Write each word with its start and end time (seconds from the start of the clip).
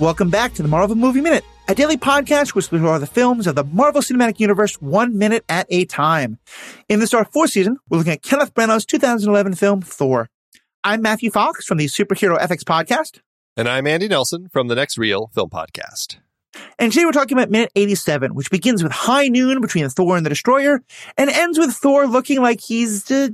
Welcome 0.00 0.30
back 0.30 0.54
to 0.54 0.62
the 0.62 0.68
Marvel 0.68 0.94
Movie 0.94 1.20
Minute, 1.20 1.44
a 1.66 1.74
daily 1.74 1.96
podcast 1.96 2.54
which 2.54 2.66
explores 2.66 3.00
the 3.00 3.06
films 3.08 3.48
of 3.48 3.56
the 3.56 3.64
Marvel 3.64 4.00
Cinematic 4.00 4.38
Universe 4.38 4.80
one 4.80 5.18
minute 5.18 5.44
at 5.48 5.66
a 5.70 5.86
time. 5.86 6.38
In 6.88 7.00
this 7.00 7.12
our 7.12 7.24
fourth 7.24 7.50
season, 7.50 7.78
we're 7.88 7.98
looking 7.98 8.12
at 8.12 8.22
Kenneth 8.22 8.54
Branagh's 8.54 8.86
2011 8.86 9.56
film 9.56 9.82
Thor. 9.82 10.28
I'm 10.84 11.02
Matthew 11.02 11.32
Fox 11.32 11.64
from 11.64 11.78
the 11.78 11.86
Superhero 11.86 12.38
FX 12.38 12.62
podcast. 12.62 13.18
And 13.56 13.68
I'm 13.68 13.88
Andy 13.88 14.06
Nelson 14.06 14.48
from 14.52 14.68
the 14.68 14.76
Next 14.76 14.98
Reel 14.98 15.32
Film 15.34 15.50
Podcast. 15.50 16.18
And 16.78 16.92
today 16.92 17.04
we're 17.04 17.10
talking 17.10 17.36
about 17.36 17.50
minute 17.50 17.72
87, 17.74 18.36
which 18.36 18.52
begins 18.52 18.84
with 18.84 18.92
high 18.92 19.26
noon 19.26 19.60
between 19.60 19.88
Thor 19.88 20.16
and 20.16 20.24
the 20.24 20.30
Destroyer 20.30 20.80
and 21.16 21.28
ends 21.28 21.58
with 21.58 21.74
Thor 21.74 22.06
looking 22.06 22.40
like 22.40 22.60
he's 22.60 23.10
uh, 23.10 23.30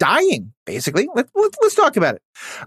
dying, 0.00 0.52
basically. 0.64 1.06
Let, 1.14 1.28
let, 1.34 1.52
let's 1.62 1.76
talk 1.76 1.96
about 1.96 2.16
it. 2.16 2.22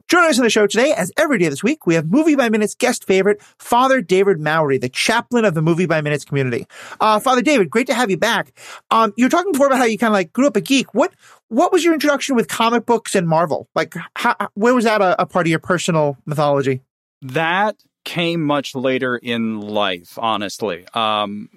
Joining 0.07 0.29
us 0.29 0.37
on 0.37 0.43
the 0.43 0.49
show 0.49 0.67
today, 0.67 0.93
as 0.95 1.11
every 1.17 1.39
day 1.39 1.49
this 1.49 1.63
week, 1.63 1.85
we 1.85 1.95
have 1.95 2.09
Movies 2.09 2.37
by 2.37 2.47
Minute 2.47 2.75
guest 2.77 3.03
favorite, 3.05 3.41
Father 3.57 4.01
David 4.01 4.39
Mowry, 4.39 4.77
the 4.77 4.87
chaplain 4.87 5.43
of 5.43 5.55
the 5.55 5.61
Movies 5.61 5.87
by 5.87 5.99
Minute 5.99 6.25
community. 6.25 6.65
Uh, 7.01 7.19
Father 7.19 7.41
David, 7.41 7.69
great 7.69 7.87
to 7.87 7.93
have 7.93 8.09
you 8.09 8.17
back. 8.17 8.57
Um, 8.91 9.13
you 9.17 9.25
were 9.25 9.29
talking 9.29 9.51
before 9.51 9.67
about 9.67 9.79
how 9.79 9.85
you 9.85 9.97
kind 9.97 10.11
of 10.11 10.13
like 10.13 10.31
grew 10.31 10.47
up 10.47 10.55
a 10.55 10.61
geek. 10.61 10.93
What, 10.93 11.13
what 11.49 11.73
was 11.73 11.83
your 11.83 11.93
introduction 11.93 12.35
with 12.35 12.47
comic 12.47 12.85
books 12.85 13.15
and 13.15 13.27
Marvel? 13.27 13.67
Like, 13.75 13.95
how, 14.15 14.35
where 14.53 14.75
was 14.75 14.85
that 14.85 15.01
a, 15.01 15.21
a 15.21 15.25
part 15.25 15.47
of 15.47 15.49
your 15.49 15.59
personal 15.59 16.17
mythology? 16.25 16.81
That 17.21 17.75
came 18.05 18.43
much 18.43 18.75
later 18.75 19.17
in 19.17 19.59
life, 19.59 20.19
honestly. 20.19 20.85
Um, 20.93 21.49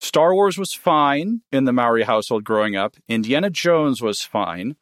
Star 0.00 0.34
Wars 0.34 0.56
was 0.56 0.72
fine 0.72 1.42
in 1.52 1.64
the 1.64 1.74
Mowry 1.74 2.04
household 2.04 2.42
growing 2.42 2.74
up. 2.74 2.96
Indiana 3.06 3.50
Jones 3.50 4.00
was 4.00 4.22
fine. 4.22 4.76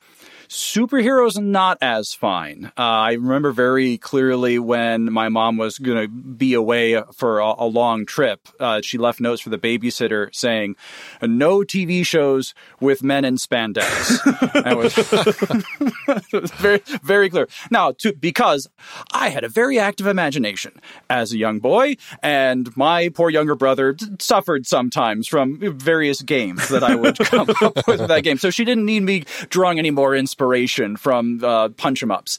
Superheroes 0.49 1.39
not 1.39 1.77
as 1.83 2.15
fine. 2.15 2.73
Uh, 2.79 2.81
I 2.81 3.13
remember 3.13 3.53
very 3.53 3.99
clearly 3.99 4.59
when 4.59 5.13
my 5.13 5.29
mom 5.29 5.59
was 5.59 5.79
going 5.79 6.03
to 6.03 6.09
be 6.09 6.55
away 6.55 7.03
for 7.15 7.41
a, 7.41 7.55
a 7.59 7.67
long 7.67 8.07
trip. 8.07 8.49
Uh, 8.59 8.81
she 8.81 8.97
left 8.97 9.21
notes 9.21 9.43
for 9.43 9.51
the 9.51 9.59
babysitter 9.59 10.35
saying, 10.35 10.77
"No 11.21 11.59
TV 11.59 12.05
shows 12.05 12.55
with 12.81 13.03
men 13.03 13.27
in 13.27 13.37
spandex." 13.37 14.21
it 16.33 16.41
was 16.41 16.51
very, 16.53 16.81
very 17.03 17.29
clear. 17.29 17.47
Now, 17.71 17.93
to, 17.99 18.15
because 18.15 18.71
I 19.13 19.29
had 19.29 19.45
a 19.45 19.51
very 19.51 19.79
active 19.79 20.07
imagination 20.07 20.81
as 21.11 21.31
a 21.33 21.37
young 21.37 21.59
boy, 21.59 21.97
and 22.23 22.75
my 22.75 23.11
poor 23.11 23.29
younger 23.29 23.55
brother 23.55 23.97
suffered 24.19 24.67
sometimes 24.67 25.29
from 25.29 25.59
various 25.79 26.23
games 26.23 26.69
that 26.69 26.83
I 26.83 26.95
would 26.95 27.19
come 27.19 27.51
up 27.61 27.87
with 27.87 28.09
that 28.09 28.23
game. 28.23 28.39
So 28.39 28.49
she 28.49 28.65
didn't 28.65 28.87
need 28.87 29.03
me 29.03 29.25
drawing 29.51 29.79
any 29.79 29.91
more 29.91 30.17
inspiration 30.17 30.38
inspiration 30.39 30.97
from 30.97 31.43
uh, 31.43 31.69
punch 31.71 32.03
'em 32.03 32.11
ups. 32.11 32.39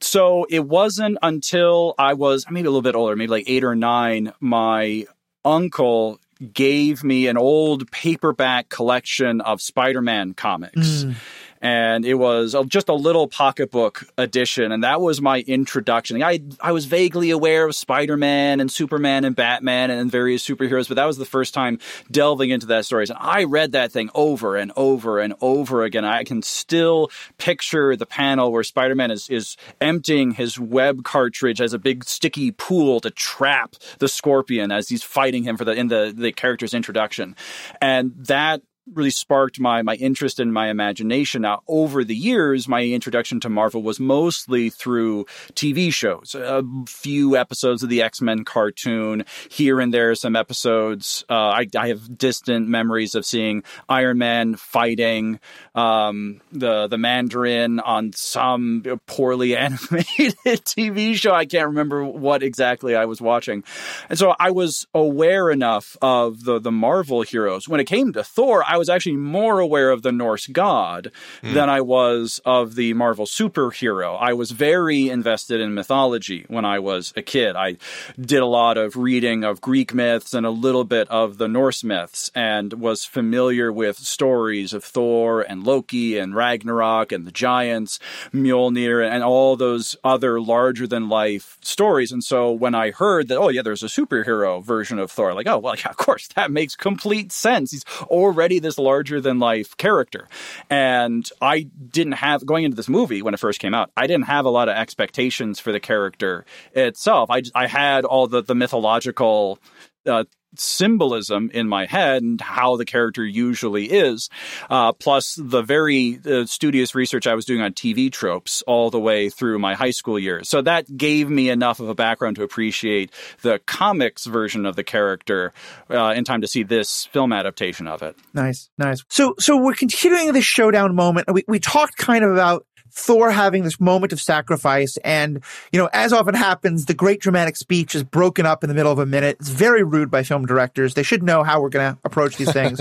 So 0.00 0.46
it 0.50 0.64
wasn't 0.66 1.18
until 1.22 1.94
I 1.98 2.14
was 2.14 2.44
maybe 2.50 2.66
a 2.66 2.70
little 2.70 2.82
bit 2.82 2.94
older, 2.94 3.16
maybe 3.16 3.30
like 3.30 3.48
eight 3.48 3.64
or 3.64 3.74
nine, 3.74 4.32
my 4.40 5.06
uncle 5.44 6.18
gave 6.52 7.02
me 7.02 7.26
an 7.26 7.36
old 7.36 7.90
paperback 7.90 8.68
collection 8.68 9.40
of 9.40 9.60
Spider-Man 9.60 10.34
comics. 10.34 11.04
Mm 11.04 11.14
and 11.60 12.04
it 12.04 12.14
was 12.14 12.54
just 12.68 12.88
a 12.88 12.94
little 12.94 13.26
pocketbook 13.26 14.04
edition, 14.16 14.72
and 14.72 14.84
that 14.84 15.00
was 15.00 15.20
my 15.20 15.40
introduction. 15.40 16.22
I 16.22 16.40
I 16.60 16.72
was 16.72 16.84
vaguely 16.84 17.30
aware 17.30 17.66
of 17.66 17.74
Spider 17.74 18.16
Man 18.16 18.60
and 18.60 18.70
Superman 18.70 19.24
and 19.24 19.34
Batman 19.34 19.90
and 19.90 20.10
various 20.10 20.46
superheroes, 20.46 20.88
but 20.88 20.94
that 20.94 21.06
was 21.06 21.18
the 21.18 21.24
first 21.24 21.54
time 21.54 21.78
delving 22.10 22.50
into 22.50 22.66
that 22.66 22.84
stories. 22.84 23.10
And 23.10 23.18
I 23.20 23.44
read 23.44 23.72
that 23.72 23.92
thing 23.92 24.10
over 24.14 24.56
and 24.56 24.72
over 24.76 25.18
and 25.18 25.34
over 25.40 25.82
again. 25.82 26.04
I 26.04 26.24
can 26.24 26.42
still 26.42 27.10
picture 27.38 27.96
the 27.96 28.06
panel 28.06 28.52
where 28.52 28.64
Spider 28.64 28.94
Man 28.94 29.10
is 29.10 29.28
is 29.28 29.56
emptying 29.80 30.32
his 30.32 30.58
web 30.58 31.04
cartridge 31.04 31.60
as 31.60 31.72
a 31.72 31.78
big 31.78 32.04
sticky 32.04 32.52
pool 32.52 33.00
to 33.00 33.10
trap 33.10 33.74
the 33.98 34.08
Scorpion 34.08 34.70
as 34.70 34.88
he's 34.88 35.02
fighting 35.02 35.44
him 35.44 35.56
for 35.56 35.64
the 35.64 35.72
in 35.72 35.88
the 35.88 36.14
the 36.16 36.32
character's 36.32 36.74
introduction, 36.74 37.34
and 37.80 38.12
that 38.16 38.62
really 38.94 39.10
sparked 39.10 39.60
my 39.60 39.82
my 39.82 39.94
interest 39.96 40.40
in 40.40 40.52
my 40.52 40.68
imagination. 40.68 41.42
Now, 41.42 41.62
over 41.68 42.04
the 42.04 42.14
years, 42.14 42.68
my 42.68 42.82
introduction 42.82 43.40
to 43.40 43.48
Marvel 43.48 43.82
was 43.82 44.00
mostly 44.00 44.70
through 44.70 45.26
TV 45.54 45.92
shows. 45.92 46.34
A 46.34 46.62
few 46.86 47.36
episodes 47.36 47.82
of 47.82 47.88
the 47.88 48.02
X 48.02 48.20
Men 48.20 48.44
cartoon, 48.44 49.24
here 49.50 49.80
and 49.80 49.92
there, 49.92 50.14
some 50.14 50.36
episodes. 50.36 51.24
Uh, 51.28 51.34
I, 51.34 51.66
I, 51.76 51.88
have 51.88 52.18
distant 52.18 52.68
memories 52.68 53.14
of 53.14 53.24
seeing 53.24 53.62
Iron 53.88 54.18
Man 54.18 54.56
fighting 54.56 55.40
um, 55.74 56.40
the 56.52 56.86
the 56.86 56.98
Mandarin 56.98 57.80
on 57.80 58.12
some 58.12 58.82
poorly 59.06 59.56
animated 59.56 60.36
TV 60.44 61.14
show. 61.14 61.32
I 61.32 61.44
can't 61.44 61.68
remember 61.68 62.04
what 62.04 62.42
exactly 62.42 62.96
I 62.96 63.04
was 63.04 63.20
watching, 63.20 63.64
and 64.08 64.18
so 64.18 64.34
I 64.38 64.50
was 64.50 64.86
aware 64.94 65.50
enough 65.50 65.96
of 66.00 66.44
the 66.44 66.58
the 66.58 66.72
Marvel 66.72 67.22
heroes. 67.22 67.68
When 67.68 67.80
it 67.80 67.86
came 67.86 68.12
to 68.12 68.24
Thor, 68.24 68.64
I 68.66 68.77
was 68.78 68.88
actually 68.88 69.16
more 69.16 69.60
aware 69.60 69.90
of 69.90 70.02
the 70.02 70.12
Norse 70.12 70.46
god 70.46 71.10
mm. 71.42 71.54
than 71.54 71.68
I 71.68 71.80
was 71.80 72.40
of 72.44 72.74
the 72.74 72.94
Marvel 72.94 73.26
superhero. 73.26 74.16
I 74.20 74.32
was 74.32 74.50
very 74.50 75.08
invested 75.08 75.60
in 75.60 75.74
mythology 75.74 76.44
when 76.48 76.64
I 76.64 76.78
was 76.78 77.12
a 77.16 77.22
kid. 77.22 77.56
I 77.56 77.76
did 78.20 78.40
a 78.40 78.46
lot 78.46 78.78
of 78.78 78.96
reading 78.96 79.44
of 79.44 79.60
Greek 79.60 79.94
myths 79.94 80.34
and 80.34 80.46
a 80.46 80.50
little 80.50 80.84
bit 80.84 81.08
of 81.08 81.38
the 81.38 81.48
Norse 81.48 81.84
myths 81.84 82.30
and 82.34 82.72
was 82.74 83.04
familiar 83.04 83.72
with 83.72 83.98
stories 83.98 84.72
of 84.72 84.84
Thor 84.84 85.42
and 85.42 85.64
Loki 85.64 86.18
and 86.18 86.34
Ragnarok 86.34 87.12
and 87.12 87.26
the 87.26 87.32
giants, 87.32 87.98
Mjolnir, 88.32 89.06
and 89.08 89.22
all 89.22 89.56
those 89.56 89.96
other 90.04 90.40
larger 90.40 90.86
than 90.86 91.08
life 91.08 91.58
stories. 91.60 92.12
And 92.12 92.22
so 92.22 92.52
when 92.52 92.74
I 92.74 92.90
heard 92.90 93.28
that, 93.28 93.38
oh, 93.38 93.48
yeah, 93.48 93.62
there's 93.62 93.82
a 93.82 93.86
superhero 93.86 94.62
version 94.62 94.98
of 94.98 95.10
Thor, 95.10 95.34
like, 95.34 95.46
oh, 95.46 95.58
well, 95.58 95.74
yeah, 95.76 95.90
of 95.90 95.96
course, 95.96 96.28
that 96.28 96.50
makes 96.50 96.76
complete 96.76 97.32
sense. 97.32 97.70
He's 97.72 97.84
already 98.04 98.58
this 98.68 98.78
larger 98.78 99.20
than 99.20 99.38
life 99.38 99.76
character. 99.76 100.28
And 100.68 101.28
I 101.40 101.62
didn't 101.90 102.12
have, 102.12 102.44
going 102.44 102.64
into 102.64 102.76
this 102.76 102.88
movie 102.88 103.22
when 103.22 103.34
it 103.34 103.40
first 103.40 103.60
came 103.60 103.74
out, 103.74 103.90
I 103.96 104.06
didn't 104.06 104.26
have 104.26 104.44
a 104.44 104.50
lot 104.50 104.68
of 104.68 104.76
expectations 104.76 105.58
for 105.58 105.72
the 105.72 105.80
character 105.80 106.44
itself. 106.74 107.30
I, 107.30 107.42
I 107.54 107.66
had 107.66 108.04
all 108.04 108.26
the, 108.26 108.42
the 108.42 108.54
mythological 108.54 109.58
uh, 110.06 110.24
symbolism 110.60 111.50
in 111.52 111.68
my 111.68 111.86
head 111.86 112.22
and 112.22 112.40
how 112.40 112.76
the 112.76 112.84
character 112.84 113.24
usually 113.24 113.86
is, 113.86 114.28
uh, 114.70 114.92
plus 114.92 115.38
the 115.40 115.62
very 115.62 116.20
uh, 116.24 116.46
studious 116.46 116.94
research 116.94 117.26
I 117.26 117.34
was 117.34 117.44
doing 117.44 117.60
on 117.60 117.72
TV 117.72 118.10
tropes 118.10 118.62
all 118.62 118.90
the 118.90 119.00
way 119.00 119.28
through 119.28 119.58
my 119.58 119.74
high 119.74 119.90
school 119.90 120.18
years. 120.18 120.48
So 120.48 120.62
that 120.62 120.96
gave 120.96 121.28
me 121.28 121.50
enough 121.50 121.80
of 121.80 121.88
a 121.88 121.94
background 121.94 122.36
to 122.36 122.42
appreciate 122.42 123.10
the 123.42 123.60
comics 123.66 124.26
version 124.26 124.66
of 124.66 124.76
the 124.76 124.84
character 124.84 125.52
uh, 125.90 126.14
in 126.16 126.24
time 126.24 126.40
to 126.40 126.46
see 126.46 126.62
this 126.62 127.06
film 127.06 127.32
adaptation 127.32 127.86
of 127.86 128.02
it. 128.02 128.16
Nice, 128.34 128.70
nice. 128.78 129.04
So, 129.08 129.34
so 129.38 129.56
we're 129.56 129.74
continuing 129.74 130.32
this 130.32 130.44
showdown 130.44 130.94
moment. 130.94 131.32
We 131.32 131.44
we 131.46 131.58
talked 131.58 131.96
kind 131.96 132.24
of 132.24 132.32
about 132.32 132.66
Thor 132.92 133.30
having 133.30 133.64
this 133.64 133.80
moment 133.80 134.12
of 134.12 134.20
sacrifice. 134.20 134.96
And, 134.98 135.42
you 135.72 135.78
know, 135.78 135.88
as 135.92 136.12
often 136.12 136.34
happens, 136.34 136.86
the 136.86 136.94
great 136.94 137.20
dramatic 137.20 137.56
speech 137.56 137.94
is 137.94 138.04
broken 138.04 138.46
up 138.46 138.64
in 138.64 138.68
the 138.68 138.74
middle 138.74 138.92
of 138.92 138.98
a 138.98 139.06
minute. 139.06 139.36
It's 139.40 139.50
very 139.50 139.82
rude 139.82 140.10
by 140.10 140.22
film 140.22 140.46
directors. 140.46 140.94
They 140.94 141.02
should 141.02 141.22
know 141.22 141.42
how 141.42 141.60
we're 141.60 141.68
going 141.68 141.94
to 141.94 142.00
approach 142.04 142.36
these 142.36 142.52
things. 142.52 142.80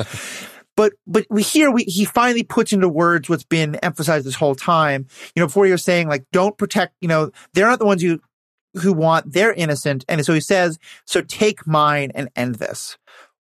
but, 0.75 0.93
but 1.05 1.25
we 1.29 1.43
hear, 1.43 1.71
we, 1.71 1.83
he 1.83 2.05
finally 2.05 2.43
puts 2.43 2.73
into 2.73 2.89
words 2.89 3.29
what's 3.29 3.43
been 3.43 3.75
emphasized 3.75 4.25
this 4.25 4.35
whole 4.35 4.55
time. 4.55 5.07
You 5.35 5.41
know, 5.41 5.47
before 5.47 5.67
you're 5.67 5.77
saying 5.77 6.07
like, 6.07 6.25
don't 6.31 6.57
protect, 6.57 6.95
you 7.01 7.07
know, 7.07 7.31
they're 7.53 7.67
not 7.67 7.79
the 7.79 7.85
ones 7.85 8.03
you, 8.03 8.21
who 8.73 8.93
want, 8.93 9.31
they're 9.31 9.53
innocent. 9.53 10.05
And 10.07 10.23
so 10.25 10.33
he 10.33 10.41
says, 10.41 10.77
so 11.05 11.21
take 11.21 11.65
mine 11.65 12.11
and 12.13 12.29
end 12.35 12.55
this 12.55 12.97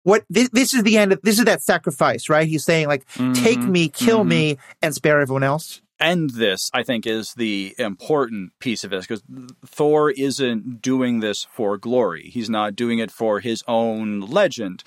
what 0.06 0.24
this, 0.30 0.48
this, 0.50 0.72
is 0.72 0.84
the 0.84 0.98
end 0.98 1.12
of 1.12 1.20
this 1.22 1.40
is 1.40 1.44
that 1.46 1.60
sacrifice 1.60 2.28
right 2.28 2.46
he's 2.46 2.64
saying 2.64 2.86
like 2.86 3.04
mm-hmm. 3.14 3.32
take 3.32 3.58
me 3.58 3.88
kill 3.88 4.20
mm-hmm. 4.20 4.28
me 4.28 4.58
and 4.80 4.94
spare 4.94 5.20
everyone 5.20 5.42
else 5.42 5.82
end 6.00 6.30
this, 6.30 6.70
I 6.72 6.82
think, 6.82 7.06
is 7.06 7.34
the 7.34 7.74
important 7.78 8.52
piece 8.58 8.84
of 8.84 8.90
this 8.90 9.06
because 9.06 9.22
Thor 9.64 10.10
isn't 10.10 10.82
doing 10.82 11.20
this 11.20 11.46
for 11.50 11.76
glory. 11.78 12.30
He's 12.32 12.50
not 12.50 12.76
doing 12.76 12.98
it 12.98 13.10
for 13.10 13.40
his 13.40 13.62
own 13.66 14.20
legend. 14.20 14.82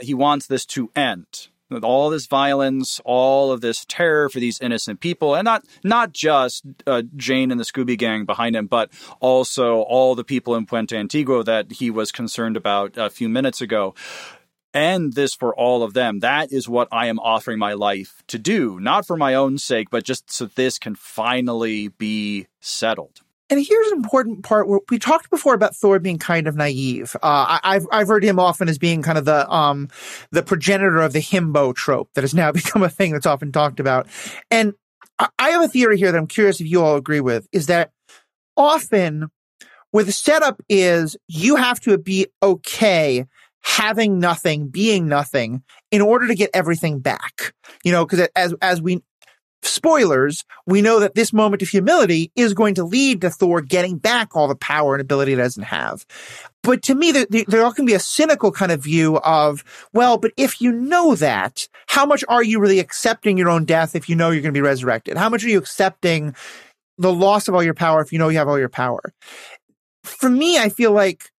He 0.00 0.14
wants 0.14 0.46
this 0.46 0.64
to 0.66 0.90
end. 0.94 1.48
All 1.82 2.10
this 2.10 2.26
violence, 2.26 3.00
all 3.02 3.50
of 3.50 3.62
this 3.62 3.86
terror 3.86 4.28
for 4.28 4.40
these 4.40 4.60
innocent 4.60 5.00
people, 5.00 5.34
and 5.34 5.46
not 5.46 5.64
not 5.82 6.12
just 6.12 6.66
uh, 6.86 7.00
Jane 7.16 7.50
and 7.50 7.58
the 7.58 7.64
Scooby 7.64 7.96
Gang 7.96 8.26
behind 8.26 8.54
him, 8.54 8.66
but 8.66 8.90
also 9.20 9.80
all 9.80 10.14
the 10.14 10.22
people 10.22 10.54
in 10.54 10.66
Puente 10.66 10.94
Antiguo 10.94 11.42
that 11.42 11.72
he 11.72 11.90
was 11.90 12.12
concerned 12.12 12.58
about 12.58 12.98
a 12.98 13.08
few 13.08 13.26
minutes 13.26 13.62
ago 13.62 13.94
and 14.74 15.12
this 15.12 15.34
for 15.34 15.54
all 15.54 15.82
of 15.82 15.94
them. 15.94 16.20
That 16.20 16.52
is 16.52 16.68
what 16.68 16.88
I 16.90 17.06
am 17.06 17.18
offering 17.18 17.58
my 17.58 17.74
life 17.74 18.22
to 18.28 18.38
do, 18.38 18.80
not 18.80 19.06
for 19.06 19.16
my 19.16 19.34
own 19.34 19.58
sake, 19.58 19.90
but 19.90 20.04
just 20.04 20.30
so 20.30 20.46
this 20.46 20.78
can 20.78 20.94
finally 20.94 21.88
be 21.88 22.46
settled. 22.60 23.20
And 23.50 23.62
here's 23.62 23.88
an 23.88 23.98
important 23.98 24.44
part 24.44 24.66
where 24.66 24.80
we 24.88 24.98
talked 24.98 25.28
before 25.28 25.52
about 25.52 25.76
Thor 25.76 25.98
being 25.98 26.16
kind 26.18 26.46
of 26.46 26.56
naive. 26.56 27.14
Uh, 27.16 27.58
I, 27.62 27.74
have 27.74 27.86
I've 27.92 28.08
heard 28.08 28.24
him 28.24 28.38
often 28.38 28.66
as 28.66 28.78
being 28.78 29.02
kind 29.02 29.18
of 29.18 29.26
the 29.26 29.50
um 29.52 29.88
the 30.30 30.42
progenitor 30.42 31.02
of 31.02 31.12
the 31.12 31.18
himbo 31.18 31.74
trope 31.74 32.08
that 32.14 32.22
has 32.22 32.32
now 32.32 32.50
become 32.52 32.82
a 32.82 32.88
thing 32.88 33.12
that's 33.12 33.26
often 33.26 33.52
talked 33.52 33.78
about. 33.78 34.06
And 34.50 34.72
I 35.38 35.50
have 35.50 35.62
a 35.62 35.68
theory 35.68 35.98
here 35.98 36.10
that 36.10 36.18
I'm 36.18 36.26
curious 36.26 36.60
if 36.60 36.66
you 36.66 36.82
all 36.82 36.96
agree 36.96 37.20
with 37.20 37.46
is 37.52 37.66
that 37.66 37.90
often 38.56 39.28
where 39.90 40.04
the 40.04 40.12
setup 40.12 40.62
is 40.70 41.16
you 41.28 41.56
have 41.56 41.78
to 41.80 41.98
be 41.98 42.28
okay 42.42 43.26
having 43.62 44.18
nothing, 44.18 44.68
being 44.68 45.08
nothing 45.08 45.62
in 45.90 46.00
order 46.00 46.26
to 46.28 46.34
get 46.34 46.50
everything 46.54 46.98
back. 46.98 47.54
You 47.84 47.92
know, 47.92 48.04
because 48.04 48.28
as, 48.36 48.54
as 48.60 48.82
we, 48.82 49.02
spoilers, 49.62 50.44
we 50.66 50.82
know 50.82 51.00
that 51.00 51.14
this 51.14 51.32
moment 51.32 51.62
of 51.62 51.68
humility 51.68 52.30
is 52.36 52.54
going 52.54 52.74
to 52.74 52.84
lead 52.84 53.20
to 53.20 53.30
Thor 53.30 53.60
getting 53.60 53.98
back 53.98 54.34
all 54.34 54.48
the 54.48 54.56
power 54.56 54.94
and 54.94 55.00
ability 55.00 55.32
it 55.32 55.36
doesn't 55.36 55.62
have. 55.64 56.04
But 56.62 56.82
to 56.84 56.94
me, 56.94 57.12
there, 57.12 57.26
there 57.46 57.70
can 57.72 57.86
be 57.86 57.94
a 57.94 58.00
cynical 58.00 58.52
kind 58.52 58.72
of 58.72 58.82
view 58.82 59.18
of, 59.18 59.64
well, 59.92 60.18
but 60.18 60.32
if 60.36 60.60
you 60.60 60.72
know 60.72 61.14
that, 61.16 61.68
how 61.86 62.06
much 62.06 62.24
are 62.28 62.42
you 62.42 62.60
really 62.60 62.78
accepting 62.78 63.36
your 63.36 63.48
own 63.48 63.64
death 63.64 63.94
if 63.96 64.08
you 64.08 64.16
know 64.16 64.30
you're 64.30 64.42
going 64.42 64.54
to 64.54 64.58
be 64.58 64.60
resurrected? 64.60 65.16
How 65.16 65.28
much 65.28 65.44
are 65.44 65.48
you 65.48 65.58
accepting 65.58 66.34
the 66.98 67.12
loss 67.12 67.48
of 67.48 67.54
all 67.54 67.62
your 67.62 67.74
power 67.74 68.00
if 68.00 68.12
you 68.12 68.18
know 68.18 68.28
you 68.28 68.38
have 68.38 68.48
all 68.48 68.58
your 68.58 68.68
power? 68.68 69.12
For 70.04 70.28
me, 70.28 70.58
I 70.58 70.68
feel 70.68 70.92
like 70.92 71.31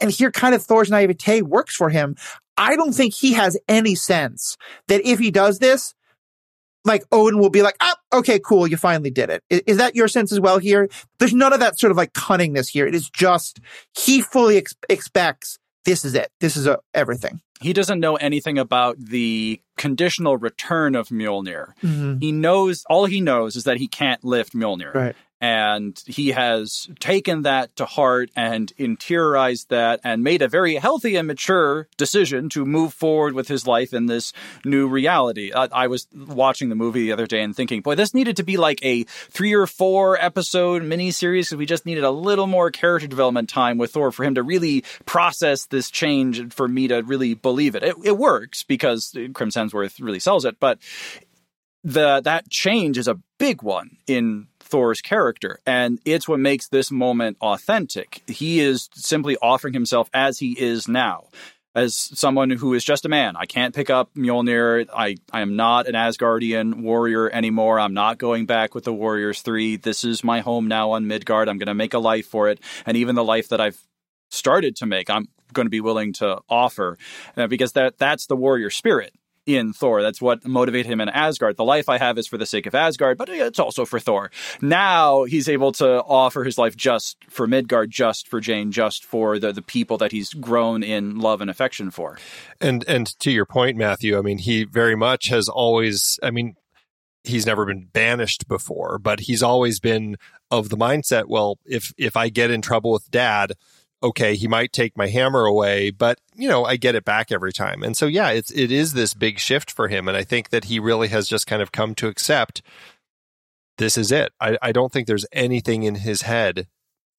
and 0.00 0.10
here 0.10 0.30
kind 0.30 0.54
of 0.54 0.62
Thor's 0.62 0.90
naivete 0.90 1.42
works 1.42 1.74
for 1.74 1.90
him. 1.90 2.16
I 2.56 2.76
don't 2.76 2.92
think 2.92 3.14
he 3.14 3.34
has 3.34 3.56
any 3.68 3.94
sense 3.94 4.56
that 4.88 5.06
if 5.06 5.18
he 5.18 5.30
does 5.30 5.58
this, 5.58 5.94
like 6.84 7.04
Odin 7.12 7.38
will 7.38 7.50
be 7.50 7.62
like, 7.62 7.76
ah, 7.80 7.96
okay, 8.12 8.38
cool, 8.38 8.66
you 8.66 8.76
finally 8.76 9.10
did 9.10 9.30
it. 9.30 9.44
Is, 9.50 9.62
is, 9.66 9.76
that 9.76 9.94
your 9.94 10.08
sense 10.08 10.32
as 10.32 10.40
well 10.40 10.58
here? 10.58 10.88
There's 11.18 11.34
none 11.34 11.52
of 11.52 11.60
that 11.60 11.78
sort 11.78 11.90
of 11.90 11.96
like 11.96 12.12
cunningness 12.12 12.68
here. 12.68 12.86
It 12.86 12.94
is 12.94 13.08
just 13.10 13.60
he 13.96 14.22
fully 14.22 14.56
ex- 14.56 14.74
expects 14.88 15.58
this 15.84 16.04
is 16.04 16.14
it. 16.14 16.30
This 16.40 16.56
is 16.56 16.66
a, 16.66 16.78
everything. 16.94 17.40
He 17.60 17.72
doesn't 17.72 17.98
know 17.98 18.16
anything 18.16 18.58
about 18.58 18.98
the 18.98 19.60
conditional 19.76 20.36
return 20.36 20.94
of 20.94 21.08
Mjolnir. 21.08 21.72
Mm-hmm. 21.82 22.18
He 22.18 22.30
knows 22.30 22.84
all 22.88 23.06
he 23.06 23.20
knows 23.20 23.56
is 23.56 23.64
that 23.64 23.78
he 23.78 23.88
can't 23.88 24.22
lift 24.24 24.52
Mjolnir. 24.52 24.94
Right 24.94 25.16
and 25.40 26.02
he 26.06 26.28
has 26.28 26.88
taken 26.98 27.42
that 27.42 27.74
to 27.76 27.84
heart 27.84 28.30
and 28.34 28.72
interiorized 28.78 29.68
that 29.68 30.00
and 30.02 30.24
made 30.24 30.42
a 30.42 30.48
very 30.48 30.76
healthy 30.76 31.16
and 31.16 31.28
mature 31.28 31.88
decision 31.96 32.48
to 32.48 32.64
move 32.64 32.92
forward 32.92 33.34
with 33.34 33.48
his 33.48 33.66
life 33.66 33.94
in 33.94 34.06
this 34.06 34.32
new 34.64 34.88
reality. 34.88 35.52
I, 35.54 35.68
I 35.72 35.86
was 35.86 36.08
watching 36.14 36.68
the 36.68 36.74
movie 36.74 37.02
the 37.02 37.12
other 37.12 37.26
day 37.26 37.42
and 37.42 37.54
thinking, 37.54 37.82
boy, 37.82 37.94
this 37.94 38.14
needed 38.14 38.36
to 38.36 38.42
be 38.42 38.56
like 38.56 38.84
a 38.84 39.04
three 39.04 39.54
or 39.54 39.66
four 39.66 40.20
episode 40.20 40.82
miniseries 40.82 41.48
because 41.48 41.56
we 41.56 41.66
just 41.66 41.86
needed 41.86 42.04
a 42.04 42.10
little 42.10 42.46
more 42.46 42.70
character 42.70 43.06
development 43.06 43.48
time 43.48 43.78
with 43.78 43.92
Thor 43.92 44.10
for 44.10 44.24
him 44.24 44.34
to 44.34 44.42
really 44.42 44.82
process 45.06 45.66
this 45.66 45.90
change 45.90 46.38
and 46.38 46.52
for 46.52 46.66
me 46.66 46.88
to 46.88 47.02
really 47.02 47.34
believe 47.34 47.74
it. 47.74 47.82
It, 47.84 47.96
it 48.04 48.18
works 48.18 48.64
because 48.64 49.16
Chris 49.34 49.54
Hemsworth 49.54 50.00
really 50.00 50.20
sells 50.20 50.44
it, 50.44 50.58
but 50.58 50.78
the 51.84 52.20
that 52.22 52.50
change 52.50 52.98
is 52.98 53.08
a 53.08 53.18
big 53.38 53.62
one 53.62 53.96
in 54.06 54.47
Thor's 54.68 55.00
character. 55.00 55.58
And 55.66 55.98
it's 56.04 56.28
what 56.28 56.40
makes 56.40 56.68
this 56.68 56.90
moment 56.90 57.36
authentic. 57.40 58.22
He 58.26 58.60
is 58.60 58.88
simply 58.94 59.36
offering 59.40 59.74
himself 59.74 60.08
as 60.12 60.38
he 60.38 60.52
is 60.52 60.88
now. 60.88 61.24
As 61.74 61.94
someone 61.94 62.50
who 62.50 62.74
is 62.74 62.84
just 62.84 63.04
a 63.04 63.08
man, 63.08 63.36
I 63.36 63.46
can't 63.46 63.74
pick 63.74 63.88
up 63.88 64.12
Mjolnir. 64.14 64.88
I, 64.92 65.16
I 65.32 65.42
am 65.42 65.54
not 65.54 65.86
an 65.86 65.94
Asgardian 65.94 66.82
warrior 66.82 67.30
anymore. 67.30 67.78
I'm 67.78 67.94
not 67.94 68.18
going 68.18 68.46
back 68.46 68.74
with 68.74 68.84
the 68.84 68.92
Warriors 68.92 69.42
3. 69.42 69.76
This 69.76 70.02
is 70.02 70.24
my 70.24 70.40
home 70.40 70.66
now 70.66 70.92
on 70.92 71.06
Midgard. 71.06 71.48
I'm 71.48 71.58
going 71.58 71.68
to 71.68 71.74
make 71.74 71.94
a 71.94 71.98
life 71.98 72.26
for 72.26 72.48
it. 72.48 72.58
And 72.84 72.96
even 72.96 73.14
the 73.14 73.22
life 73.22 73.50
that 73.50 73.60
I've 73.60 73.80
started 74.30 74.76
to 74.76 74.86
make, 74.86 75.08
I'm 75.08 75.28
going 75.52 75.66
to 75.66 75.70
be 75.70 75.80
willing 75.80 76.14
to 76.14 76.40
offer 76.48 76.98
uh, 77.36 77.46
because 77.46 77.72
that 77.72 77.98
that's 77.98 78.26
the 78.26 78.36
warrior 78.36 78.70
spirit 78.70 79.12
in 79.48 79.72
Thor. 79.72 80.02
That's 80.02 80.20
what 80.20 80.46
motivated 80.46 80.92
him 80.92 81.00
in 81.00 81.08
Asgard. 81.08 81.56
The 81.56 81.64
life 81.64 81.88
I 81.88 81.96
have 81.96 82.18
is 82.18 82.26
for 82.26 82.36
the 82.36 82.44
sake 82.44 82.66
of 82.66 82.74
Asgard, 82.74 83.16
but 83.16 83.30
it's 83.30 83.58
also 83.58 83.86
for 83.86 83.98
Thor. 83.98 84.30
Now 84.60 85.24
he's 85.24 85.48
able 85.48 85.72
to 85.72 86.02
offer 86.04 86.44
his 86.44 86.58
life 86.58 86.76
just 86.76 87.16
for 87.30 87.46
Midgard, 87.46 87.90
just 87.90 88.28
for 88.28 88.40
Jane, 88.40 88.70
just 88.70 89.04
for 89.04 89.38
the, 89.38 89.50
the 89.50 89.62
people 89.62 89.96
that 89.98 90.12
he's 90.12 90.34
grown 90.34 90.82
in 90.82 91.18
love 91.18 91.40
and 91.40 91.50
affection 91.50 91.90
for. 91.90 92.18
And 92.60 92.84
and 92.86 93.06
to 93.20 93.30
your 93.30 93.46
point, 93.46 93.78
Matthew, 93.78 94.18
I 94.18 94.20
mean, 94.20 94.38
he 94.38 94.64
very 94.64 94.94
much 94.94 95.28
has 95.28 95.48
always 95.48 96.20
I 96.22 96.30
mean, 96.30 96.54
he's 97.24 97.46
never 97.46 97.64
been 97.64 97.88
banished 97.90 98.48
before, 98.48 98.98
but 98.98 99.20
he's 99.20 99.42
always 99.42 99.80
been 99.80 100.16
of 100.50 100.68
the 100.68 100.76
mindset, 100.76 101.24
well, 101.26 101.58
if 101.64 101.92
if 101.96 102.16
I 102.16 102.28
get 102.28 102.50
in 102.50 102.60
trouble 102.60 102.92
with 102.92 103.10
dad, 103.10 103.52
okay, 104.02 104.36
he 104.36 104.46
might 104.46 104.72
take 104.72 104.96
my 104.96 105.08
hammer 105.08 105.44
away, 105.44 105.90
but 105.90 106.20
you 106.34 106.48
know, 106.48 106.64
I 106.64 106.76
get 106.76 106.94
it 106.94 107.04
back 107.04 107.32
every 107.32 107.52
time. 107.52 107.82
And 107.82 107.96
so 107.96 108.06
yeah, 108.06 108.30
it's 108.30 108.50
it 108.50 108.70
is 108.70 108.92
this 108.92 109.14
big 109.14 109.38
shift 109.38 109.70
for 109.70 109.88
him 109.88 110.08
and 110.08 110.16
I 110.16 110.24
think 110.24 110.50
that 110.50 110.64
he 110.64 110.78
really 110.78 111.08
has 111.08 111.28
just 111.28 111.46
kind 111.46 111.62
of 111.62 111.72
come 111.72 111.94
to 111.96 112.08
accept 112.08 112.62
this 113.78 113.96
is 113.96 114.10
it. 114.10 114.32
I, 114.40 114.58
I 114.60 114.72
don't 114.72 114.92
think 114.92 115.06
there's 115.06 115.26
anything 115.32 115.84
in 115.84 115.96
his 115.96 116.22
head 116.22 116.66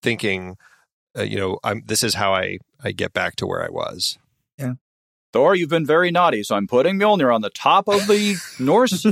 thinking 0.02 0.56
uh, 1.18 1.22
you 1.22 1.36
know, 1.36 1.58
I'm 1.64 1.82
this 1.86 2.02
is 2.02 2.14
how 2.14 2.34
I 2.34 2.58
I 2.82 2.92
get 2.92 3.12
back 3.12 3.36
to 3.36 3.46
where 3.46 3.64
I 3.64 3.68
was. 3.68 4.18
Yeah. 4.58 4.74
Thor, 5.32 5.54
you've 5.54 5.70
been 5.70 5.86
very 5.86 6.10
naughty, 6.10 6.42
so 6.42 6.56
I'm 6.56 6.66
putting 6.66 6.98
Mjolnir 6.98 7.32
on 7.32 7.40
the 7.40 7.50
top 7.50 7.88
of 7.88 8.06
the 8.08 8.36
Norse 8.58 9.06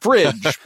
fridge. 0.00 0.58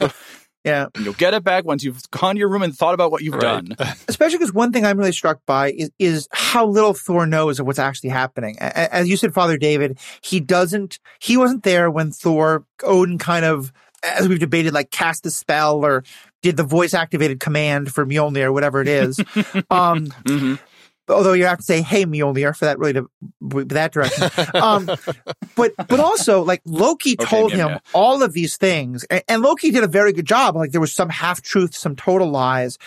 Yeah. 0.69 0.87
And 0.95 1.05
you'll 1.05 1.13
get 1.15 1.33
it 1.33 1.43
back 1.43 1.65
once 1.65 1.83
you've 1.83 2.01
gone 2.11 2.35
to 2.35 2.39
your 2.39 2.49
room 2.49 2.61
and 2.61 2.75
thought 2.75 2.93
about 2.93 3.11
what 3.11 3.21
you've 3.21 3.35
right. 3.35 3.65
done. 3.65 3.75
Especially 4.07 4.37
because 4.37 4.53
one 4.53 4.71
thing 4.71 4.85
I'm 4.85 4.97
really 4.97 5.11
struck 5.11 5.39
by 5.45 5.71
is, 5.71 5.91
is 5.99 6.27
how 6.31 6.65
little 6.65 6.93
Thor 6.93 7.25
knows 7.25 7.59
of 7.59 7.67
what's 7.67 7.79
actually 7.79 8.09
happening. 8.09 8.57
As 8.59 9.09
you 9.09 9.17
said, 9.17 9.33
Father 9.33 9.57
David, 9.57 9.99
he 10.21 10.39
doesn't, 10.39 10.99
he 11.19 11.37
wasn't 11.37 11.63
there 11.63 11.89
when 11.89 12.11
Thor, 12.11 12.65
Odin 12.83 13.17
kind 13.17 13.45
of, 13.45 13.73
as 14.03 14.27
we've 14.27 14.39
debated, 14.39 14.73
like 14.73 14.91
cast 14.91 15.25
a 15.25 15.31
spell 15.31 15.85
or 15.85 16.03
did 16.41 16.55
the 16.55 16.63
voice 16.63 16.93
activated 16.93 17.39
command 17.39 17.91
for 17.91 18.05
Mjolnir 18.05 18.45
or 18.45 18.53
whatever 18.53 18.81
it 18.81 18.87
is. 18.87 19.19
um, 19.69 20.07
mm-hmm 20.23 20.55
although 21.09 21.33
you 21.33 21.45
have 21.45 21.57
to 21.57 21.63
say, 21.63 21.81
"Hey, 21.81 22.05
Mjolnir," 22.05 22.55
for 22.55 22.65
that 22.65 22.79
really 22.79 22.93
to 22.93 23.09
that 23.65 23.91
direction. 23.91 24.29
Um, 24.53 24.85
but 25.55 25.73
but 25.75 25.99
also 25.99 26.43
like 26.43 26.61
Loki 26.65 27.15
okay, 27.19 27.25
told 27.25 27.51
yeah, 27.51 27.57
him 27.57 27.69
yeah. 27.69 27.79
all 27.93 28.23
of 28.23 28.33
these 28.33 28.57
things, 28.57 29.03
and, 29.05 29.23
and, 29.27 29.41
Loki 29.41 29.71
did 29.71 29.83
a 29.83 29.87
very 29.87 30.13
good 30.13 30.25
job. 30.25 30.55
Like 30.55 30.71
there 30.71 30.81
was 30.81 30.93
some 30.93 31.09
half 31.09 31.41
truth, 31.41 31.75
some 31.75 31.95
total 31.95 32.29
lies. 32.29 32.77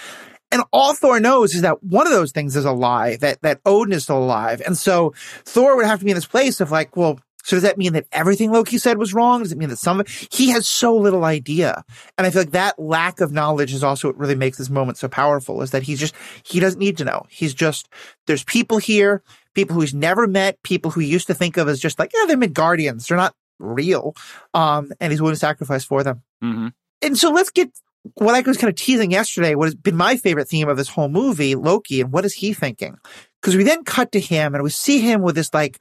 And 0.52 0.62
all 0.70 0.92
Thor 0.92 1.18
knows 1.18 1.54
is 1.54 1.62
that 1.62 1.82
one 1.82 2.06
of 2.06 2.12
those 2.12 2.30
things 2.30 2.56
is 2.56 2.66
a 2.66 2.72
lie, 2.72 3.16
that, 3.16 3.40
that 3.40 3.60
Odin 3.64 3.94
is 3.94 4.02
still 4.02 4.18
alive. 4.18 4.60
And 4.66 4.76
so 4.76 5.14
Thor 5.46 5.76
would 5.76 5.86
have 5.86 6.00
to 6.00 6.04
be 6.04 6.10
in 6.10 6.14
this 6.14 6.26
place 6.26 6.60
of 6.60 6.70
like, 6.70 6.94
well, 6.94 7.18
so 7.42 7.56
does 7.56 7.62
that 7.62 7.78
mean 7.78 7.92
that 7.94 8.06
everything 8.12 8.52
Loki 8.52 8.78
said 8.78 8.98
was 8.98 9.12
wrong? 9.12 9.42
Does 9.42 9.52
it 9.52 9.58
mean 9.58 9.68
that 9.68 9.78
some 9.78 10.00
of 10.00 10.06
it? 10.06 10.28
He 10.32 10.50
has 10.50 10.66
so 10.68 10.96
little 10.96 11.24
idea. 11.24 11.84
And 12.16 12.26
I 12.26 12.30
feel 12.30 12.42
like 12.42 12.52
that 12.52 12.78
lack 12.78 13.20
of 13.20 13.32
knowledge 13.32 13.72
is 13.72 13.82
also 13.82 14.08
what 14.08 14.18
really 14.18 14.34
makes 14.34 14.58
this 14.58 14.70
moment 14.70 14.98
so 14.98 15.08
powerful 15.08 15.62
is 15.62 15.72
that 15.72 15.82
he's 15.82 15.98
just, 15.98 16.14
he 16.44 16.60
doesn't 16.60 16.78
need 16.78 16.96
to 16.98 17.04
know. 17.04 17.26
He's 17.28 17.54
just, 17.54 17.88
there's 18.26 18.44
people 18.44 18.78
here, 18.78 19.22
people 19.54 19.74
who 19.74 19.80
he's 19.80 19.94
never 19.94 20.26
met, 20.26 20.62
people 20.62 20.90
who 20.90 21.00
he 21.00 21.08
used 21.08 21.26
to 21.26 21.34
think 21.34 21.56
of 21.56 21.68
as 21.68 21.80
just 21.80 21.98
like, 21.98 22.12
yeah, 22.14 22.26
they're 22.26 22.36
Midgardians. 22.36 23.06
They're 23.06 23.16
not 23.16 23.34
real. 23.58 24.14
Um, 24.54 24.92
and 25.00 25.12
he's 25.12 25.20
willing 25.20 25.34
to 25.34 25.40
sacrifice 25.40 25.84
for 25.84 26.02
them. 26.02 26.22
Mm-hmm. 26.42 26.68
And 27.02 27.18
so 27.18 27.30
let's 27.30 27.50
get 27.50 27.70
what 28.14 28.34
I 28.34 28.40
was 28.40 28.56
kind 28.56 28.68
of 28.68 28.76
teasing 28.76 29.10
yesterday, 29.10 29.54
what 29.54 29.66
has 29.66 29.74
been 29.74 29.96
my 29.96 30.16
favorite 30.16 30.48
theme 30.48 30.68
of 30.68 30.76
this 30.76 30.88
whole 30.88 31.08
movie, 31.08 31.54
Loki, 31.54 32.00
and 32.00 32.12
what 32.12 32.24
is 32.24 32.34
he 32.34 32.52
thinking? 32.52 32.98
Because 33.42 33.56
we 33.56 33.64
then 33.64 33.82
cut 33.82 34.12
to 34.12 34.20
him 34.20 34.54
and 34.54 34.62
we 34.62 34.70
see 34.70 35.00
him 35.00 35.20
with 35.20 35.34
this 35.34 35.52
like, 35.52 35.80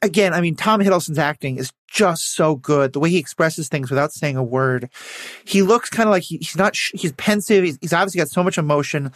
again, 0.00 0.32
I 0.32 0.40
mean, 0.40 0.56
Tom 0.56 0.80
Hiddleston's 0.80 1.18
acting 1.18 1.58
is 1.58 1.70
just 1.86 2.34
so 2.34 2.56
good. 2.56 2.94
The 2.94 3.00
way 3.00 3.10
he 3.10 3.18
expresses 3.18 3.68
things 3.68 3.90
without 3.90 4.12
saying 4.12 4.38
a 4.38 4.42
word. 4.42 4.88
He 5.44 5.60
looks 5.60 5.90
kind 5.90 6.08
of 6.08 6.12
like 6.12 6.22
he, 6.22 6.38
he's 6.38 6.56
not, 6.56 6.74
he's 6.74 7.12
pensive. 7.12 7.64
He's, 7.64 7.76
he's, 7.82 7.92
obviously 7.92 8.18
got 8.18 8.30
so 8.30 8.42
much 8.42 8.56
emotion. 8.56 9.12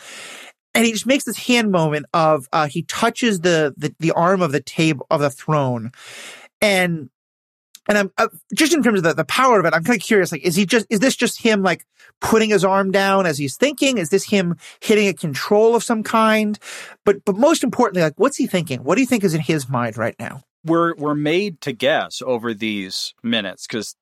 And 0.75 0.85
he 0.85 0.93
just 0.93 1.07
makes 1.07 1.25
this 1.25 1.39
hand 1.39 1.73
moment 1.73 2.05
of, 2.13 2.47
uh, 2.53 2.69
he 2.69 2.83
touches 2.83 3.41
the, 3.41 3.75
the, 3.79 3.95
the 3.99 4.13
arm 4.13 4.43
of 4.43 4.53
the 4.53 4.61
table, 4.61 5.07
of 5.11 5.21
the 5.21 5.31
throne. 5.31 5.91
And 6.61 7.09
and 7.89 7.99
I'm 7.99 8.13
uh, 8.19 8.29
just 8.55 8.73
in 8.73 8.83
terms 8.83 8.99
of 8.99 9.05
the, 9.05 9.15
the 9.15 9.25
power 9.25 9.59
of 9.59 9.67
it, 9.67 9.75
I'm 9.75 9.85
kind 9.85 9.99
of 9.99 10.05
curious. 10.05 10.33
Like, 10.33 10.43
is 10.43 10.57
he 10.57 10.67
just, 10.67 10.87
is 10.91 11.01
this 11.01 11.17
just 11.17 11.41
him 11.43 11.63
like 11.63 11.85
putting 12.21 12.51
his 12.51 12.65
arm 12.65 12.91
down 12.91 13.27
as 13.27 13.39
he's 13.39 13.57
thinking? 13.57 13.99
Is 13.99 14.11
this 14.11 14.25
him 14.25 14.57
hitting 14.81 15.09
a 15.09 15.15
control 15.15 15.75
of 15.75 15.83
some 15.83 16.03
kind? 16.03 16.59
But, 17.05 17.25
but 17.25 17.37
most 17.37 17.65
importantly, 17.65 18.03
like, 18.03 18.15
what's 18.17 18.37
he 18.37 18.47
thinking? 18.47 18.85
What 18.85 18.95
do 18.95 19.01
you 19.01 19.07
think 19.07 19.25
is 19.25 19.35
in 19.35 19.41
his 19.41 19.69
mind 19.69 19.97
right 19.97 20.15
now? 20.19 20.43
We're, 20.65 20.95
we're 20.95 21.15
made 21.15 21.61
to 21.63 21.73
guess 21.73 22.23
over 22.25 22.53
these 22.55 23.15
minutes 23.23 23.67
because 23.67 23.97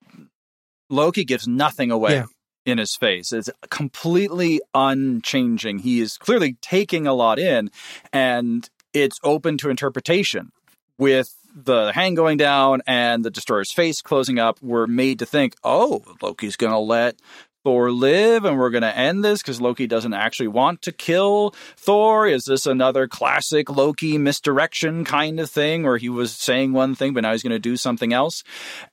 Loki 0.89 1.23
gives 1.23 1.47
nothing 1.47 1.91
away. 1.91 2.15
Yeah. 2.15 2.25
In 2.65 2.77
his 2.77 2.95
face. 2.95 3.31
It's 3.31 3.49
completely 3.71 4.61
unchanging. 4.75 5.79
He 5.79 6.01
is 6.01 6.17
clearly 6.17 6.57
taking 6.61 7.07
a 7.07 7.13
lot 7.13 7.39
in 7.39 7.71
and 8.13 8.69
it's 8.93 9.17
open 9.23 9.57
to 9.59 9.71
interpretation 9.71 10.51
with 10.95 11.33
the 11.55 11.91
hang 11.93 12.15
going 12.15 12.37
down 12.37 12.81
and 12.87 13.23
the 13.23 13.31
destroyer's 13.31 13.71
face 13.71 14.01
closing 14.01 14.39
up, 14.39 14.59
we're 14.61 14.87
made 14.87 15.19
to 15.19 15.25
think, 15.25 15.55
oh, 15.63 16.03
Loki's 16.21 16.55
going 16.55 16.73
to 16.73 16.79
let 16.79 17.19
Thor 17.63 17.91
live 17.91 18.45
and 18.45 18.57
we're 18.57 18.69
going 18.69 18.83
to 18.83 18.97
end 18.97 19.23
this 19.23 19.41
because 19.41 19.59
Loki 19.59 19.85
doesn't 19.85 20.13
actually 20.13 20.47
want 20.47 20.81
to 20.83 20.91
kill 20.91 21.53
Thor? 21.75 22.25
Is 22.25 22.45
this 22.45 22.65
another 22.65 23.07
classic 23.07 23.69
Loki 23.69 24.17
misdirection 24.17 25.03
kind 25.03 25.39
of 25.39 25.49
thing 25.49 25.83
where 25.83 25.97
he 25.97 26.07
was 26.07 26.31
saying 26.31 26.71
one 26.71 26.95
thing, 26.95 27.13
but 27.13 27.21
now 27.21 27.33
he's 27.33 27.43
going 27.43 27.51
to 27.51 27.59
do 27.59 27.75
something 27.75 28.13
else? 28.13 28.43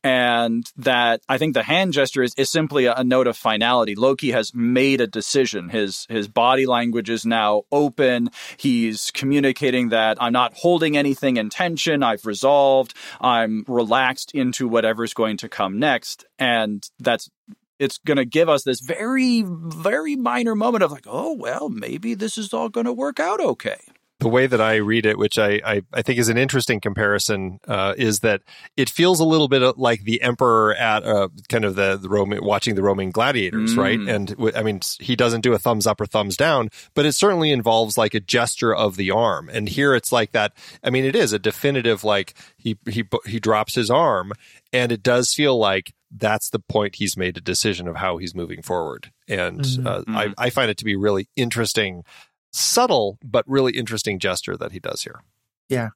And 0.02 0.70
that 0.76 1.20
I 1.28 1.38
think 1.38 1.54
the 1.54 1.62
hand 1.62 1.92
gesture 1.92 2.22
is, 2.22 2.34
is 2.36 2.50
simply 2.50 2.86
a, 2.86 2.94
a 2.94 3.04
note 3.04 3.28
of 3.28 3.36
finality. 3.36 3.94
Loki 3.94 4.32
has 4.32 4.52
made 4.52 5.00
a 5.00 5.06
decision. 5.06 5.68
His, 5.68 6.06
his 6.08 6.26
body 6.26 6.66
language 6.66 7.08
is 7.08 7.24
now 7.24 7.62
open. 7.70 8.30
He's 8.56 9.12
communicating 9.12 9.90
that 9.90 10.18
I'm 10.20 10.32
not 10.32 10.54
holding 10.54 10.96
anything 10.96 11.36
in 11.36 11.50
tension. 11.50 12.02
I've 12.02 12.26
resolved. 12.26 12.94
I'm 13.20 13.64
relaxed 13.68 14.32
into 14.34 14.66
whatever's 14.66 15.14
going 15.14 15.36
to 15.38 15.48
come 15.48 15.78
next. 15.78 16.24
And 16.38 16.88
that's 16.98 17.30
it's 17.78 17.98
going 17.98 18.16
to 18.16 18.24
give 18.24 18.48
us 18.48 18.64
this 18.64 18.80
very, 18.80 19.42
very 19.46 20.16
minor 20.16 20.54
moment 20.54 20.84
of 20.84 20.92
like, 20.92 21.06
oh, 21.06 21.32
well, 21.32 21.68
maybe 21.68 22.14
this 22.14 22.38
is 22.38 22.52
all 22.52 22.68
going 22.68 22.86
to 22.86 22.92
work 22.92 23.20
out 23.20 23.40
okay. 23.40 23.78
The 24.18 24.28
way 24.28 24.46
that 24.46 24.62
I 24.62 24.76
read 24.76 25.04
it, 25.04 25.18
which 25.18 25.38
I, 25.38 25.60
I, 25.62 25.82
I 25.92 26.00
think 26.00 26.18
is 26.18 26.30
an 26.30 26.38
interesting 26.38 26.80
comparison, 26.80 27.60
uh, 27.68 27.92
is 27.98 28.20
that 28.20 28.40
it 28.74 28.88
feels 28.88 29.20
a 29.20 29.26
little 29.26 29.46
bit 29.46 29.76
like 29.76 30.04
the 30.04 30.22
emperor 30.22 30.74
at 30.74 31.04
uh, 31.04 31.28
kind 31.50 31.66
of 31.66 31.74
the, 31.74 31.98
the 31.98 32.08
Roman, 32.08 32.42
watching 32.42 32.76
the 32.76 32.82
Roman 32.82 33.10
gladiators, 33.10 33.74
mm. 33.74 33.76
right? 33.76 34.00
And 34.00 34.34
I 34.56 34.62
mean, 34.62 34.80
he 35.00 35.16
doesn't 35.16 35.42
do 35.42 35.52
a 35.52 35.58
thumbs 35.58 35.86
up 35.86 36.00
or 36.00 36.06
thumbs 36.06 36.34
down, 36.34 36.70
but 36.94 37.04
it 37.04 37.12
certainly 37.12 37.52
involves 37.52 37.98
like 37.98 38.14
a 38.14 38.20
gesture 38.20 38.74
of 38.74 38.96
the 38.96 39.10
arm. 39.10 39.50
And 39.50 39.68
here 39.68 39.94
it's 39.94 40.12
like 40.12 40.32
that. 40.32 40.54
I 40.82 40.88
mean, 40.88 41.04
it 41.04 41.14
is 41.14 41.34
a 41.34 41.38
definitive 41.38 42.02
like 42.02 42.32
he 42.56 42.78
he 42.88 43.04
he 43.26 43.38
drops 43.38 43.74
his 43.74 43.90
arm, 43.90 44.32
and 44.72 44.92
it 44.92 45.02
does 45.02 45.34
feel 45.34 45.58
like 45.58 45.92
that's 46.10 46.50
the 46.50 46.58
point 46.58 46.96
he's 46.96 47.16
made 47.16 47.36
a 47.36 47.40
decision 47.40 47.88
of 47.88 47.96
how 47.96 48.18
he's 48.18 48.34
moving 48.34 48.62
forward. 48.62 49.12
And 49.28 49.60
mm-hmm. 49.60 49.86
Uh, 49.86 50.02
I, 50.08 50.24
mm-hmm. 50.26 50.32
I 50.38 50.50
find 50.50 50.70
it 50.70 50.76
to 50.78 50.84
be 50.84 50.96
really 50.96 51.28
interesting, 51.36 52.04
subtle, 52.52 53.18
but 53.24 53.44
really 53.46 53.72
interesting 53.72 54.18
gesture 54.18 54.56
that 54.56 54.72
he 54.72 54.78
does 54.78 55.02
here. 55.02 55.20
Yeah. 55.68 55.90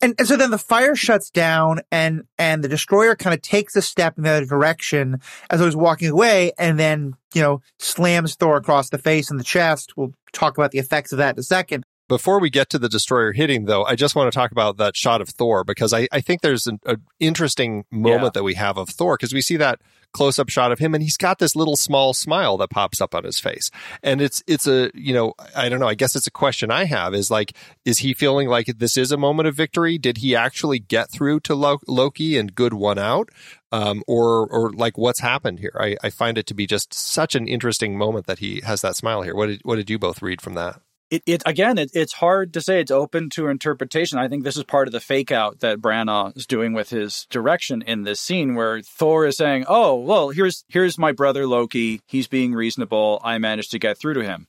And, 0.00 0.14
and 0.18 0.26
so 0.26 0.36
then 0.36 0.50
the 0.50 0.58
fire 0.58 0.94
shuts 0.94 1.30
down 1.30 1.80
and, 1.90 2.22
and 2.38 2.64
the 2.64 2.68
destroyer 2.68 3.14
kind 3.14 3.34
of 3.34 3.42
takes 3.42 3.76
a 3.76 3.82
step 3.82 4.16
in 4.16 4.24
the 4.24 4.30
other 4.30 4.46
direction 4.46 5.20
as 5.50 5.60
I 5.60 5.64
was 5.66 5.76
walking 5.76 6.08
away 6.08 6.52
and 6.58 6.78
then, 6.78 7.14
you 7.34 7.42
know, 7.42 7.60
slams 7.78 8.36
Thor 8.36 8.56
across 8.56 8.88
the 8.88 8.96
face 8.98 9.30
and 9.30 9.38
the 9.38 9.44
chest. 9.44 9.96
We'll 9.96 10.14
talk 10.32 10.56
about 10.56 10.70
the 10.70 10.78
effects 10.78 11.12
of 11.12 11.18
that 11.18 11.34
in 11.34 11.40
a 11.40 11.42
second. 11.42 11.84
Before 12.10 12.40
we 12.40 12.50
get 12.50 12.68
to 12.70 12.78
the 12.80 12.88
destroyer 12.88 13.30
hitting, 13.30 13.66
though, 13.66 13.84
I 13.84 13.94
just 13.94 14.16
want 14.16 14.32
to 14.32 14.36
talk 14.36 14.50
about 14.50 14.78
that 14.78 14.96
shot 14.96 15.20
of 15.20 15.28
Thor 15.28 15.62
because 15.62 15.92
I, 15.92 16.08
I 16.10 16.20
think 16.20 16.40
there's 16.40 16.66
an, 16.66 16.80
interesting 17.20 17.84
moment 17.92 18.24
yeah. 18.24 18.30
that 18.34 18.42
we 18.42 18.54
have 18.54 18.78
of 18.78 18.88
Thor 18.88 19.16
because 19.16 19.32
we 19.32 19.40
see 19.40 19.56
that 19.58 19.80
close 20.12 20.36
up 20.36 20.48
shot 20.48 20.72
of 20.72 20.80
him 20.80 20.92
and 20.92 21.04
he's 21.04 21.16
got 21.16 21.38
this 21.38 21.54
little 21.54 21.76
small 21.76 22.12
smile 22.12 22.56
that 22.56 22.70
pops 22.70 23.00
up 23.00 23.14
on 23.14 23.22
his 23.22 23.38
face. 23.38 23.70
And 24.02 24.20
it's, 24.20 24.42
it's 24.48 24.66
a, 24.66 24.90
you 24.92 25.14
know, 25.14 25.34
I 25.54 25.68
don't 25.68 25.78
know. 25.78 25.86
I 25.86 25.94
guess 25.94 26.16
it's 26.16 26.26
a 26.26 26.32
question 26.32 26.72
I 26.72 26.86
have 26.86 27.14
is 27.14 27.30
like, 27.30 27.52
is 27.84 28.00
he 28.00 28.12
feeling 28.12 28.48
like 28.48 28.66
this 28.66 28.96
is 28.96 29.12
a 29.12 29.16
moment 29.16 29.46
of 29.46 29.54
victory? 29.54 29.96
Did 29.96 30.16
he 30.16 30.34
actually 30.34 30.80
get 30.80 31.12
through 31.12 31.38
to 31.40 31.54
Loki 31.54 32.36
and 32.36 32.56
good 32.56 32.74
one 32.74 32.98
out? 32.98 33.28
Um, 33.70 34.02
or, 34.08 34.48
or 34.48 34.72
like 34.72 34.98
what's 34.98 35.20
happened 35.20 35.60
here? 35.60 35.76
I, 35.78 35.96
I 36.02 36.10
find 36.10 36.38
it 36.38 36.48
to 36.48 36.54
be 36.54 36.66
just 36.66 36.92
such 36.92 37.36
an 37.36 37.46
interesting 37.46 37.96
moment 37.96 38.26
that 38.26 38.40
he 38.40 38.62
has 38.62 38.80
that 38.80 38.96
smile 38.96 39.22
here. 39.22 39.36
What 39.36 39.46
did, 39.46 39.60
what 39.62 39.76
did 39.76 39.88
you 39.88 40.00
both 40.00 40.22
read 40.22 40.40
from 40.40 40.54
that? 40.54 40.80
It, 41.10 41.22
it 41.26 41.42
again, 41.44 41.76
it, 41.78 41.90
it's 41.92 42.12
hard 42.12 42.54
to 42.54 42.60
say. 42.60 42.80
It's 42.80 42.90
open 42.90 43.30
to 43.30 43.48
interpretation. 43.48 44.18
I 44.18 44.28
think 44.28 44.44
this 44.44 44.56
is 44.56 44.64
part 44.64 44.88
of 44.88 44.92
the 44.92 45.00
fake 45.00 45.32
out 45.32 45.60
that 45.60 45.80
Branagh 45.80 46.36
is 46.36 46.46
doing 46.46 46.72
with 46.72 46.90
his 46.90 47.26
direction 47.30 47.82
in 47.82 48.04
this 48.04 48.20
scene, 48.20 48.54
where 48.54 48.80
Thor 48.80 49.26
is 49.26 49.36
saying, 49.36 49.64
"Oh, 49.68 49.96
well, 49.96 50.30
here's 50.30 50.64
here's 50.68 50.98
my 50.98 51.12
brother 51.12 51.46
Loki. 51.46 52.00
He's 52.06 52.28
being 52.28 52.54
reasonable. 52.54 53.20
I 53.24 53.38
managed 53.38 53.72
to 53.72 53.78
get 53.78 53.98
through 53.98 54.14
to 54.14 54.24
him." 54.24 54.46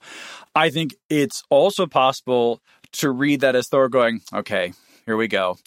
I 0.53 0.69
think 0.69 0.95
it's 1.09 1.43
also 1.49 1.87
possible 1.87 2.61
to 2.93 3.09
read 3.09 3.41
that 3.41 3.55
as 3.55 3.67
Thor 3.67 3.89
going, 3.89 4.21
"Okay, 4.33 4.73
here 5.05 5.17
we 5.17 5.27
go. 5.27 5.57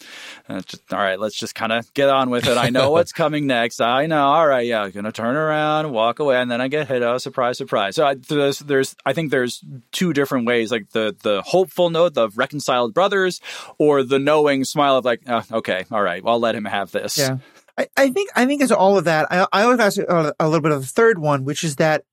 Uh, 0.47 0.61
just, 0.61 0.93
all 0.93 0.99
right, 0.99 1.19
let's 1.19 1.37
just 1.37 1.55
kind 1.55 1.71
of 1.71 1.93
get 1.93 2.09
on 2.09 2.29
with 2.29 2.47
it. 2.47 2.57
I 2.57 2.69
know 2.69 2.91
what's 2.91 3.11
coming 3.13 3.47
next. 3.47 3.81
I 3.81 4.05
know. 4.05 4.25
All 4.25 4.47
right, 4.47 4.65
yeah, 4.65 4.89
gonna 4.89 5.11
turn 5.11 5.35
around, 5.35 5.91
walk 5.91 6.19
away, 6.19 6.37
and 6.37 6.49
then 6.49 6.61
I 6.61 6.67
get 6.67 6.87
hit. 6.87 7.01
Oh, 7.03 7.17
surprise, 7.17 7.57
surprise. 7.57 7.95
So 7.95 8.05
I, 8.05 8.15
there's, 8.15 8.59
there's, 8.59 8.95
I 9.05 9.13
think 9.13 9.31
there's 9.31 9.63
two 9.91 10.13
different 10.13 10.45
ways, 10.45 10.71
like 10.71 10.89
the 10.91 11.15
the 11.23 11.41
hopeful 11.41 11.89
note 11.89 12.17
of 12.17 12.37
reconciled 12.37 12.93
brothers, 12.93 13.41
or 13.77 14.03
the 14.03 14.19
knowing 14.19 14.63
smile 14.63 14.97
of 14.97 15.05
like, 15.05 15.21
oh, 15.27 15.43
okay, 15.51 15.85
all 15.91 16.01
right, 16.01 16.23
well, 16.23 16.35
I'll 16.35 16.39
let 16.39 16.55
him 16.55 16.65
have 16.65 16.91
this. 16.91 17.17
Yeah. 17.17 17.37
I, 17.77 17.87
I 17.97 18.09
think 18.09 18.29
I 18.35 18.45
think 18.45 18.61
it's 18.61 18.71
all 18.71 18.97
of 18.97 19.05
that. 19.05 19.27
I, 19.31 19.47
I 19.51 19.63
always 19.63 19.79
ask 19.79 19.97
a, 19.97 20.33
a 20.39 20.45
little 20.47 20.61
bit 20.61 20.71
of 20.71 20.81
the 20.81 20.87
third 20.87 21.19
one, 21.19 21.43
which 21.43 21.63
is 21.63 21.75
that 21.77 22.05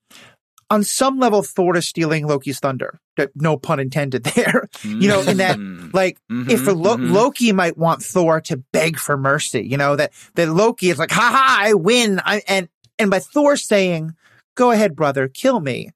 on 0.72 0.82
some 0.84 1.18
level, 1.18 1.42
Thor 1.42 1.76
is 1.76 1.86
stealing 1.86 2.26
Loki's 2.26 2.58
thunder. 2.58 2.98
No 3.34 3.58
pun 3.58 3.78
intended 3.78 4.24
there. 4.24 4.70
you 4.82 5.06
know, 5.06 5.20
in 5.20 5.36
that, 5.36 5.58
mm-hmm. 5.58 5.90
like, 5.92 6.18
mm-hmm, 6.30 6.50
if 6.50 6.66
Lo- 6.66 6.96
mm-hmm. 6.96 7.12
Loki 7.12 7.52
might 7.52 7.76
want 7.76 8.02
Thor 8.02 8.40
to 8.42 8.56
beg 8.56 8.98
for 8.98 9.18
mercy, 9.18 9.60
you 9.62 9.76
know, 9.76 9.96
that, 9.96 10.12
that 10.34 10.48
Loki 10.48 10.88
is 10.88 10.98
like, 10.98 11.10
ha 11.10 11.20
ha, 11.30 11.58
I 11.60 11.74
win. 11.74 12.22
I, 12.24 12.40
and, 12.48 12.70
and 12.98 13.10
by 13.10 13.18
Thor 13.18 13.58
saying, 13.58 14.12
go 14.54 14.70
ahead, 14.70 14.96
brother, 14.96 15.28
kill 15.28 15.60
me. 15.60 15.90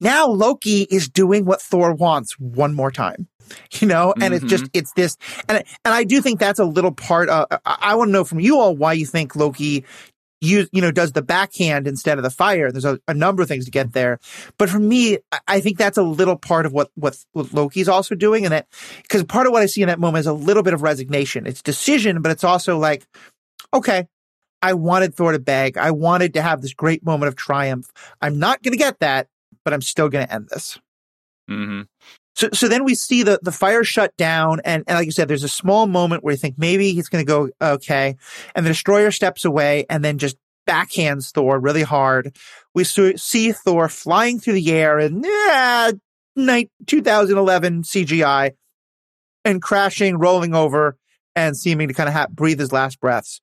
Now 0.00 0.28
Loki 0.28 0.82
is 0.82 1.08
doing 1.08 1.44
what 1.44 1.60
Thor 1.60 1.92
wants 1.92 2.38
one 2.38 2.74
more 2.74 2.92
time, 2.92 3.26
you 3.80 3.88
know, 3.88 4.14
and 4.14 4.32
mm-hmm. 4.32 4.34
it's 4.34 4.44
just, 4.44 4.70
it's 4.72 4.92
this, 4.92 5.16
and, 5.48 5.58
and 5.84 5.94
I 5.94 6.04
do 6.04 6.20
think 6.20 6.38
that's 6.38 6.60
a 6.60 6.64
little 6.64 6.92
part 6.92 7.28
of, 7.28 7.48
I, 7.50 7.76
I 7.80 7.94
want 7.96 8.08
to 8.08 8.12
know 8.12 8.24
from 8.24 8.38
you 8.38 8.60
all 8.60 8.76
why 8.76 8.92
you 8.92 9.04
think 9.06 9.34
Loki 9.34 9.84
use, 10.42 10.68
you 10.72 10.82
know, 10.82 10.90
does 10.90 11.12
the 11.12 11.22
backhand 11.22 11.86
instead 11.86 12.18
of 12.18 12.24
the 12.24 12.30
fire. 12.30 12.70
There's 12.70 12.84
a, 12.84 12.98
a 13.08 13.14
number 13.14 13.42
of 13.42 13.48
things 13.48 13.64
to 13.64 13.70
get 13.70 13.92
there. 13.92 14.18
But 14.58 14.68
for 14.68 14.78
me, 14.78 15.18
I 15.46 15.60
think 15.60 15.78
that's 15.78 15.98
a 15.98 16.02
little 16.02 16.36
part 16.36 16.66
of 16.66 16.72
what, 16.72 16.90
what, 16.94 17.16
what 17.32 17.52
Loki's 17.52 17.88
also 17.88 18.14
doing. 18.14 18.44
And 18.44 18.52
that, 18.52 18.66
because 19.02 19.22
part 19.24 19.46
of 19.46 19.52
what 19.52 19.62
I 19.62 19.66
see 19.66 19.82
in 19.82 19.88
that 19.88 20.00
moment 20.00 20.20
is 20.20 20.26
a 20.26 20.32
little 20.32 20.62
bit 20.62 20.74
of 20.74 20.82
resignation. 20.82 21.46
It's 21.46 21.62
decision, 21.62 22.22
but 22.22 22.32
it's 22.32 22.44
also 22.44 22.78
like, 22.78 23.06
okay, 23.72 24.06
I 24.60 24.74
wanted 24.74 25.14
Thor 25.14 25.32
to 25.32 25.38
beg. 25.38 25.76
I 25.78 25.90
wanted 25.90 26.34
to 26.34 26.42
have 26.42 26.62
this 26.62 26.74
great 26.74 27.04
moment 27.04 27.28
of 27.28 27.36
triumph. 27.36 27.90
I'm 28.20 28.38
not 28.38 28.62
going 28.62 28.72
to 28.72 28.78
get 28.78 29.00
that, 29.00 29.28
but 29.64 29.72
I'm 29.72 29.82
still 29.82 30.08
going 30.08 30.26
to 30.26 30.32
end 30.32 30.48
this. 30.48 30.78
Mm-hmm. 31.50 31.82
So, 32.34 32.48
so 32.52 32.68
then 32.68 32.84
we 32.84 32.94
see 32.94 33.22
the, 33.22 33.38
the 33.42 33.52
fire 33.52 33.84
shut 33.84 34.16
down. 34.16 34.60
And, 34.64 34.84
and 34.86 34.96
like 34.96 35.06
you 35.06 35.12
said, 35.12 35.28
there's 35.28 35.44
a 35.44 35.48
small 35.48 35.86
moment 35.86 36.24
where 36.24 36.32
you 36.32 36.38
think 36.38 36.56
maybe 36.58 36.92
he's 36.92 37.08
going 37.08 37.24
to 37.24 37.28
go, 37.28 37.50
okay. 37.60 38.16
And 38.54 38.64
the 38.64 38.70
destroyer 38.70 39.10
steps 39.10 39.44
away 39.44 39.86
and 39.90 40.04
then 40.04 40.18
just 40.18 40.36
backhands 40.66 41.32
Thor 41.32 41.58
really 41.58 41.82
hard. 41.82 42.36
We 42.74 42.84
see 42.84 43.52
Thor 43.52 43.88
flying 43.88 44.38
through 44.38 44.54
the 44.54 44.72
air 44.72 44.98
in 44.98 45.22
yeah, 45.24 45.92
2011 46.36 47.82
CGI 47.82 48.52
and 49.44 49.60
crashing, 49.60 50.18
rolling 50.18 50.54
over 50.54 50.96
and 51.34 51.56
seeming 51.56 51.88
to 51.88 51.94
kind 51.94 52.08
of 52.08 52.34
breathe 52.34 52.60
his 52.60 52.72
last 52.72 53.00
breaths 53.00 53.40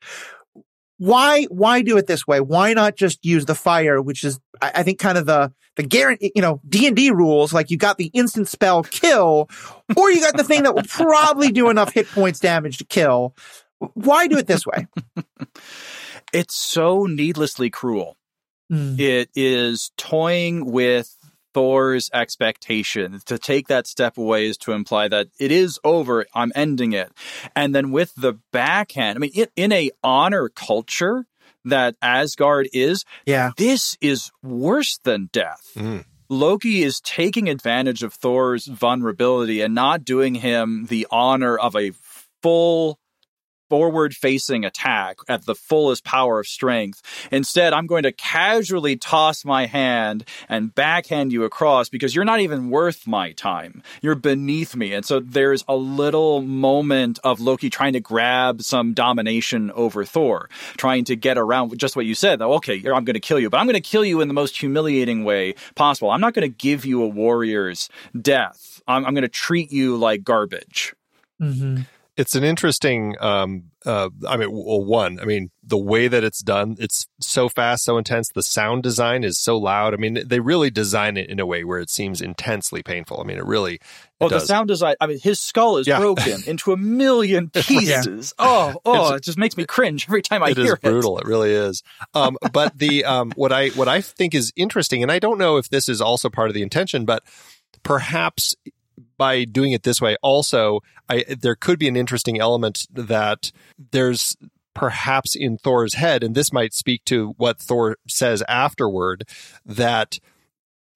why 1.00 1.46
why 1.46 1.82
do 1.82 1.98
it 1.98 2.06
this 2.06 2.27
way? 2.27 2.41
Why 2.41 2.74
not 2.74 2.96
just 2.96 3.25
use 3.25 3.46
the 3.46 3.56
fire, 3.56 4.01
which 4.01 4.24
is 4.24 4.39
I, 4.62 4.72
I 4.75 4.84
think 4.84 5.00
kind 5.00 5.18
of 5.18 5.25
the 5.25 5.51
the 5.77 5.84
guarantee, 5.84 6.34
you 6.36 6.41
know, 6.41 6.62
D 6.68 6.88
and 6.88 6.96
D 6.96 7.10
rules. 7.10 7.53
Like 7.53 7.72
you 7.72 7.77
got 7.77 7.98
the 7.98 8.12
instant 8.13 8.50
spell 8.50 8.84
kill, 8.84 9.50
or 9.96 10.12
you 10.12 10.20
got 10.20 10.36
the 10.36 10.44
thing 10.44 10.63
that 10.63 10.75
will 10.75 10.84
probably 10.84 11.51
do 11.51 11.70
enough 11.70 11.94
hit 11.94 12.08
points 12.08 12.39
damage 12.39 12.77
to 12.79 12.84
kill. 12.84 13.34
Why 13.94 14.27
do 14.27 14.38
it 14.38 14.46
this 14.46 14.65
way? 14.68 14.88
it's 16.34 16.56
so 16.56 17.06
needlessly 17.06 17.70
cruel. 17.70 18.18
Mm. 18.70 19.00
It 19.00 19.29
is 19.36 19.91
toying 19.96 20.65
with 20.65 21.15
Thor's 21.59 22.09
expectation. 22.13 23.19
To 23.25 23.37
take 23.37 23.67
that 23.67 23.85
step 23.85 24.17
away 24.17 24.45
is 24.45 24.55
to 24.59 24.71
imply 24.71 25.09
that 25.09 25.27
it 25.41 25.51
is 25.51 25.77
over. 25.83 26.25
I'm 26.33 26.53
ending 26.55 26.93
it. 26.93 27.11
And 27.53 27.75
then 27.75 27.91
with 27.91 28.15
the 28.15 28.39
backhand, 28.53 29.17
I 29.17 29.19
mean, 29.19 29.31
in, 29.35 29.47
in 29.57 29.71
a 29.73 29.91
honor 30.01 30.47
culture 30.47 31.25
that 31.65 31.97
Asgard 32.01 32.69
is, 32.71 33.03
yeah, 33.25 33.51
this 33.57 33.97
is 33.99 34.31
worse 34.41 34.99
than 35.03 35.29
death. 35.33 35.67
Mm. 35.75 36.05
Loki 36.29 36.81
is 36.81 37.01
taking 37.01 37.49
advantage 37.49 38.03
of 38.03 38.13
Thor's 38.13 38.65
vulnerability 38.65 39.59
and 39.59 39.75
not 39.75 40.05
doing 40.05 40.35
him 40.35 40.85
the 40.85 41.07
honor 41.11 41.57
of 41.57 41.75
a 41.75 41.91
full 42.41 42.99
forward 43.69 44.15
facing 44.15 44.65
attack 44.65 45.17
at 45.27 45.45
the 45.45 45.55
fullest 45.55 46.03
power 46.03 46.39
of 46.39 46.47
strength. 46.47 47.01
Instead, 47.31 47.71
I'm 47.71 47.88
going 47.88 48.03
to 48.03 48.11
casually 48.11 48.97
toss 48.97 49.45
my 49.45 49.67
hand 49.67 50.25
and 50.49 50.73
backhand 50.73 51.31
you 51.31 51.43
across 51.43 51.88
because 51.89 52.15
you're 52.15 52.25
not 52.25 52.39
even 52.39 52.69
worth 52.69 53.07
my 53.07 53.31
time. 53.33 53.83
You're 54.01 54.15
beneath 54.15 54.75
me. 54.75 54.93
And 54.93 55.05
so 55.05 55.19
there's 55.19 55.63
a 55.67 55.75
little 55.75 56.41
moment 56.41 57.19
of 57.23 57.39
Loki 57.39 57.69
trying 57.69 57.93
to 57.93 57.99
grab 57.99 58.61
some 58.61 58.93
domination 58.93 59.71
over 59.71 60.03
Thor, 60.03 60.49
trying 60.77 61.05
to 61.05 61.15
get 61.15 61.38
around 61.38 61.77
just 61.77 61.95
what 61.95 62.05
you 62.05 62.15
said. 62.15 62.39
That, 62.39 62.45
okay, 62.45 62.77
I'm 62.77 63.05
going 63.05 63.13
to 63.13 63.19
kill 63.19 63.39
you, 63.39 63.49
but 63.49 63.57
I'm 63.57 63.67
going 63.67 63.75
to 63.75 63.81
kill 63.81 64.03
you 64.03 64.21
in 64.21 64.27
the 64.27 64.33
most 64.33 64.57
humiliating 64.57 65.23
way 65.23 65.53
possible. 65.75 66.09
I'm 66.09 66.21
not 66.21 66.33
going 66.33 66.49
to 66.49 66.55
give 66.55 66.85
you 66.85 67.03
a 67.03 67.07
warrior's 67.07 67.89
death. 68.19 68.81
I'm, 68.88 69.05
I'm 69.05 69.13
going 69.13 69.21
to 69.21 69.27
treat 69.27 69.71
you 69.71 69.95
like 69.97 70.23
garbage. 70.23 70.95
Mm-hmm 71.39 71.83
it's 72.19 72.35
an 72.35 72.43
interesting 72.43 73.15
um 73.21 73.63
uh 73.85 74.09
i 74.27 74.35
mean 74.35 74.51
well, 74.51 74.83
one 74.83 75.19
i 75.21 75.25
mean 75.25 75.49
the 75.63 75.77
way 75.77 76.09
that 76.09 76.21
it's 76.23 76.41
done 76.43 76.75
it's 76.79 77.07
so 77.21 77.47
fast 77.47 77.85
so 77.85 77.97
intense 77.97 78.27
the 78.35 78.43
sound 78.43 78.83
design 78.83 79.23
is 79.23 79.39
so 79.39 79.57
loud 79.57 79.93
i 79.93 79.97
mean 79.97 80.19
they 80.25 80.41
really 80.41 80.69
design 80.69 81.15
it 81.15 81.29
in 81.29 81.39
a 81.39 81.45
way 81.45 81.63
where 81.63 81.79
it 81.79 81.89
seems 81.89 82.19
intensely 82.21 82.83
painful 82.83 83.21
i 83.21 83.23
mean 83.23 83.38
it 83.38 83.45
really 83.45 83.75
it 83.75 83.81
well, 84.19 84.29
does. 84.29 84.41
the 84.43 84.47
sound 84.47 84.67
design. 84.67 84.95
I 84.99 85.07
mean, 85.07 85.17
his 85.17 85.39
skull 85.39 85.77
is 85.77 85.88
Yeah. 85.88 85.97
broken 85.99 86.43
into 86.45 86.73
a 86.73 86.77
million 86.77 87.49
pieces. 87.53 88.33
Oh, 88.38 88.75
oh, 88.83 89.13
it 89.13 89.23
just 89.23 89.38
makes 89.38 89.55
me 89.55 89.63
cringe 89.63 90.07
every 90.09 90.21
time 90.21 90.43
I 90.43 90.49
it 90.49 90.57
hear 90.57 90.73
is 90.73 90.79
brutal. 90.79 91.19
It. 91.19 91.25
really 91.25 91.53
is. 91.53 91.83
Um, 92.13 92.38
but 92.51 92.77
the 92.77 93.05
um, 93.05 93.31
what 93.38 93.53
I 93.53 93.69
what 93.69 93.88
I 93.88 94.01
think 94.01 94.35
is 94.35 94.51
interesting, 94.57 95.03
and 95.03 95.09
I 95.09 95.19
don't 95.19 95.38
know 95.38 95.55
if 95.55 95.69
this 95.69 95.88
is 95.88 96.01
also 96.01 96.29
part 96.29 96.49
of 96.49 96.53
the 96.53 96.61
intention, 96.61 97.05
but 97.05 97.23
perhaps 97.81 98.55
by 99.19 99.43
doing 99.43 99.73
it 99.73 99.83
this 99.83 100.01
way, 100.01 100.15
also 100.23 100.79
I, 101.07 101.23
there 101.27 101.55
could 101.55 101.77
be 101.77 101.88
an 101.88 101.95
interesting 101.95 102.39
element 102.39 102.88
that 102.91 103.51
there's 103.91 104.35
perhaps 104.73 105.35
in 105.35 105.57
Thor's 105.57 105.95
head, 105.95 106.23
and 106.23 106.33
this 106.33 106.51
might 106.53 106.73
speak 106.73 107.03
to 107.05 107.35
what 107.38 107.59
Thor 107.59 107.97
says 108.07 108.41
afterward, 108.47 109.25
that 109.65 110.19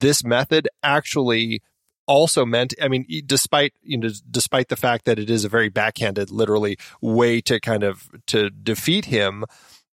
this 0.00 0.24
method 0.24 0.68
actually 0.82 1.62
also 2.06 2.44
meant 2.44 2.74
i 2.82 2.86
mean 2.86 3.06
despite 3.24 3.72
you 3.82 3.96
know 3.96 4.10
despite 4.30 4.68
the 4.68 4.76
fact 4.76 5.06
that 5.06 5.18
it 5.18 5.30
is 5.30 5.42
a 5.42 5.48
very 5.48 5.70
backhanded 5.70 6.30
literally 6.30 6.76
way 7.00 7.40
to 7.40 7.58
kind 7.58 7.82
of 7.82 8.10
to 8.26 8.50
defeat 8.50 9.06
him 9.06 9.42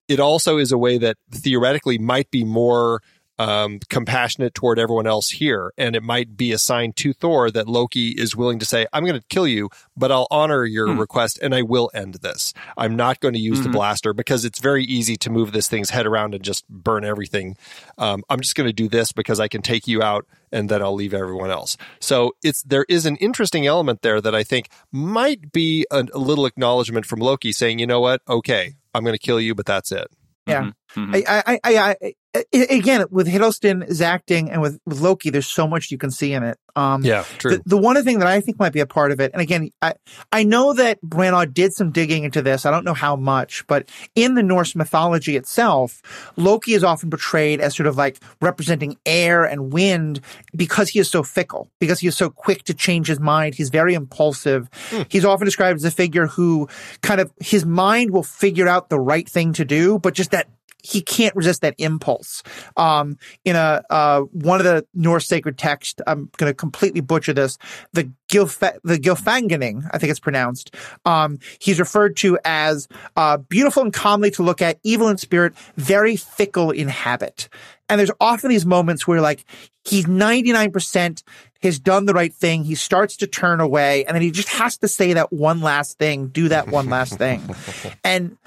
it 0.09 0.19
also 0.19 0.57
is 0.57 0.73
a 0.73 0.77
way 0.77 0.97
that 0.97 1.15
theoretically 1.31 1.97
might 1.97 2.29
be 2.29 2.43
more 2.43 3.01
um, 3.41 3.79
compassionate 3.89 4.53
toward 4.53 4.77
everyone 4.79 5.07
else 5.07 5.29
here 5.31 5.71
and 5.77 5.95
it 5.95 6.03
might 6.03 6.29
be 6.37 6.51
a 6.51 6.57
sign 6.57 6.93
to 6.93 7.13
thor 7.13 7.49
that 7.49 7.67
loki 7.67 8.09
is 8.09 8.35
willing 8.35 8.59
to 8.59 8.65
say 8.65 8.85
i'm 8.93 9.03
going 9.05 9.19
to 9.19 9.25
kill 9.29 9.47
you 9.47 9.69
but 9.95 10.11
i'll 10.11 10.27
honor 10.29 10.63
your 10.65 10.87
Hmm. 10.93 10.99
request 10.99 11.39
and 11.41 11.53
i 11.55 11.61
will 11.61 11.89
end 11.93 12.15
this 12.15 12.53
i'm 12.77 12.95
not 12.95 13.19
going 13.19 13.33
to 13.33 13.39
use 13.39 13.61
the 13.61 13.69
Mhm. 13.69 13.77
blaster 13.79 14.13
because 14.13 14.45
it's 14.45 14.59
very 14.59 14.83
easy 14.83 15.15
to 15.17 15.29
move 15.29 15.51
this 15.51 15.67
thing's 15.67 15.89
head 15.91 16.05
around 16.05 16.35
and 16.35 16.43
just 16.43 16.67
burn 16.69 17.03
everything 17.03 17.55
um, 17.97 18.23
i'm 18.29 18.41
just 18.41 18.55
going 18.55 18.67
to 18.67 18.73
do 18.83 18.87
this 18.97 19.11
because 19.11 19.39
i 19.39 19.47
can 19.47 19.61
take 19.61 19.87
you 19.87 20.01
out 20.03 20.25
and 20.53 20.67
then 20.67 20.81
I'll 20.81 20.93
leave 20.93 21.13
everyone 21.13 21.49
else. 21.49 21.77
So 22.01 22.33
it's 22.43 22.61
there 22.63 22.85
is 22.89 23.05
an 23.05 23.15
interesting 23.27 23.65
element 23.65 24.01
there 24.01 24.19
that 24.19 24.35
I 24.35 24.43
think 24.43 24.67
might 24.91 25.53
be 25.53 25.85
a, 25.89 26.05
a 26.13 26.19
little 26.19 26.45
acknowledgement 26.45 27.05
from 27.05 27.19
Loki 27.21 27.53
saying, 27.53 27.79
you 27.79 27.87
know 27.87 28.01
what, 28.01 28.21
okay, 28.27 28.73
I'm 28.93 29.05
going 29.05 29.13
to 29.21 29.25
kill 29.27 29.39
you, 29.39 29.55
but 29.55 29.65
that's 29.65 29.93
it. 29.93 30.07
Yeah. 30.45 30.63
Mhm. 30.63 30.73
I, 30.95 31.23
I, 31.27 31.59
I, 31.63 31.77
I, 31.77 31.95
I, 32.33 32.43
again, 32.53 33.05
with 33.11 33.27
Hiddleston's 33.27 34.01
acting 34.01 34.49
and 34.49 34.61
with, 34.61 34.79
with 34.85 35.01
Loki, 35.01 35.29
there's 35.29 35.47
so 35.47 35.67
much 35.67 35.91
you 35.91 35.97
can 35.97 36.11
see 36.11 36.31
in 36.33 36.43
it. 36.43 36.57
Um, 36.75 37.03
Yeah, 37.03 37.25
true. 37.37 37.57
The, 37.57 37.63
the 37.65 37.77
one 37.77 38.01
thing 38.03 38.19
that 38.19 38.27
I 38.27 38.39
think 38.39 38.57
might 38.57 38.71
be 38.71 38.79
a 38.79 38.85
part 38.85 39.11
of 39.11 39.19
it, 39.19 39.31
and 39.33 39.41
again, 39.41 39.71
I, 39.81 39.95
I 40.31 40.43
know 40.43 40.73
that 40.73 41.01
Branagh 41.01 41.53
did 41.53 41.73
some 41.73 41.91
digging 41.91 42.23
into 42.23 42.41
this. 42.41 42.65
I 42.65 42.71
don't 42.71 42.85
know 42.85 42.93
how 42.93 43.17
much, 43.17 43.67
but 43.67 43.89
in 44.15 44.35
the 44.35 44.43
Norse 44.43 44.75
mythology 44.75 45.35
itself, 45.35 46.01
Loki 46.37 46.73
is 46.73 46.83
often 46.85 47.09
portrayed 47.09 47.59
as 47.59 47.75
sort 47.75 47.87
of 47.87 47.97
like 47.97 48.19
representing 48.41 48.97
air 49.05 49.43
and 49.43 49.73
wind 49.73 50.21
because 50.55 50.87
he 50.89 50.99
is 50.99 51.09
so 51.09 51.23
fickle, 51.23 51.69
because 51.79 51.99
he 51.99 52.07
is 52.07 52.15
so 52.15 52.29
quick 52.29 52.63
to 52.63 52.73
change 52.73 53.07
his 53.07 53.19
mind. 53.19 53.55
He's 53.55 53.69
very 53.69 53.93
impulsive. 53.93 54.69
He's 55.09 55.25
often 55.25 55.45
described 55.45 55.77
as 55.77 55.85
a 55.85 55.91
figure 55.91 56.27
who 56.27 56.69
kind 57.01 57.19
of, 57.19 57.31
his 57.41 57.65
mind 57.65 58.11
will 58.11 58.23
figure 58.23 58.69
out 58.69 58.89
the 58.89 58.99
right 58.99 59.27
thing 59.27 59.51
to 59.53 59.65
do, 59.65 59.99
but 59.99 60.13
just 60.13 60.31
that 60.31 60.47
he 60.83 61.01
can't 61.01 61.35
resist 61.35 61.61
that 61.61 61.75
impulse. 61.77 62.43
Um, 62.77 63.17
in 63.45 63.55
a 63.55 63.83
uh, 63.89 64.21
one 64.31 64.59
of 64.59 64.65
the 64.65 64.85
Norse 64.93 65.27
sacred 65.27 65.57
texts, 65.57 66.01
I'm 66.07 66.29
going 66.37 66.49
to 66.49 66.53
completely 66.53 67.01
butcher 67.01 67.33
this. 67.33 67.57
The 67.93 68.11
Gilfa- 68.29 68.79
the 68.83 68.97
Gilfangening, 68.97 69.87
I 69.91 69.97
think 69.97 70.09
it's 70.09 70.19
pronounced. 70.19 70.75
Um, 71.05 71.39
he's 71.59 71.79
referred 71.79 72.17
to 72.17 72.39
as 72.45 72.87
uh, 73.15 73.37
beautiful 73.37 73.83
and 73.83 73.93
comely 73.93 74.31
to 74.31 74.43
look 74.43 74.61
at, 74.61 74.79
evil 74.83 75.07
in 75.07 75.17
spirit, 75.17 75.55
very 75.77 76.15
fickle 76.15 76.71
in 76.71 76.87
habit. 76.87 77.49
And 77.89 77.99
there's 77.99 78.11
often 78.21 78.49
these 78.49 78.65
moments 78.65 79.05
where 79.05 79.19
like 79.19 79.43
he's 79.83 80.05
99% 80.05 81.23
has 81.61 81.79
done 81.79 82.05
the 82.05 82.13
right 82.13 82.33
thing. 82.33 82.63
He 82.63 82.75
starts 82.75 83.17
to 83.17 83.27
turn 83.27 83.59
away 83.59 84.05
and 84.05 84.15
then 84.15 84.21
he 84.21 84.31
just 84.31 84.47
has 84.47 84.77
to 84.77 84.87
say 84.87 85.13
that 85.13 85.33
one 85.33 85.59
last 85.59 85.97
thing, 85.97 86.27
do 86.27 86.47
that 86.47 86.69
one 86.69 86.89
last 86.89 87.17
thing. 87.17 87.43
And 88.03 88.37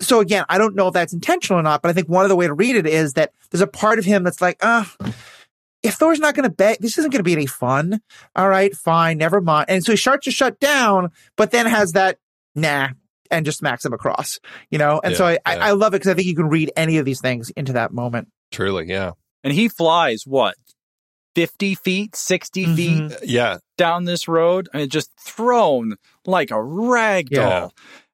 so 0.00 0.20
again, 0.20 0.44
I 0.48 0.58
don't 0.58 0.74
know 0.74 0.88
if 0.88 0.94
that's 0.94 1.12
intentional 1.12 1.58
or 1.60 1.62
not, 1.62 1.82
but 1.82 1.88
I 1.88 1.92
think 1.92 2.08
one 2.08 2.24
of 2.24 2.28
the 2.28 2.36
way 2.36 2.46
to 2.46 2.54
read 2.54 2.76
it 2.76 2.86
is 2.86 3.14
that 3.14 3.32
there's 3.50 3.60
a 3.62 3.66
part 3.66 3.98
of 3.98 4.04
him 4.04 4.22
that's 4.24 4.40
like, 4.40 4.58
ah, 4.62 4.92
if 5.82 5.94
Thor's 5.94 6.18
not 6.20 6.34
going 6.34 6.48
to 6.48 6.54
bet, 6.54 6.80
this 6.80 6.98
isn't 6.98 7.10
going 7.10 7.20
to 7.20 7.24
be 7.24 7.32
any 7.32 7.46
fun. 7.46 8.00
All 8.36 8.48
right, 8.48 8.74
fine, 8.74 9.18
never 9.18 9.40
mind. 9.40 9.66
And 9.68 9.84
so 9.84 9.92
he 9.92 9.96
starts 9.96 10.24
to 10.24 10.30
shut 10.30 10.58
down, 10.60 11.10
but 11.36 11.50
then 11.50 11.66
has 11.66 11.92
that 11.92 12.18
nah 12.54 12.88
and 13.30 13.44
just 13.44 13.58
smacks 13.58 13.84
him 13.84 13.92
across, 13.92 14.40
you 14.70 14.78
know? 14.78 15.00
And 15.04 15.14
so 15.14 15.26
I, 15.26 15.32
Yeah, 15.32 15.38
I. 15.46 15.56
I 15.56 15.70
love 15.72 15.92
it 15.94 15.98
because 16.00 16.10
I 16.10 16.14
think 16.14 16.26
you 16.26 16.34
can 16.34 16.48
read 16.48 16.72
any 16.76 16.98
of 16.98 17.04
these 17.04 17.20
things 17.20 17.50
into 17.50 17.74
that 17.74 17.92
moment. 17.92 18.28
Truly, 18.50 18.86
yeah. 18.88 19.12
And 19.44 19.52
he 19.52 19.68
flies 19.68 20.22
what, 20.26 20.54
fifty 21.34 21.74
feet, 21.76 22.16
60 22.16 22.66
Mhm. 22.66 22.76
feet 22.76 23.18
Yeah, 23.28 23.58
down 23.76 24.04
this 24.04 24.26
road? 24.26 24.68
I 24.74 24.78
mean, 24.78 24.88
just 24.88 25.10
thrown 25.20 25.94
like 26.26 26.50
a 26.50 26.60
rag 26.62 27.30
doll. 27.30 27.44
Yeah. 27.46 27.68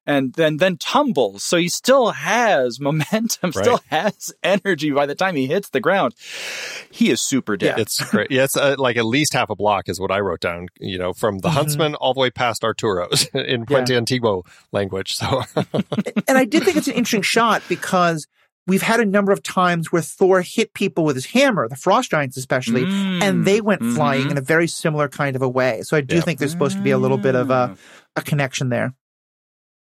And 0.07 0.33
then 0.33 0.57
then 0.57 0.77
tumbles, 0.77 1.43
so 1.43 1.57
he 1.57 1.67
still 1.67 2.11
has 2.11 2.79
momentum, 2.79 3.51
still 3.53 3.79
has 3.89 4.31
energy 4.43 4.91
by 4.91 5.07
the 5.07 5.15
time 5.15 5.35
he 5.35 5.47
hits 5.47 5.69
the 5.69 5.79
ground. 5.79 6.13
He 6.91 7.09
is 7.09 7.21
super 7.21 7.57
dead. 7.57 7.79
it's 7.79 8.03
great. 8.11 8.29
Yeah, 8.29 8.43
it's 8.43 8.55
uh, 8.55 8.75
like 8.77 8.97
at 8.97 9.05
least 9.05 9.33
half 9.33 9.49
a 9.49 9.55
block 9.55 9.89
is 9.89 9.99
what 9.99 10.11
I 10.11 10.19
wrote 10.19 10.41
down, 10.41 10.67
you 10.79 10.97
know, 10.99 11.11
from 11.13 11.39
the 11.39 11.49
Mhm. 11.49 11.53
huntsman 11.53 11.95
all 11.95 12.13
the 12.13 12.19
way 12.19 12.29
past 12.29 12.63
Arturo's 12.63 13.25
in 13.33 13.65
Puente 13.65 13.95
Antiguo 13.95 14.43
language. 14.71 15.15
So, 15.15 15.41
and 16.27 16.37
I 16.37 16.45
did 16.45 16.63
think 16.63 16.77
it's 16.77 16.87
an 16.87 16.93
interesting 16.93 17.23
shot 17.23 17.63
because 17.67 18.27
we've 18.67 18.81
had 18.83 18.99
a 18.99 19.05
number 19.05 19.31
of 19.31 19.41
times 19.43 19.91
where 19.91 20.01
Thor 20.03 20.41
hit 20.41 20.73
people 20.75 21.03
with 21.03 21.15
his 21.15 21.25
hammer, 21.27 21.67
the 21.67 21.75
frost 21.75 22.11
giants 22.11 22.37
especially, 22.37 22.83
Mm. 22.85 23.21
and 23.23 23.45
they 23.45 23.59
went 23.61 23.81
flying 23.81 24.27
Mhm. 24.27 24.31
in 24.31 24.37
a 24.37 24.41
very 24.41 24.67
similar 24.67 25.07
kind 25.07 25.35
of 25.35 25.41
a 25.41 25.49
way. 25.49 25.81
So 25.81 25.97
I 25.97 26.01
do 26.01 26.15
Yeah. 26.17 26.21
think 26.21 26.37
there's 26.39 26.51
supposed 26.51 26.77
to 26.77 26.83
be 26.83 26.91
a 26.91 26.97
little 26.97 27.17
bit 27.17 27.33
of 27.35 27.47
Mm. 27.47 27.71
a, 27.73 27.77
a 28.17 28.21
connection 28.21 28.69
there. 28.69 28.93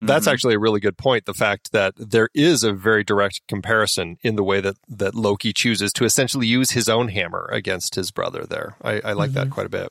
That's 0.06 0.28
Mhm. 0.28 0.32
actually 0.32 0.54
a 0.56 0.60
really 0.60 0.80
good 0.80 0.98
point. 0.98 1.26
The 1.26 1.34
fact 1.34 1.72
that 1.72 1.94
there 1.98 2.30
is 2.34 2.63
a 2.63 2.72
very 2.74 3.04
direct 3.04 3.41
comparison 3.48 4.18
in 4.24 4.36
the 4.36 4.44
way 4.44 4.62
that, 4.62 4.76
that 4.88 5.15
Loki 5.15 5.52
chooses 5.54 5.91
to 5.94 6.06
essentially 6.06 6.48
use 6.48 6.72
his 6.72 6.88
own 6.89 7.10
hammer 7.10 7.50
against 7.52 7.96
his 7.96 8.12
brother 8.12 8.46
there. 8.46 8.76
I, 8.84 9.00
I 9.02 9.13
like 9.13 9.32
that 9.34 9.48
Mhm. 9.48 9.52
quite 9.52 9.65
a 9.65 9.70
bit. 9.70 9.89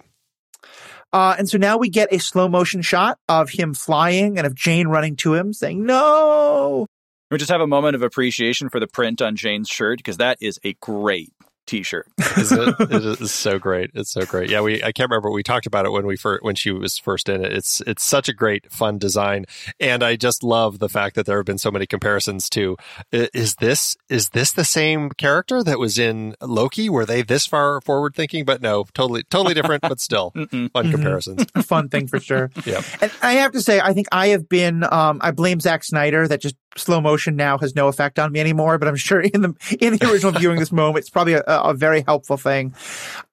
Uh, 1.13 1.37
and 1.39 1.49
so 1.49 1.59
now 1.59 1.77
we 1.77 1.89
get 1.89 2.13
a 2.13 2.19
slow 2.19 2.49
motion 2.49 2.83
shot 2.83 3.19
of 3.29 3.51
him 3.51 3.73
flying 3.75 4.37
and 4.37 4.47
of 4.47 4.55
Jane 4.55 4.89
running 4.89 5.15
to 5.17 5.35
him 5.35 5.53
saying, 5.53 5.85
no. 5.85 6.87
We 7.31 7.39
just 7.39 7.51
have 7.51 7.61
a 7.61 7.67
moment 7.67 7.95
of 7.95 8.03
appreciation 8.03 8.69
for 8.69 8.81
the 8.81 8.87
print 8.87 9.23
on 9.23 9.37
Jane's 9.37 9.69
shirt 9.69 9.99
because 9.99 10.17
that 10.17 10.39
is 10.41 10.59
a 10.65 10.75
great 10.75 11.33
T-shirt. 11.67 12.07
Isn't 12.37 12.61
it? 12.69 12.75
it 12.93 13.21
is 13.21 13.33
so 13.33 13.59
great. 13.59 13.91
It's 13.95 14.11
so 14.13 14.23
great. 14.27 14.51
Yeah, 14.51 14.61
we 14.61 14.83
I 14.83 14.93
can't 14.93 15.09
remember 15.11 15.31
we 15.31 15.43
talked 15.43 15.67
about 15.67 15.87
it 15.87 15.91
when 15.93 16.07
we 16.07 16.17
first 16.17 16.43
when 16.43 16.55
she 16.55 16.71
was 16.71 16.99
first 16.99 17.29
in 17.29 17.45
it. 17.45 17.53
It's 17.53 17.81
it's 17.87 18.05
such 18.05 18.29
a 18.29 18.33
great 18.35 18.71
fun 18.71 18.99
design, 18.99 19.47
and 19.81 20.03
I 20.03 20.17
just 20.17 20.43
love 20.43 20.79
the 20.79 20.89
fact 20.89 21.15
that 21.17 21.27
there 21.27 21.37
have 21.39 21.47
been 21.47 21.59
so 21.59 21.71
many 21.71 21.87
comparisons 21.87 22.49
to 22.51 22.77
is 23.13 23.55
this 23.57 23.97
is 24.09 24.31
this 24.31 24.53
the 24.53 24.65
same 24.65 25.11
character 25.11 25.63
that 25.63 25.79
was 25.79 25.99
in 25.99 26.35
Loki? 26.41 26.89
Were 26.89 27.07
they 27.07 27.23
this 27.23 27.47
far 27.47 27.81
forward 27.81 28.15
thinking? 28.15 28.45
But 28.45 28.61
no, 28.61 28.85
totally 28.95 29.23
totally 29.25 29.55
different, 29.55 29.83
but 29.83 30.01
still 30.01 30.31
fun 30.35 30.49
Mhm. 30.49 30.91
comparisons. 30.91 31.45
Fun 31.65 31.89
thing 31.89 32.07
for 32.09 32.21
sure. 32.21 32.51
yeah, 32.67 32.83
And 33.01 33.11
I 33.23 33.35
have 33.35 33.53
to 33.53 33.61
say, 33.63 33.81
I 33.81 33.93
think 33.95 34.07
I 34.13 34.29
have 34.29 34.49
been, 34.49 34.85
um, 34.91 35.19
I 35.23 35.31
blame 35.31 35.61
Zack 35.61 35.85
Snyder 35.85 36.29
that 36.29 36.41
just 36.41 36.57
slow 36.77 37.01
motion 37.01 37.37
now 37.37 37.59
has 37.59 37.75
no 37.75 37.89
effect 37.89 38.19
on 38.19 38.33
me 38.33 38.41
anymore, 38.41 38.79
but 38.79 38.89
I'm 38.89 38.97
sure 38.97 39.21
in 39.21 39.43
the, 39.43 39.77
in 39.81 39.97
the 39.97 40.11
original 40.11 40.33
viewing 40.39 40.59
this 40.59 40.73
moment, 40.73 40.99
it's 40.99 41.11
probably 41.11 41.35
a, 41.35 41.43
a 41.47 41.75
very 41.75 42.03
helpful 42.07 42.37
thing. 42.37 42.75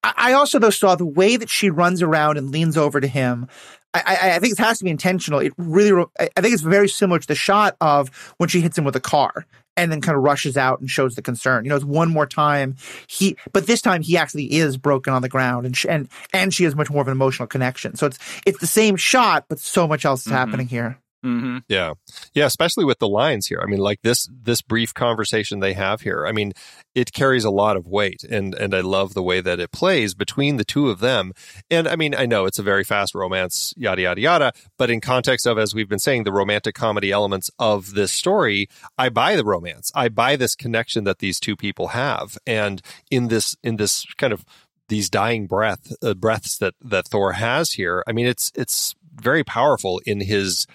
I, 0.03 0.13
I 0.17 0.33
also 0.33 0.59
though 0.59 0.69
saw 0.69 0.95
the 0.95 1.05
way 1.05 1.37
that 1.37 1.49
she 1.49 1.69
runs 1.69 2.01
around 2.01 2.37
and 2.37 2.51
leans 2.51 2.77
over 2.77 2.99
to 3.01 3.07
him. 3.07 3.47
I, 3.93 4.03
I, 4.05 4.35
I 4.35 4.39
think 4.39 4.53
it 4.53 4.59
has 4.63 4.77
to 4.77 4.85
be 4.85 4.89
intentional. 4.89 5.39
It 5.39 5.53
really, 5.57 6.05
I 6.19 6.27
think 6.41 6.53
it's 6.53 6.61
very 6.63 6.87
similar 6.87 7.19
to 7.19 7.27
the 7.27 7.35
shot 7.35 7.75
of 7.81 8.09
when 8.37 8.47
she 8.47 8.61
hits 8.61 8.77
him 8.77 8.85
with 8.85 8.95
a 8.95 9.01
car 9.01 9.45
and 9.77 9.91
then 9.91 9.99
kind 10.01 10.17
of 10.17 10.23
rushes 10.23 10.55
out 10.57 10.79
and 10.79 10.89
shows 10.89 11.15
the 11.15 11.21
concern. 11.21 11.65
You 11.65 11.69
know, 11.69 11.75
it's 11.75 11.83
one 11.85 12.09
more 12.09 12.25
time 12.25 12.75
he, 13.07 13.35
but 13.51 13.67
this 13.67 13.81
time 13.81 14.01
he 14.01 14.15
actually 14.17 14.53
is 14.53 14.77
broken 14.77 15.13
on 15.13 15.21
the 15.21 15.29
ground 15.29 15.65
and, 15.65 15.75
sh- 15.75 15.85
and, 15.89 16.07
and 16.33 16.53
she 16.53 16.63
has 16.65 16.75
much 16.75 16.89
more 16.89 17.01
of 17.01 17.07
an 17.07 17.11
emotional 17.13 17.47
connection. 17.47 17.95
So 17.95 18.05
it's, 18.07 18.19
it's 18.45 18.59
the 18.59 18.67
same 18.67 18.95
shot, 18.95 19.45
but 19.49 19.59
so 19.59 19.87
much 19.87 20.05
else 20.05 20.25
is 20.25 20.31
Mhm. 20.31 20.35
happening 20.37 20.67
here. 20.67 20.97
Hmm 21.23 21.59
Yeah. 21.67 21.93
Yeah, 22.33 22.45
especially 22.45 22.85
with 22.85 22.99
the 22.99 23.07
lines 23.07 23.47
here. 23.47 23.61
I 23.61 23.67
mean, 23.67 23.79
like 23.79 24.01
this 24.01 24.27
this 24.31 24.61
brief 24.61 24.93
conversation 24.93 25.59
they 25.59 25.73
have 25.73 26.01
here. 26.01 26.25
I 26.25 26.31
mean, 26.31 26.53
it 26.95 27.13
carries 27.13 27.43
a 27.43 27.51
lot 27.51 27.77
of 27.77 27.87
weight 27.87 28.23
and 28.23 28.55
and 28.55 28.73
I 28.73 28.81
love 28.81 29.13
the 29.13 29.23
way 29.23 29.39
that 29.41 29.59
it 29.59 29.71
plays 29.71 30.13
between 30.13 30.57
the 30.57 30.65
two 30.65 30.89
of 30.89 30.99
them. 30.99 31.33
And 31.69 31.87
I 31.87 31.95
mean, 31.95 32.15
I 32.15 32.25
know 32.25 32.45
it's 32.45 32.59
a 32.59 32.63
very 32.63 32.83
fast 32.83 33.13
romance, 33.13 33.73
yada 33.77 34.01
yada 34.01 34.21
yada, 34.21 34.53
but 34.77 34.89
in 34.89 34.99
context 34.99 35.45
of 35.45 35.57
as 35.57 35.75
we've 35.75 35.89
been 35.89 35.99
saying 35.99 36.23
the 36.23 36.31
romantic 36.31 36.75
comedy 36.75 37.11
elements 37.11 37.51
of 37.59 37.93
this 37.93 38.11
story, 38.11 38.67
I 38.97 39.09
buy 39.09 39.35
the 39.35 39.45
romance. 39.45 39.91
I 39.93 40.09
buy 40.09 40.35
this 40.35 40.55
connection 40.55 41.03
that 41.03 41.19
these 41.19 41.39
two 41.39 41.55
people 41.55 41.89
have. 41.89 42.37
And 42.47 42.81
in 43.11 43.27
this 43.27 43.55
in 43.63 43.77
this 43.77 44.05
kind 44.17 44.33
of 44.33 44.43
these 44.87 45.09
dying 45.09 45.47
breath 45.47 45.93
uh, 46.03 46.13
breaths 46.13 46.57
that 46.57 46.73
that 46.81 47.07
Thor 47.07 47.33
has 47.33 47.71
here. 47.71 48.03
I 48.07 48.11
mean, 48.11 48.27
it's 48.27 48.51
it's 48.55 48.93
very 49.13 49.43
powerful 49.43 50.01
in 50.05 50.21
his 50.21 50.67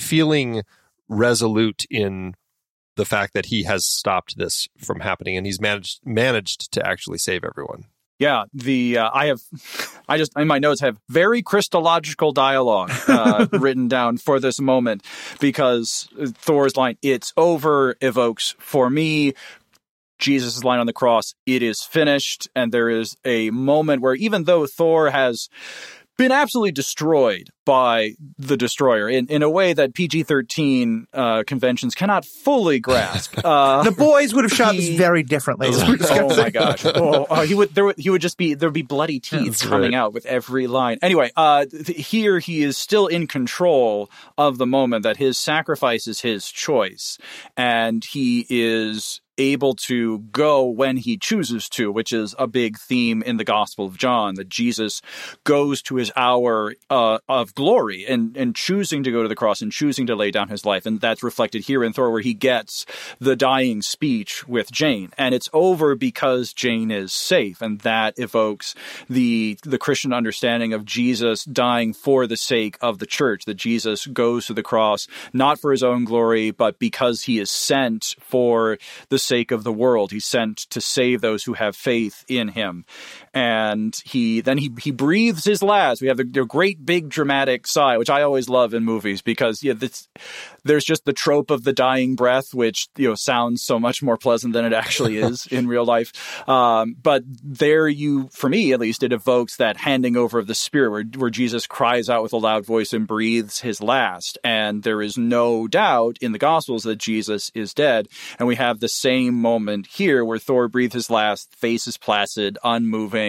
feeling 0.00 0.62
resolute 1.08 1.84
in 1.90 2.34
the 2.96 3.04
fact 3.04 3.34
that 3.34 3.46
he 3.46 3.62
has 3.64 3.86
stopped 3.86 4.36
this 4.36 4.68
from 4.78 5.00
happening 5.00 5.36
and 5.36 5.46
he's 5.46 5.60
managed 5.60 6.00
managed 6.04 6.72
to 6.72 6.86
actually 6.86 7.18
save 7.18 7.44
everyone. 7.44 7.84
Yeah, 8.18 8.44
the 8.52 8.98
uh, 8.98 9.10
I 9.14 9.26
have, 9.26 9.40
I 10.06 10.18
just 10.18 10.32
in 10.36 10.46
my 10.46 10.58
notes 10.58 10.82
have 10.82 10.98
very 11.08 11.40
Christological 11.40 12.32
dialogue 12.32 12.92
uh, 13.08 13.46
written 13.52 13.88
down 13.88 14.18
for 14.18 14.38
this 14.38 14.60
moment 14.60 15.02
because 15.40 16.06
Thor's 16.34 16.76
line 16.76 16.98
"It's 17.00 17.32
over" 17.38 17.96
evokes 18.02 18.54
for 18.58 18.90
me 18.90 19.32
Jesus' 20.18 20.62
line 20.62 20.80
on 20.80 20.86
the 20.86 20.92
cross, 20.92 21.34
"It 21.46 21.62
is 21.62 21.82
finished," 21.82 22.48
and 22.54 22.70
there 22.70 22.90
is 22.90 23.16
a 23.24 23.48
moment 23.50 24.02
where 24.02 24.14
even 24.14 24.44
though 24.44 24.66
Thor 24.66 25.08
has 25.08 25.48
been 26.18 26.30
absolutely 26.30 26.72
destroyed 26.72 27.48
by 27.70 28.16
the 28.36 28.56
destroyer 28.56 29.08
in, 29.08 29.28
in 29.28 29.44
a 29.44 29.48
way 29.48 29.72
that 29.72 29.94
PG 29.94 30.24
13 30.24 31.06
uh, 31.14 31.44
conventions 31.46 31.94
cannot 31.94 32.24
fully 32.24 32.80
grasp. 32.80 33.38
Uh, 33.50 33.82
the 33.82 33.90
boys 33.90 34.32
would 34.32 34.44
have 34.44 34.52
shot 34.52 34.74
he, 34.74 34.80
this 34.80 34.98
very 34.98 35.22
differently. 35.22 35.68
oh 35.72 36.36
my 36.36 36.50
gosh. 36.50 36.84
Oh, 36.84 37.26
oh, 37.28 37.42
he 37.42 37.54
would, 37.54 37.74
there 37.74 37.84
would, 37.86 37.98
he 37.98 38.10
would 38.10 38.20
just 38.20 38.36
be, 38.36 38.54
there 38.54 38.68
would 38.68 38.74
be 38.74 38.82
bloody 38.82 39.18
teeth 39.18 39.46
That's 39.46 39.62
coming 39.66 39.92
right. 39.92 39.98
out 39.98 40.12
with 40.12 40.24
every 40.26 40.66
line. 40.66 40.98
Anyway, 41.02 41.32
uh, 41.36 41.64
th- 41.64 42.06
here 42.08 42.38
he 42.38 42.62
is 42.62 42.76
still 42.76 43.06
in 43.06 43.26
control 43.26 44.10
of 44.38 44.58
the 44.58 44.66
moment 44.66 45.02
that 45.02 45.16
his 45.16 45.38
sacrifice 45.38 46.06
is 46.06 46.20
his 46.20 46.48
choice. 46.50 47.18
And 47.56 48.04
he 48.04 48.46
is 48.48 49.20
able 49.40 49.74
to 49.74 50.18
go 50.18 50.66
when 50.66 50.98
he 50.98 51.16
chooses 51.16 51.68
to, 51.70 51.90
which 51.90 52.12
is 52.12 52.34
a 52.38 52.46
big 52.46 52.78
theme 52.78 53.22
in 53.22 53.38
the 53.38 53.44
Gospel 53.44 53.86
of 53.86 53.96
John, 53.96 54.34
that 54.34 54.48
Jesus 54.48 55.00
goes 55.44 55.82
to 55.82 55.96
his 55.96 56.12
hour 56.14 56.74
uh, 56.90 57.18
of 57.28 57.54
glory 57.60 58.06
and, 58.06 58.34
and 58.36 58.56
choosing 58.56 59.02
to 59.02 59.12
go 59.12 59.22
to 59.22 59.28
the 59.28 59.36
cross 59.36 59.60
and 59.60 59.70
choosing 59.70 60.06
to 60.06 60.16
lay 60.16 60.30
down 60.30 60.48
his 60.48 60.64
life. 60.64 60.86
And 60.86 60.98
that's 60.98 61.22
reflected 61.22 61.64
here 61.64 61.84
in 61.84 61.92
Thor, 61.92 62.10
where 62.10 62.22
he 62.22 62.32
gets 62.32 62.86
the 63.18 63.36
dying 63.36 63.82
speech 63.82 64.48
with 64.48 64.72
Jane. 64.72 65.10
And 65.18 65.34
it's 65.34 65.50
over 65.52 65.94
because 65.94 66.54
Jane 66.54 66.90
is 66.90 67.12
safe. 67.12 67.60
And 67.60 67.80
that 67.80 68.18
evokes 68.18 68.74
the, 69.08 69.58
the 69.62 69.78
Christian 69.78 70.14
understanding 70.14 70.72
of 70.72 70.86
Jesus 70.86 71.44
dying 71.44 71.92
for 71.92 72.26
the 72.26 72.38
sake 72.38 72.78
of 72.80 72.98
the 72.98 73.06
church, 73.06 73.44
that 73.44 73.54
Jesus 73.54 74.06
goes 74.06 74.46
to 74.46 74.54
the 74.54 74.62
cross 74.62 75.06
not 75.32 75.60
for 75.60 75.70
his 75.70 75.82
own 75.82 76.04
glory, 76.04 76.50
but 76.50 76.78
because 76.78 77.22
he 77.22 77.38
is 77.38 77.50
sent 77.50 78.16
for 78.20 78.78
the 79.10 79.18
sake 79.18 79.50
of 79.50 79.64
the 79.64 79.72
world. 79.72 80.12
He's 80.12 80.24
sent 80.24 80.56
to 80.70 80.80
save 80.80 81.20
those 81.20 81.44
who 81.44 81.52
have 81.52 81.76
faith 81.76 82.24
in 82.26 82.48
him. 82.48 82.86
And 83.32 83.96
he 84.04 84.40
then 84.40 84.58
he 84.58 84.70
he 84.80 84.90
breathes 84.90 85.44
his 85.44 85.62
last. 85.62 86.02
We 86.02 86.08
have 86.08 86.16
the, 86.16 86.24
the 86.24 86.44
great 86.44 86.84
big 86.84 87.08
dramatic 87.08 87.66
sigh, 87.66 87.96
which 87.98 88.10
I 88.10 88.22
always 88.22 88.48
love 88.48 88.74
in 88.74 88.84
movies 88.84 89.22
because 89.22 89.62
yeah, 89.62 89.74
this, 89.74 90.08
there's 90.64 90.84
just 90.84 91.04
the 91.04 91.12
trope 91.12 91.50
of 91.50 91.62
the 91.62 91.72
dying 91.72 92.16
breath, 92.16 92.52
which 92.52 92.88
you 92.96 93.08
know 93.08 93.14
sounds 93.14 93.62
so 93.62 93.78
much 93.78 94.02
more 94.02 94.16
pleasant 94.16 94.52
than 94.52 94.64
it 94.64 94.72
actually 94.72 95.16
is 95.28 95.46
in 95.46 95.68
real 95.68 95.84
life. 95.84 96.48
Um, 96.48 96.96
but 97.00 97.22
there, 97.26 97.86
you 97.86 98.28
for 98.32 98.48
me 98.48 98.72
at 98.72 98.80
least, 98.80 99.02
it 99.02 99.12
evokes 99.12 99.56
that 99.56 99.76
handing 99.76 100.16
over 100.16 100.38
of 100.38 100.48
the 100.48 100.54
spirit, 100.54 100.90
where 100.90 101.04
where 101.16 101.30
Jesus 101.30 101.66
cries 101.66 102.10
out 102.10 102.22
with 102.22 102.32
a 102.32 102.36
loud 102.38 102.66
voice 102.66 102.92
and 102.92 103.06
breathes 103.06 103.60
his 103.60 103.80
last. 103.80 104.38
And 104.42 104.82
there 104.82 105.02
is 105.02 105.16
no 105.16 105.68
doubt 105.68 106.18
in 106.20 106.32
the 106.32 106.38
Gospels 106.38 106.82
that 106.82 106.96
Jesus 106.96 107.52
is 107.54 107.74
dead, 107.74 108.08
and 108.38 108.48
we 108.48 108.56
have 108.56 108.80
the 108.80 108.88
same 108.88 109.20
same 109.20 109.34
moment 109.34 109.86
here 109.86 110.24
where 110.24 110.38
Thor 110.38 110.68
breathes 110.68 110.94
his 110.94 111.10
last, 111.10 111.54
face 111.54 111.86
is 111.86 111.98
placid, 111.98 112.58
unmoving. 112.64 113.19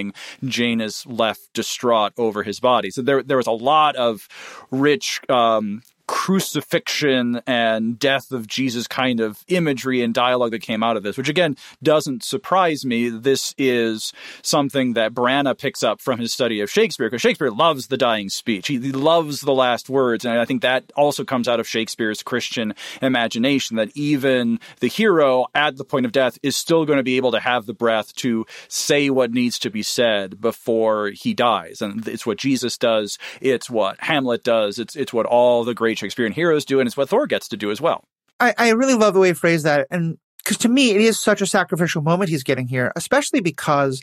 Jane 0.44 0.82
is 0.82 1.06
left 1.06 1.54
distraught 1.54 2.14
over 2.18 2.44
his 2.44 2.60
body. 2.60 2.90
So 2.92 3.02
there, 3.02 3.24
there 3.24 3.38
was 3.38 3.48
a 3.48 3.52
lot 3.52 3.96
of 3.96 4.28
rich 4.72 5.22
um, 5.30 5.82
crucifixion 6.12 7.42
and 7.48 7.98
death 7.98 8.34
of 8.34 8.46
Jesus 8.46 8.86
kind 8.86 9.22
of 9.22 9.46
imagery 9.48 10.02
and 10.02 10.14
dialogue 10.14 10.52
that 10.52 10.62
came 10.62 10.84
out 10.84 10.98
of 10.98 11.04
this, 11.04 11.18
which 11.18 11.30
again 11.30 11.56
doesn't 11.82 12.22
surprise 12.22 12.84
me. 12.86 13.08
This 13.08 13.56
is 13.58 14.12
something 14.42 14.92
that 14.94 15.14
Branagh 15.14 15.58
picks 15.58 15.84
up 15.84 16.02
from 16.02 16.20
his 16.20 16.34
study 16.34 16.60
of 16.60 16.70
Shakespeare, 16.70 17.08
because 17.08 17.22
Shakespeare 17.22 17.50
loves 17.50 17.88
the 17.88 17.96
dying 17.96 18.28
speech. 18.28 18.68
He 18.68 18.78
loves 18.78 19.40
the 19.40 19.54
last 19.54 19.90
words. 19.90 20.26
And 20.26 20.38
I 20.38 20.44
think 20.44 20.64
that 20.64 20.92
also 20.98 21.24
comes 21.24 21.48
out 21.48 21.62
of 21.62 21.68
Shakespeare's 21.68 22.22
Christian 22.24 22.74
imagination 23.02 23.78
that 23.78 23.96
even 23.96 24.60
the 24.82 24.88
hero 24.88 25.46
at 25.56 25.78
the 25.78 25.86
point 25.86 26.06
of 26.06 26.12
death 26.12 26.38
is 26.44 26.58
still 26.58 26.86
going 26.86 26.98
to 26.98 27.04
be 27.04 27.16
able 27.16 27.32
to 27.32 27.40
have 27.40 27.68
the 27.68 27.74
breath 27.74 28.14
to 28.16 28.46
say 28.68 29.10
what 29.10 29.32
needs 29.32 29.58
to 29.60 29.70
be 29.70 29.82
said 29.82 30.42
before 30.42 31.12
he 31.12 31.34
dies. 31.34 31.82
And 31.82 32.06
it's 32.06 32.26
what 32.26 32.38
Jesus 32.38 32.78
does. 32.78 33.18
It's 33.40 33.70
what 33.70 33.96
Hamlet 34.02 34.44
does. 34.44 34.78
It's, 34.78 34.98
it's 34.98 35.14
what 35.14 35.26
all 35.26 35.64
the 35.64 35.74
great 35.74 36.01
Shakespearean 36.02 36.34
heroes 36.34 36.66
do, 36.66 36.80
and 36.80 36.88
it's 36.88 36.98
what 36.98 37.10
Thor 37.10 37.28
gets 37.28 37.48
to 37.50 37.58
do 37.58 37.72
as 37.72 37.80
well. 37.80 38.04
I, 38.40 38.54
I 38.58 38.70
really 38.72 38.96
love 38.96 39.14
the 39.14 39.20
way 39.20 39.30
he 39.30 39.34
phrased 39.34 39.66
that. 39.66 39.88
And 39.92 40.18
because 40.44 40.58
to 40.58 40.70
me, 40.70 40.92
it 40.92 41.02
is 41.02 41.20
such 41.20 41.42
a 41.42 41.46
sacrificial 41.46 42.02
moment 42.02 42.32
he's 42.32 42.44
getting 42.44 42.68
here, 42.68 42.92
especially 42.96 43.40
because 43.40 44.02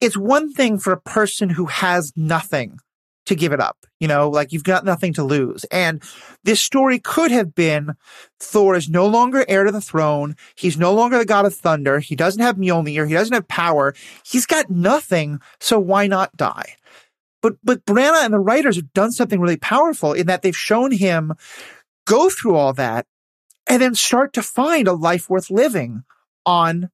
it's 0.00 0.16
one 0.16 0.52
thing 0.52 0.78
for 0.78 0.92
a 0.92 1.00
person 1.00 1.50
who 1.50 1.66
has 1.66 2.12
nothing 2.16 2.78
to 3.26 3.34
give 3.34 3.52
it 3.52 3.60
up. 3.60 3.76
You 4.00 4.08
know, 4.08 4.30
like 4.30 4.52
you've 4.52 4.64
got 4.64 4.86
nothing 4.86 5.12
to 5.14 5.24
lose. 5.24 5.64
And 5.64 6.02
this 6.44 6.60
story 6.60 6.98
could 6.98 7.30
have 7.30 7.54
been 7.54 7.94
Thor 8.40 8.74
is 8.74 8.88
no 8.88 9.06
longer 9.06 9.44
heir 9.48 9.64
to 9.64 9.72
the 9.72 9.82
throne. 9.82 10.34
He's 10.54 10.78
no 10.78 10.94
longer 10.94 11.18
the 11.18 11.26
god 11.26 11.44
of 11.44 11.54
thunder. 11.54 11.98
He 11.98 12.16
doesn't 12.16 12.40
have 12.40 12.56
Mjolnir. 12.56 13.06
He 13.06 13.14
doesn't 13.14 13.34
have 13.34 13.48
power. 13.48 13.94
He's 14.24 14.46
got 14.46 14.70
nothing. 14.70 15.40
So 15.60 15.78
why 15.78 16.06
not 16.06 16.36
die? 16.36 16.76
But 17.42 17.54
but 17.62 17.84
Branagh 17.84 18.24
and 18.24 18.34
the 18.34 18.38
writers 18.38 18.76
have 18.76 18.92
done 18.92 19.12
something 19.12 19.40
really 19.40 19.56
powerful 19.56 20.12
in 20.12 20.26
that 20.26 20.42
they've 20.42 20.56
shown 20.56 20.92
him 20.92 21.34
go 22.06 22.30
through 22.30 22.56
all 22.56 22.72
that 22.74 23.06
and 23.68 23.82
then 23.82 23.94
start 23.94 24.32
to 24.32 24.42
find 24.42 24.88
a 24.88 24.92
life 24.92 25.28
worth 25.28 25.50
living 25.50 26.04
on 26.46 26.90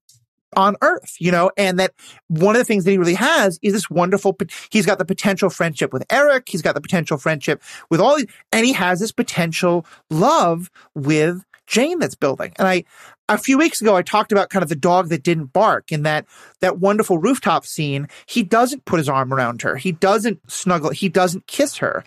on 0.56 0.76
earth, 0.82 1.16
you 1.18 1.30
know, 1.30 1.50
and 1.56 1.78
that 1.78 1.92
one 2.28 2.54
of 2.54 2.60
the 2.60 2.64
things 2.64 2.84
that 2.84 2.90
he 2.90 2.98
really 2.98 3.14
has 3.14 3.58
is 3.62 3.72
this 3.72 3.90
wonderful, 3.90 4.36
he's 4.70 4.86
got 4.86 4.98
the 4.98 5.04
potential 5.04 5.50
friendship 5.50 5.92
with 5.92 6.04
Erik. 6.10 6.48
He's 6.48 6.62
got 6.62 6.74
the 6.74 6.80
potential 6.80 7.18
friendship 7.18 7.62
with 7.90 8.00
all 8.00 8.18
and 8.52 8.66
he 8.66 8.72
has 8.72 9.00
this 9.00 9.12
potential 9.12 9.84
love 10.10 10.70
with 10.94 11.44
Jane 11.66 11.98
that's 11.98 12.14
building. 12.14 12.52
And 12.56 12.68
I, 12.68 12.84
a 13.28 13.38
few 13.38 13.58
weeks 13.58 13.80
ago, 13.80 13.96
I 13.96 14.02
talked 14.02 14.32
about 14.32 14.50
kind 14.50 14.62
of 14.62 14.68
the 14.68 14.76
dog 14.76 15.08
that 15.08 15.22
didn't 15.22 15.52
bark 15.52 15.90
in 15.90 16.02
that, 16.02 16.26
that 16.60 16.78
wonderful 16.78 17.18
rooftop 17.18 17.64
scene. 17.64 18.08
He 18.26 18.42
doesn't 18.42 18.84
put 18.84 18.98
his 18.98 19.08
arm 19.08 19.32
around 19.32 19.62
her. 19.62 19.76
He 19.76 19.92
doesn't 19.92 20.40
snuggle. 20.50 20.90
He 20.90 21.08
doesn't 21.08 21.46
kiss 21.46 21.76
her. 21.78 22.04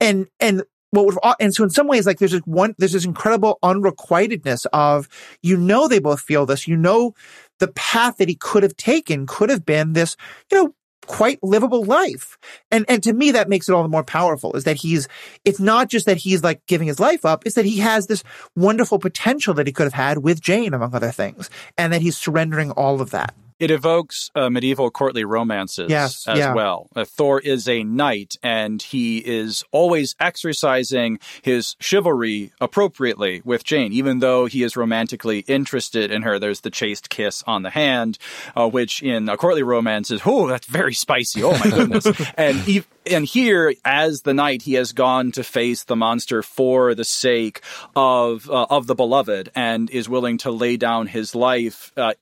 And, 0.00 0.28
and 0.38 0.62
what 0.90 1.06
would, 1.06 1.16
and 1.38 1.54
so 1.54 1.64
in 1.64 1.70
some 1.70 1.86
ways, 1.86 2.06
like 2.06 2.18
there's 2.18 2.32
this 2.32 2.40
one, 2.44 2.74
there's 2.78 2.92
this 2.92 3.04
incredible 3.04 3.58
unrequitedness 3.62 4.66
of, 4.72 5.08
you 5.42 5.56
know, 5.56 5.88
they 5.88 5.98
both 6.00 6.20
feel 6.20 6.46
this, 6.46 6.66
you 6.66 6.76
know, 6.76 7.14
the 7.58 7.68
path 7.68 8.16
that 8.16 8.28
he 8.28 8.34
could 8.34 8.62
have 8.62 8.76
taken 8.76 9.26
could 9.26 9.50
have 9.50 9.64
been 9.64 9.92
this, 9.92 10.16
you 10.50 10.62
know, 10.62 10.74
quite 11.06 11.38
livable 11.42 11.84
life. 11.84 12.38
And, 12.70 12.84
and 12.88 13.02
to 13.02 13.12
me, 13.12 13.30
that 13.32 13.48
makes 13.48 13.68
it 13.68 13.72
all 13.72 13.82
the 13.82 13.88
more 13.88 14.04
powerful 14.04 14.54
is 14.54 14.64
that 14.64 14.76
he's, 14.76 15.08
it's 15.44 15.60
not 15.60 15.88
just 15.88 16.06
that 16.06 16.18
he's 16.18 16.42
like 16.42 16.64
giving 16.66 16.88
his 16.88 17.00
life 17.00 17.24
up. 17.24 17.44
It's 17.46 17.56
that 17.56 17.64
he 17.64 17.78
has 17.78 18.06
this 18.06 18.22
wonderful 18.56 18.98
potential 18.98 19.54
that 19.54 19.66
he 19.66 19.72
could 19.72 19.84
have 19.84 19.92
had 19.92 20.18
with 20.18 20.40
Jane, 20.40 20.74
among 20.74 20.94
other 20.94 21.10
things, 21.10 21.50
and 21.76 21.92
that 21.92 22.02
he's 22.02 22.16
surrendering 22.16 22.70
all 22.72 23.00
of 23.00 23.10
that. 23.10 23.34
It 23.60 23.70
evokes 23.70 24.30
uh, 24.34 24.48
medieval 24.48 24.90
courtly 24.90 25.22
romances 25.22 25.90
yes, 25.90 26.26
as 26.26 26.38
yeah. 26.38 26.54
well. 26.54 26.88
Uh, 26.96 27.04
Thor 27.04 27.38
is 27.38 27.68
a 27.68 27.84
knight, 27.84 28.36
and 28.42 28.80
he 28.80 29.18
is 29.18 29.62
always 29.70 30.16
exercising 30.18 31.18
his 31.42 31.76
chivalry 31.78 32.52
appropriately 32.58 33.42
with 33.44 33.62
Jane, 33.62 33.92
even 33.92 34.20
though 34.20 34.46
he 34.46 34.62
is 34.62 34.78
romantically 34.78 35.40
interested 35.40 36.10
in 36.10 36.22
her. 36.22 36.38
There's 36.38 36.60
the 36.60 36.70
chaste 36.70 37.10
kiss 37.10 37.44
on 37.46 37.62
the 37.62 37.70
hand, 37.70 38.18
uh, 38.56 38.66
which 38.66 39.02
in 39.02 39.28
a 39.28 39.36
courtly 39.36 39.62
romance 39.62 40.10
is, 40.10 40.22
oh, 40.24 40.48
that's 40.48 40.66
very 40.66 40.94
spicy. 40.94 41.42
Oh 41.42 41.52
my 41.52 41.68
goodness. 41.70 42.06
and 42.36 42.56
he, 42.60 42.84
and 43.06 43.26
here, 43.26 43.74
as 43.84 44.22
the 44.22 44.34
knight, 44.34 44.62
he 44.62 44.74
has 44.74 44.92
gone 44.92 45.32
to 45.32 45.44
face 45.44 45.84
the 45.84 45.96
monster 45.96 46.42
for 46.42 46.94
the 46.94 47.04
sake 47.04 47.60
of 47.94 48.48
uh, 48.48 48.66
of 48.70 48.86
the 48.86 48.94
beloved, 48.94 49.50
and 49.54 49.90
is 49.90 50.08
willing 50.08 50.38
to 50.38 50.50
lay 50.50 50.76
down 50.76 51.06
his 51.06 51.34
life 51.34 51.92
uh, 51.96 52.14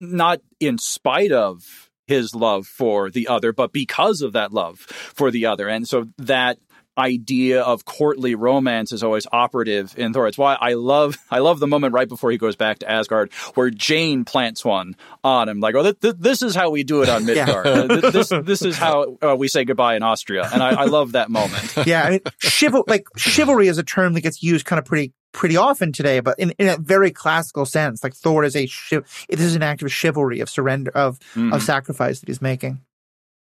not 0.00 0.40
in 0.60 0.78
spite 0.78 1.32
of 1.32 1.90
his 2.06 2.34
love 2.34 2.66
for 2.66 3.10
the 3.10 3.28
other, 3.28 3.52
but 3.52 3.72
because 3.72 4.22
of 4.22 4.32
that 4.32 4.52
love 4.52 4.78
for 4.78 5.30
the 5.30 5.46
other. 5.46 5.68
And 5.68 5.86
so 5.88 6.06
that 6.18 6.58
idea 6.98 7.60
of 7.60 7.84
courtly 7.84 8.34
romance 8.34 8.90
is 8.90 9.02
always 9.02 9.26
operative 9.30 9.92
in 9.98 10.14
Thor. 10.14 10.28
It's 10.28 10.38
why 10.38 10.56
I 10.58 10.72
love 10.74 11.18
I 11.30 11.40
love 11.40 11.58
the 11.58 11.66
moment 11.66 11.92
right 11.92 12.08
before 12.08 12.30
he 12.30 12.38
goes 12.38 12.56
back 12.56 12.78
to 12.78 12.90
Asgard 12.90 13.32
where 13.54 13.68
Jane 13.68 14.24
plants 14.24 14.64
one 14.64 14.94
on 15.22 15.48
him. 15.48 15.60
Like, 15.60 15.74
oh, 15.74 15.82
th- 15.82 16.00
th- 16.00 16.14
this 16.18 16.40
is 16.40 16.54
how 16.54 16.70
we 16.70 16.84
do 16.84 17.02
it 17.02 17.10
on 17.10 17.24
Midgard. 17.26 17.66
yeah. 17.66 17.72
Uh, 17.72 18.10
this 18.10 18.28
this 18.42 18.62
is 18.62 18.78
how 18.78 19.18
uh, 19.20 19.36
we 19.36 19.46
say 19.48 19.64
goodbye 19.66 19.96
in 19.96 20.02
Austria, 20.02 20.48
and 20.50 20.62
I, 20.62 20.70
I 20.70 20.84
love 20.84 21.12
that 21.12 21.28
moment. 21.30 21.74
Yeah, 21.86 22.02
I 22.04 22.10
mean, 22.10 22.20
chival- 22.40 22.84
like 22.88 23.06
chivalry 23.16 23.68
is 23.68 23.76
a 23.78 23.82
term 23.82 24.14
that 24.14 24.22
gets 24.22 24.42
used 24.42 24.64
kind 24.64 24.78
of 24.78 24.86
pretty 24.86 25.12
pretty 25.36 25.56
often 25.56 25.92
today, 25.92 26.18
but 26.20 26.36
in, 26.38 26.50
in 26.58 26.66
a 26.66 26.78
very 26.78 27.12
classical 27.12 27.66
sense, 27.66 28.02
like 28.02 28.14
Thor 28.14 28.42
is 28.42 28.56
a 28.56 28.66
this 28.90 29.04
is 29.28 29.54
an 29.54 29.62
act 29.62 29.82
of 29.82 29.92
chivalry, 29.92 30.40
of 30.40 30.50
surrender, 30.50 30.90
of 30.92 31.20
mm-hmm. 31.34 31.52
of 31.52 31.62
sacrifice 31.62 32.18
that 32.18 32.28
he's 32.28 32.42
making. 32.42 32.80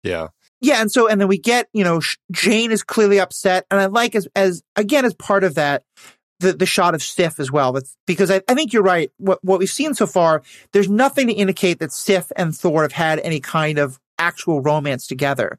Yeah, 0.03 0.29
yeah, 0.61 0.81
and 0.81 0.91
so 0.91 1.09
and 1.09 1.21
then 1.21 1.29
we 1.29 1.37
get 1.37 1.69
you 1.75 1.85
know 1.85 2.01
Jane 2.31 2.71
is 2.71 2.83
clearly 2.83 3.21
upset, 3.21 3.67
and 3.71 3.79
I 3.79 3.87
like 3.87 4.15
as 4.15 4.29
as 4.35 4.63
again 4.77 5.05
as 5.05 5.13
part 5.15 5.45
of 5.45 5.57
that 5.57 5.83
the 6.39 6.53
the 6.53 6.65
shot 6.65 6.95
of 6.95 7.03
Sif 7.03 7.39
as 7.39 7.51
well. 7.51 7.73
That's 7.73 7.97
because 8.07 8.31
I, 8.31 8.41
I 8.49 8.55
think 8.55 8.73
you're 8.73 8.83
right. 8.83 9.11
What 9.19 9.45
what 9.45 9.59
we've 9.59 9.69
seen 9.69 9.93
so 9.95 10.07
far, 10.07 10.43
there's 10.73 10.89
nothing 10.89 11.27
to 11.27 11.35
indicate 11.35 11.81
that 11.81 11.93
Sif 11.93 12.31
and 12.37 12.57
Thor 12.57 12.83
have 12.83 12.93
had 12.93 13.19
any 13.19 13.41
kind 13.41 13.79
of 13.79 13.99
actual 14.19 14.61
romance 14.61 15.07
together. 15.07 15.59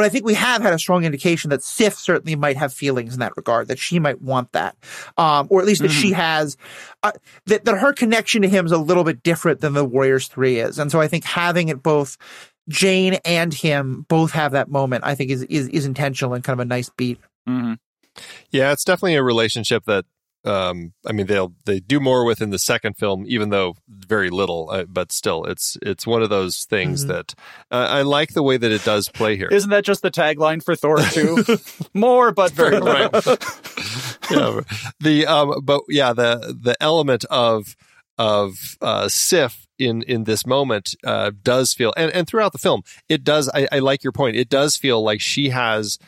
But 0.00 0.06
I 0.06 0.08
think 0.08 0.24
we 0.24 0.32
have 0.32 0.62
had 0.62 0.72
a 0.72 0.78
strong 0.78 1.04
indication 1.04 1.50
that 1.50 1.62
Sif 1.62 1.92
certainly 1.92 2.34
might 2.34 2.56
have 2.56 2.72
feelings 2.72 3.12
in 3.12 3.20
that 3.20 3.36
regard, 3.36 3.68
that 3.68 3.78
she 3.78 3.98
might 3.98 4.22
want 4.22 4.50
that, 4.52 4.74
um, 5.18 5.46
or 5.50 5.60
at 5.60 5.66
least 5.66 5.82
that 5.82 5.90
mm-hmm. 5.90 6.00
she 6.00 6.12
has, 6.12 6.56
uh, 7.02 7.12
that, 7.44 7.66
that 7.66 7.76
her 7.76 7.92
connection 7.92 8.40
to 8.40 8.48
him 8.48 8.64
is 8.64 8.72
a 8.72 8.78
little 8.78 9.04
bit 9.04 9.22
different 9.22 9.60
than 9.60 9.74
the 9.74 9.84
Warriors 9.84 10.26
3 10.28 10.60
is. 10.60 10.78
And 10.78 10.90
so 10.90 11.02
I 11.02 11.06
think 11.06 11.24
having 11.24 11.68
it 11.68 11.82
both 11.82 12.16
Jane 12.66 13.18
and 13.26 13.52
him 13.52 14.06
both 14.08 14.30
have 14.30 14.52
that 14.52 14.70
moment, 14.70 15.04
I 15.04 15.14
think 15.14 15.32
is, 15.32 15.42
is, 15.42 15.68
is 15.68 15.84
intentional 15.84 16.32
and 16.32 16.42
kind 16.42 16.58
of 16.58 16.64
a 16.64 16.66
nice 16.66 16.88
beat. 16.88 17.20
Mm-hmm. 17.46 17.74
Yeah, 18.50 18.72
it's 18.72 18.84
definitely 18.84 19.16
a 19.16 19.22
relationship 19.22 19.84
that 19.84 20.06
um, 20.44 20.92
I 21.06 21.12
mean 21.12 21.26
they'll 21.26 21.54
they 21.66 21.80
do 21.80 22.00
more 22.00 22.24
with 22.24 22.40
in 22.40 22.50
the 22.50 22.58
second 22.58 22.96
film, 22.96 23.24
even 23.26 23.50
though 23.50 23.76
very 23.88 24.30
little, 24.30 24.70
uh, 24.70 24.84
but 24.84 25.12
still, 25.12 25.44
it's 25.44 25.76
it's 25.82 26.06
one 26.06 26.22
of 26.22 26.30
those 26.30 26.64
things 26.64 27.02
mm-hmm. 27.02 27.12
that 27.12 27.34
uh, 27.70 27.86
I 27.90 28.02
like 28.02 28.32
the 28.32 28.42
way 28.42 28.56
that 28.56 28.72
it 28.72 28.84
does 28.84 29.08
play 29.08 29.36
here. 29.36 29.48
Isn't 29.48 29.70
that 29.70 29.84
just 29.84 30.02
the 30.02 30.10
tagline 30.10 30.62
for 30.62 30.74
Thor 30.74 30.98
two? 30.98 31.44
more, 31.94 32.32
but 32.32 32.52
very 32.52 32.80
little. 32.80 33.10
yeah, 34.30 34.60
the 35.00 35.26
um, 35.26 35.60
but 35.62 35.82
yeah, 35.88 36.12
the 36.12 36.56
the 36.58 36.76
element 36.80 37.24
of 37.30 37.76
of 38.16 38.76
uh, 38.80 39.08
Sif 39.08 39.66
in 39.78 40.02
in 40.02 40.24
this 40.24 40.46
moment 40.46 40.94
uh, 41.04 41.32
does 41.42 41.72
feel 41.72 41.92
and, 41.96 42.12
and 42.12 42.26
throughout 42.26 42.52
the 42.52 42.58
film 42.58 42.82
it 43.08 43.24
does 43.24 43.50
I, 43.54 43.66
I 43.72 43.78
like 43.78 44.04
your 44.04 44.12
point 44.12 44.36
it 44.36 44.50
does 44.50 44.76
feel 44.76 45.02
like 45.02 45.22
she 45.22 45.48
has 45.48 45.98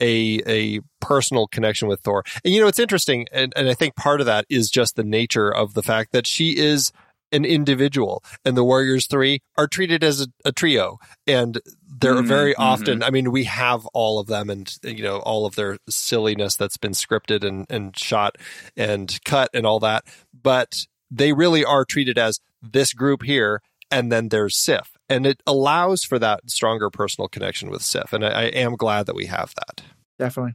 a 0.00 0.40
a 0.46 0.80
personal 1.00 1.46
connection 1.46 1.88
with 1.88 2.00
Thor 2.00 2.24
and 2.44 2.54
you 2.54 2.60
know 2.60 2.68
it's 2.68 2.78
interesting 2.78 3.26
and, 3.32 3.52
and 3.56 3.68
I 3.68 3.74
think 3.74 3.96
part 3.96 4.20
of 4.20 4.26
that 4.26 4.44
is 4.48 4.70
just 4.70 4.96
the 4.96 5.04
nature 5.04 5.52
of 5.52 5.74
the 5.74 5.82
fact 5.82 6.12
that 6.12 6.26
she 6.26 6.56
is 6.56 6.92
an 7.32 7.44
individual 7.44 8.24
and 8.44 8.56
the 8.56 8.64
Warriors 8.64 9.06
three 9.06 9.40
are 9.56 9.68
treated 9.68 10.02
as 10.02 10.20
a, 10.20 10.26
a 10.44 10.52
trio 10.52 10.98
and 11.26 11.60
they're 11.86 12.14
mm-hmm, 12.14 12.26
very 12.26 12.52
mm-hmm. 12.52 12.62
often 12.62 12.98
mm-hmm. 13.00 13.04
I 13.04 13.10
mean 13.10 13.30
we 13.30 13.44
have 13.44 13.86
all 13.86 14.18
of 14.18 14.26
them 14.26 14.50
and 14.50 14.72
you 14.82 15.02
know 15.02 15.18
all 15.18 15.46
of 15.46 15.54
their 15.54 15.78
silliness 15.88 16.56
that's 16.56 16.76
been 16.76 16.92
scripted 16.92 17.44
and, 17.44 17.66
and 17.70 17.96
shot 17.98 18.36
and 18.76 19.18
cut 19.24 19.50
and 19.54 19.66
all 19.66 19.80
that 19.80 20.04
but 20.32 20.86
they 21.10 21.32
really 21.32 21.64
are 21.64 21.84
treated 21.84 22.18
as 22.18 22.40
this 22.62 22.92
group 22.92 23.22
here, 23.22 23.62
and 23.90 24.12
then 24.12 24.28
there's 24.28 24.56
Sif. 24.56 24.92
And 25.10 25.26
it 25.26 25.42
allows 25.46 26.04
for 26.04 26.18
that 26.18 26.48
stronger 26.48 26.88
personal 26.88 27.28
connection 27.28 27.68
with 27.68 27.82
Sif. 27.82 28.12
And 28.12 28.24
I, 28.24 28.28
I 28.28 28.42
am 28.44 28.76
glad 28.76 29.06
that 29.06 29.14
we 29.14 29.26
have 29.26 29.52
that. 29.56 29.82
Definitely. 30.18 30.54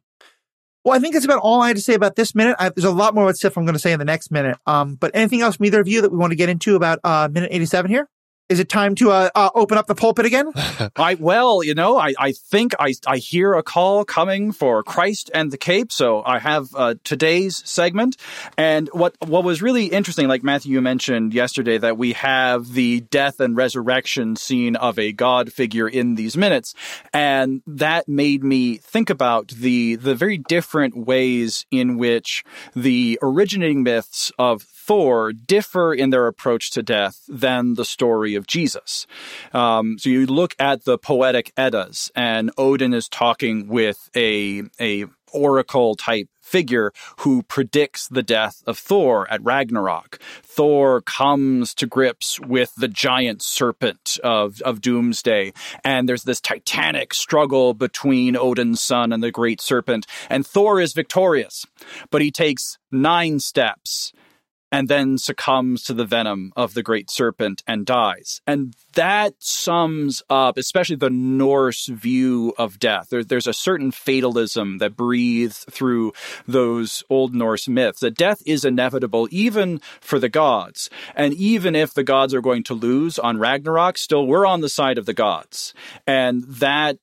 Well, 0.84 0.96
I 0.96 1.00
think 1.00 1.14
that's 1.14 1.26
about 1.26 1.40
all 1.40 1.62
I 1.62 1.68
had 1.68 1.78
to 1.78 1.82
say 1.82 1.96
about 1.96 2.16
this 2.16 2.34
minute. 2.34 2.56
I, 2.60 2.70
there's 2.70 2.86
a 2.86 2.92
lot 2.92 3.14
more 3.14 3.26
about 3.26 3.38
Sif 3.38 3.58
I'm 3.58 3.66
going 3.66 3.74
to 3.74 3.80
say 3.80 3.92
in 3.92 4.00
the 4.00 4.06
next 4.06 4.32
minute. 4.32 4.58
Um, 4.66 4.96
but 4.96 5.12
anything 5.14 5.42
else 5.42 5.58
from 5.58 5.66
either 5.66 5.82
of 5.82 5.88
you 5.88 6.02
that 6.02 6.12
we 6.12 6.18
want 6.18 6.32
to 6.32 6.36
get 6.36 6.48
into 6.48 6.76
about 6.76 7.00
uh, 7.04 7.28
minute 7.32 7.50
87 7.52 7.92
here? 7.92 8.08
Is 8.48 8.60
it 8.60 8.70
time 8.70 8.94
to 8.96 9.10
uh, 9.10 9.32
uh, 9.34 9.50
open 9.56 9.76
up 9.76 9.88
the 9.88 9.96
pulpit 9.96 10.28
again? 10.28 10.52
I 10.96 11.16
well, 11.16 11.64
you 11.64 11.74
know, 11.74 11.98
I, 11.98 12.14
I 12.20 12.32
think 12.32 12.74
I 12.80 12.94
I 13.08 13.18
hear 13.18 13.54
a 13.54 13.64
call 13.64 14.06
coming 14.06 14.52
for 14.52 14.84
Christ 14.84 15.32
and 15.34 15.52
the 15.52 15.58
Cape, 15.58 15.92
so 15.92 16.22
I 16.24 16.38
have 16.38 16.68
uh, 16.76 16.94
today's 17.04 17.68
segment. 17.68 18.18
And 18.56 18.88
what 18.94 19.16
what 19.26 19.44
was 19.44 19.64
really 19.64 19.88
interesting, 19.88 20.28
like 20.28 20.44
Matthew 20.44 20.74
you 20.74 20.82
mentioned 20.82 21.34
yesterday, 21.34 21.80
that 21.80 21.98
we 21.98 22.14
have 22.14 22.74
the 22.74 23.00
death 23.00 23.40
and 23.40 23.58
resurrection 23.58 24.36
scene 24.36 24.76
of 24.76 25.00
a 25.00 25.12
God 25.12 25.52
figure 25.52 25.88
in 25.88 26.14
these 26.14 26.38
minutes, 26.38 26.76
and 27.14 27.64
that 27.66 28.08
made 28.08 28.44
me 28.44 28.78
think 28.78 29.10
about 29.10 29.48
the 29.48 29.96
the 29.96 30.14
very 30.14 30.38
different 30.38 30.96
ways 30.96 31.66
in 31.72 31.98
which 31.98 32.44
the 32.76 33.18
originating 33.24 33.82
myths 33.82 34.32
of 34.38 34.62
Thor 34.62 35.34
differ 35.34 35.96
in 35.96 36.12
their 36.12 36.28
approach 36.28 36.70
to 36.72 36.84
death 36.84 37.22
than 37.28 37.74
the 37.74 37.86
story 37.86 38.35
of 38.36 38.48
Jesus. 38.48 39.08
Um, 39.54 39.98
so 39.98 40.10
you 40.10 40.26
look 40.26 40.56
at 40.60 40.86
the 40.86 40.98
poetic 40.98 41.52
Eddas, 41.58 42.12
and 42.16 42.52
Odin 42.58 42.94
is 42.94 43.10
talking 43.10 43.68
with 43.68 44.10
a 44.16 44.64
a 44.80 45.06
oracle 45.36 45.96
type 45.96 46.30
figure 46.40 46.94
who 47.20 47.44
predicts 47.44 48.08
the 48.08 48.24
death 48.24 48.64
of 48.66 48.78
Thor 48.78 49.30
at 49.32 49.44
Ragnarok. 49.44 50.20
Thor 50.44 51.02
comes 51.02 51.74
to 51.74 51.88
grips 51.88 52.40
with 52.40 52.74
the 52.76 52.88
giant 52.88 53.42
serpent 53.42 54.20
of, 54.24 54.62
of 54.62 54.80
Doomsday, 54.80 55.54
and 55.84 56.08
there's 56.08 56.24
this 56.24 56.40
titanic 56.40 57.14
struggle 57.14 57.74
between 57.74 58.38
Odin's 58.38 58.82
son 58.82 59.12
and 59.12 59.22
the 59.22 59.32
great 59.32 59.60
serpent, 59.60 60.06
and 60.30 60.46
Thor 60.46 60.80
is 60.80 60.94
victorious, 60.94 61.66
but 62.12 62.22
he 62.22 62.32
takes 62.32 62.78
nine 62.92 63.40
steps 63.40 64.14
and 64.72 64.88
then 64.88 65.18
succumbs 65.18 65.84
to 65.84 65.94
the 65.94 66.06
venom 66.06 66.52
of 66.56 66.74
the 66.74 66.84
great 66.84 67.10
serpent 67.10 67.64
and 67.68 67.86
dies. 67.86 68.42
And 68.48 68.74
that 68.94 69.36
sums 69.40 70.24
up, 70.30 70.58
especially 70.58 70.96
the 70.96 71.10
Norse 71.10 71.88
view 71.88 72.54
of 72.58 72.80
death. 72.80 73.08
There, 73.10 73.24
there's 73.24 73.48
a 73.48 73.54
certain 73.54 73.92
fatalism 73.92 74.80
that 74.80 74.96
breathes 74.96 75.66
through 75.70 76.14
those 76.48 77.04
old 77.10 77.36
Norse 77.36 77.68
myths 77.68 78.00
that 78.00 78.18
death 78.18 78.40
is 78.46 78.66
inevitable 78.66 79.28
even 79.32 79.80
for 80.02 80.20
the 80.20 80.30
gods. 80.30 80.90
And 81.16 81.34
even 81.34 81.76
if 81.76 81.94
the 81.94 82.04
gods 82.04 82.34
are 82.34 82.42
going 82.42 82.64
to 82.64 82.74
lose 82.74 83.20
on 83.20 83.38
Ragnarok, 83.38 83.98
still 83.98 84.26
we're 84.26 84.46
on 84.46 84.62
the 84.62 84.70
side 84.70 84.98
of 84.98 85.06
the 85.06 85.14
gods. 85.14 85.74
And 86.08 86.44
that 86.44 86.98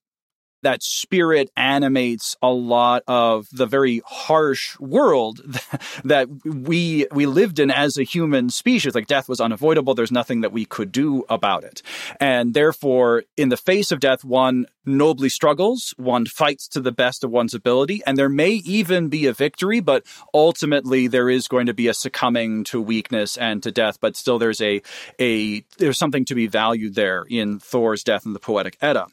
that 0.63 0.83
spirit 0.83 1.51
animates 1.57 2.37
a 2.43 2.51
lot 2.51 3.03
of 3.07 3.49
the 3.53 3.67
very 3.67 4.03
harsh 4.07 4.79
world 4.79 5.41
that 6.05 6.29
we 6.45 7.07
we 7.13 7.27
lived 7.27 7.59
in 7.59 7.71
as 7.71 7.99
a 7.99 8.03
human 8.03 8.51
species. 8.51 8.95
Like 8.95 9.07
death 9.07 9.29
was 9.29 9.41
unavoidable. 9.41 9.95
There's 9.95 10.13
nothing 10.13 10.41
that 10.43 10.53
we 10.53 10.65
could 10.65 10.93
do 10.93 11.25
about 11.29 11.65
it. 11.65 11.83
And 12.21 12.55
therefore 12.55 13.25
in 13.37 13.49
the 13.49 13.57
face 13.57 13.93
of 13.93 14.01
death 14.01 14.25
one 14.25 14.67
nobly 14.85 15.29
struggles 15.29 15.95
one 15.97 16.27
fights 16.27 16.67
to 16.67 16.81
the 16.81 16.91
best 16.91 17.23
of 17.23 17.31
one's 17.31 17.55
ability 17.55 18.03
and 18.07 18.17
there 18.17 18.29
may 18.29 18.51
even 18.51 19.09
be 19.09 19.27
a 19.27 19.33
victory 19.33 19.81
but 19.81 20.05
ultimately 20.35 21.07
there 21.07 21.31
is 21.31 21.47
going 21.47 21.67
to 21.67 21.75
be 21.75 21.87
a 21.87 21.95
succumbing 21.95 22.65
to 22.65 22.81
weakness 22.81 23.37
and 23.37 23.63
to 23.63 23.71
death 23.71 23.99
but 24.01 24.17
still 24.17 24.39
there's 24.39 24.61
a 24.61 24.83
a 25.21 25.61
there's 25.79 25.99
something 25.99 26.25
to 26.25 26.35
be 26.35 26.49
valued 26.49 26.95
there 26.95 27.25
in 27.31 27.61
Thor's 27.61 28.03
death 28.03 28.27
in 28.27 28.33
the 28.33 28.41
poetic 28.41 28.77
Edda 28.81 29.07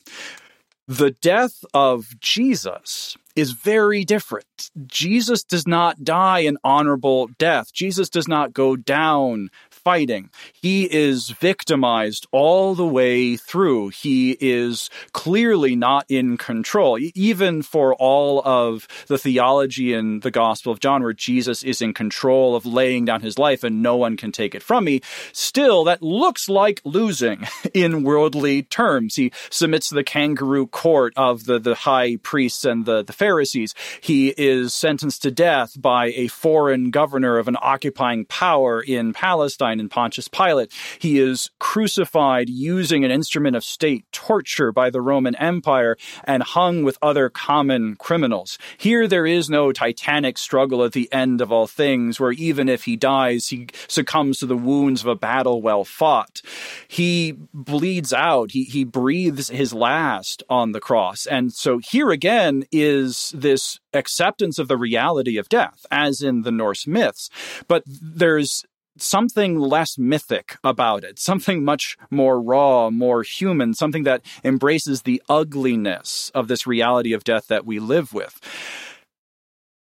the 0.89 1.12
death 1.12 1.63
of 1.71 2.19
Jesus 2.19 3.15
is 3.36 3.52
very 3.52 4.04
different. 4.04 4.71
Jesus 4.88 5.43
does 5.43 5.67
not 5.67 6.04
die 6.04 6.39
an 6.39 6.58
honorable 6.63 7.28
death. 7.38 7.71
Jesus 7.71 8.10
does 8.10 8.28
not 8.28 8.54
go 8.54 8.75
down 8.75 9.49
fighting. 9.89 10.30
He 10.54 10.84
is 10.84 11.32
victimized 11.32 12.28
all 12.32 12.75
the 12.75 12.86
way 12.86 13.36
through. 13.36 13.89
He 13.89 14.38
is 14.39 14.88
clearly 15.13 15.75
not 15.75 16.06
in 16.10 16.38
control. 16.38 16.99
Even 17.15 17.63
for 17.63 17.95
all 17.95 18.39
of 18.45 18.88
the 19.08 19.17
theology 19.17 19.95
in 19.95 20.19
the 20.19 20.30
Gospel 20.30 20.71
of 20.71 20.80
John, 20.80 21.02
where 21.02 21.12
Jesus 21.12 21.63
is 21.63 21.82
in 21.82 21.95
control 21.95 22.56
of 22.56 22.67
laying 22.67 23.06
down 23.06 23.21
his 23.21 23.39
life 23.39 23.63
and 23.63 23.82
no 23.82 23.95
one 23.95 24.15
can 24.15 24.32
take 24.32 24.54
it 24.54 24.62
from 24.62 24.84
me, 24.84 25.02
still 25.34 25.84
that 25.86 26.04
looks 26.04 26.47
like 26.47 26.82
losing 26.86 27.47
in 27.73 28.04
worldly 28.04 28.62
terms. 28.62 29.15
He 29.15 29.32
submits 29.49 29.89
to 29.89 29.95
the 29.95 30.04
kangaroo 30.04 30.67
court 30.67 31.13
of 31.17 31.45
the, 31.45 31.58
the 31.58 31.73
high 31.73 32.17
priests 32.17 32.63
and 32.63 32.86
the, 32.86 33.02
the 33.02 33.13
Pharisees. 33.13 33.73
He 34.02 34.36
is 34.38 34.71
sentenced 34.71 35.23
to 35.23 35.32
death 35.32 35.82
by 35.82 36.12
a 36.12 36.28
foreign 36.28 36.91
governor 36.91 37.39
of 37.39 37.47
an 37.47 37.58
occupying 37.60 38.25
power 38.25 38.84
in 38.84 39.13
Palestine 39.13 39.79
And 39.80 39.92
Pontius 39.92 40.28
Pilate. 40.28 40.72
He 41.00 41.20
is 41.20 41.50
crucified 41.60 42.50
using 42.50 43.04
an 43.04 43.12
instrument 43.12 43.56
of 43.56 43.63
state 43.63 44.06
torture 44.12 44.72
by 44.72 44.89
the 44.89 45.02
Roman 45.02 45.36
Empire 45.36 45.98
and 46.24 46.44
hung 46.44 46.84
with 46.84 46.98
other 47.02 47.30
common 47.30 47.96
criminals. 47.96 48.58
Here 48.78 49.08
there 49.08 49.26
is 49.26 49.50
no 49.50 49.72
titanic 49.72 50.38
struggle 50.38 50.84
at 50.84 50.94
the 50.94 51.12
end 51.12 51.42
of 51.42 51.52
all 51.52 51.68
things 51.68 52.20
where 52.20 52.32
even 52.32 52.70
if 52.70 52.84
he 52.84 52.96
dies, 52.96 53.50
he 53.50 53.68
succumbs 53.88 54.39
to 54.39 54.46
the 54.46 54.58
wounds 54.58 55.02
of 55.02 55.08
a 55.08 55.15
battle 55.15 55.62
well 55.62 55.84
fought. 55.84 56.42
He 56.88 57.34
bleeds 57.54 58.13
out. 58.13 58.52
He, 58.52 58.63
he 58.63 58.84
breathes 58.84 59.50
his 59.50 59.74
last 59.74 60.44
on 60.50 60.72
the 60.72 60.80
cross. 60.80 61.26
And 61.26 61.54
so 61.54 61.80
here 61.80 62.10
again 62.10 62.65
is 62.72 63.34
this 63.36 63.80
acceptance 63.94 64.60
of 64.60 64.68
the 64.68 64.78
reality 64.78 65.38
of 65.38 65.50
death, 65.50 65.86
as 65.92 66.22
in 66.22 66.44
the 66.44 66.52
Norse 66.52 66.88
myths. 66.88 67.30
But 67.68 67.84
there's 67.86 68.65
something 69.02 69.58
less 69.58 69.98
mythic 69.98 70.58
about 70.64 71.04
it, 71.04 71.20
something 71.20 71.64
much 71.64 71.98
more 72.10 72.42
raw, 72.42 72.90
more 72.90 73.24
human, 73.24 73.74
something 73.74 74.04
that 74.04 74.22
embraces 74.44 75.02
the 75.04 75.22
ugliness 75.30 76.32
of 76.34 76.48
this 76.48 76.66
reality 76.68 77.14
of 77.14 77.24
death 77.24 77.48
that 77.48 77.66
we 77.66 77.80
live 77.80 78.14
with. 78.14 78.40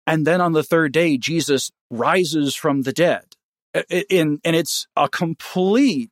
And 0.06 0.28
then 0.28 0.42
on 0.42 0.54
the 0.54 0.64
third 0.64 0.92
day, 0.92 1.18
Jesus 1.18 1.72
rises 1.90 2.56
from 2.56 2.82
the 2.82 2.94
dead. 2.94 3.24
And 3.74 4.40
it's 4.44 4.86
a 4.96 5.10
complete 5.10 6.12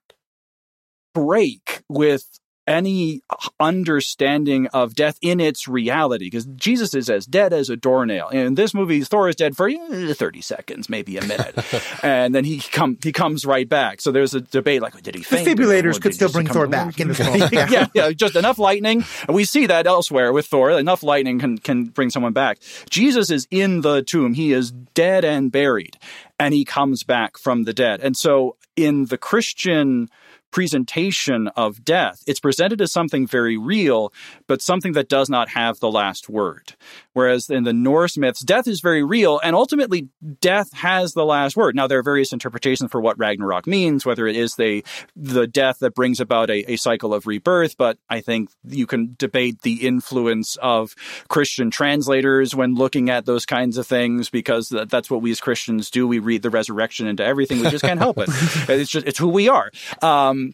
break 1.13 1.83
with 1.89 2.39
any 2.67 3.21
understanding 3.59 4.67
of 4.67 4.93
death 4.93 5.17
in 5.21 5.39
its 5.39 5.67
reality 5.67 6.25
because 6.25 6.45
Jesus 6.45 6.93
is 6.93 7.09
as 7.09 7.25
dead 7.25 7.53
as 7.53 7.69
a 7.69 7.75
doornail. 7.75 8.29
In 8.29 8.55
this 8.55 8.73
movie, 8.73 9.01
Thor 9.01 9.29
is 9.29 9.35
dead 9.35 9.57
for 9.57 9.67
eh, 9.67 10.13
30 10.13 10.41
seconds, 10.41 10.89
maybe 10.89 11.17
a 11.17 11.25
minute. 11.25 11.55
and 12.03 12.35
then 12.35 12.45
he 12.45 12.59
come 12.59 12.97
he 13.03 13.11
comes 13.11 13.45
right 13.45 13.67
back. 13.67 14.01
So 14.01 14.11
there's 14.11 14.33
a 14.33 14.41
debate 14.41 14.81
like, 14.81 15.01
did 15.01 15.15
he 15.15 15.23
faint? 15.23 15.47
Defibrillators 15.47 15.99
could 16.01 16.13
still 16.13 16.31
bring 16.31 16.47
Thor 16.47 16.67
back 16.67 16.99
in 16.99 17.07
this 17.07 17.19
moment. 17.25 17.51
Yeah. 17.51 17.67
yeah, 17.69 17.87
yeah, 17.93 18.11
just 18.11 18.35
enough 18.35 18.59
lightning. 18.59 19.03
We 19.27 19.45
see 19.45 19.65
that 19.67 19.87
elsewhere 19.87 20.31
with 20.31 20.47
Thor. 20.47 20.71
Enough 20.71 21.03
lightning 21.03 21.39
can, 21.39 21.57
can 21.57 21.85
bring 21.85 22.09
someone 22.09 22.33
back. 22.33 22.59
Jesus 22.89 23.31
is 23.31 23.47
in 23.49 23.81
the 23.81 24.03
tomb. 24.03 24.33
He 24.33 24.53
is 24.53 24.71
dead 24.71 25.25
and 25.25 25.51
buried. 25.51 25.97
And 26.39 26.53
he 26.53 26.65
comes 26.65 27.03
back 27.03 27.37
from 27.37 27.63
the 27.63 27.73
dead. 27.73 28.01
And 28.01 28.17
so 28.17 28.57
in 28.75 29.05
the 29.05 29.17
Christian 29.17 30.09
presentation 30.51 31.47
of 31.49 31.83
death. 31.83 32.23
It's 32.27 32.39
presented 32.39 32.81
as 32.81 32.91
something 32.91 33.25
very 33.25 33.57
real, 33.57 34.13
but 34.47 34.61
something 34.61 34.93
that 34.93 35.09
does 35.09 35.29
not 35.29 35.49
have 35.49 35.79
the 35.79 35.91
last 35.91 36.29
word. 36.29 36.75
Whereas 37.13 37.49
in 37.49 37.63
the 37.63 37.73
Norse 37.73 38.17
myths, 38.17 38.41
death 38.41 38.67
is 38.67 38.79
very 38.79 39.03
real, 39.03 39.39
and 39.43 39.55
ultimately 39.55 40.07
death 40.39 40.71
has 40.73 41.13
the 41.13 41.25
last 41.25 41.57
word. 41.57 41.75
Now 41.75 41.87
there 41.87 41.99
are 41.99 42.03
various 42.03 42.31
interpretations 42.31 42.91
for 42.91 43.01
what 43.01 43.19
Ragnarok 43.19 43.67
means, 43.67 44.05
whether 44.05 44.27
it 44.27 44.35
is 44.35 44.55
the 44.55 44.83
the 45.15 45.47
death 45.47 45.79
that 45.79 45.93
brings 45.93 46.19
about 46.19 46.49
a, 46.49 46.71
a 46.71 46.75
cycle 46.77 47.13
of 47.13 47.27
rebirth, 47.27 47.77
but 47.77 47.97
I 48.09 48.21
think 48.21 48.49
you 48.63 48.87
can 48.87 49.15
debate 49.17 49.61
the 49.61 49.85
influence 49.85 50.55
of 50.57 50.95
Christian 51.27 51.69
translators 51.69 52.55
when 52.55 52.75
looking 52.75 53.09
at 53.09 53.25
those 53.25 53.45
kinds 53.45 53.77
of 53.77 53.85
things 53.85 54.29
because 54.29 54.69
that's 54.69 55.09
what 55.09 55.21
we 55.21 55.31
as 55.31 55.41
Christians 55.41 55.89
do. 55.89 56.07
We 56.07 56.19
read 56.19 56.41
the 56.43 56.49
resurrection 56.49 57.07
into 57.07 57.25
everything. 57.25 57.59
We 57.59 57.69
just 57.69 57.83
can't 57.83 57.99
help 57.99 58.17
it. 58.17 58.29
It's 58.69 58.89
just 58.89 59.05
it's 59.05 59.17
who 59.17 59.27
we 59.29 59.49
are. 59.49 59.69
Um, 60.01 60.53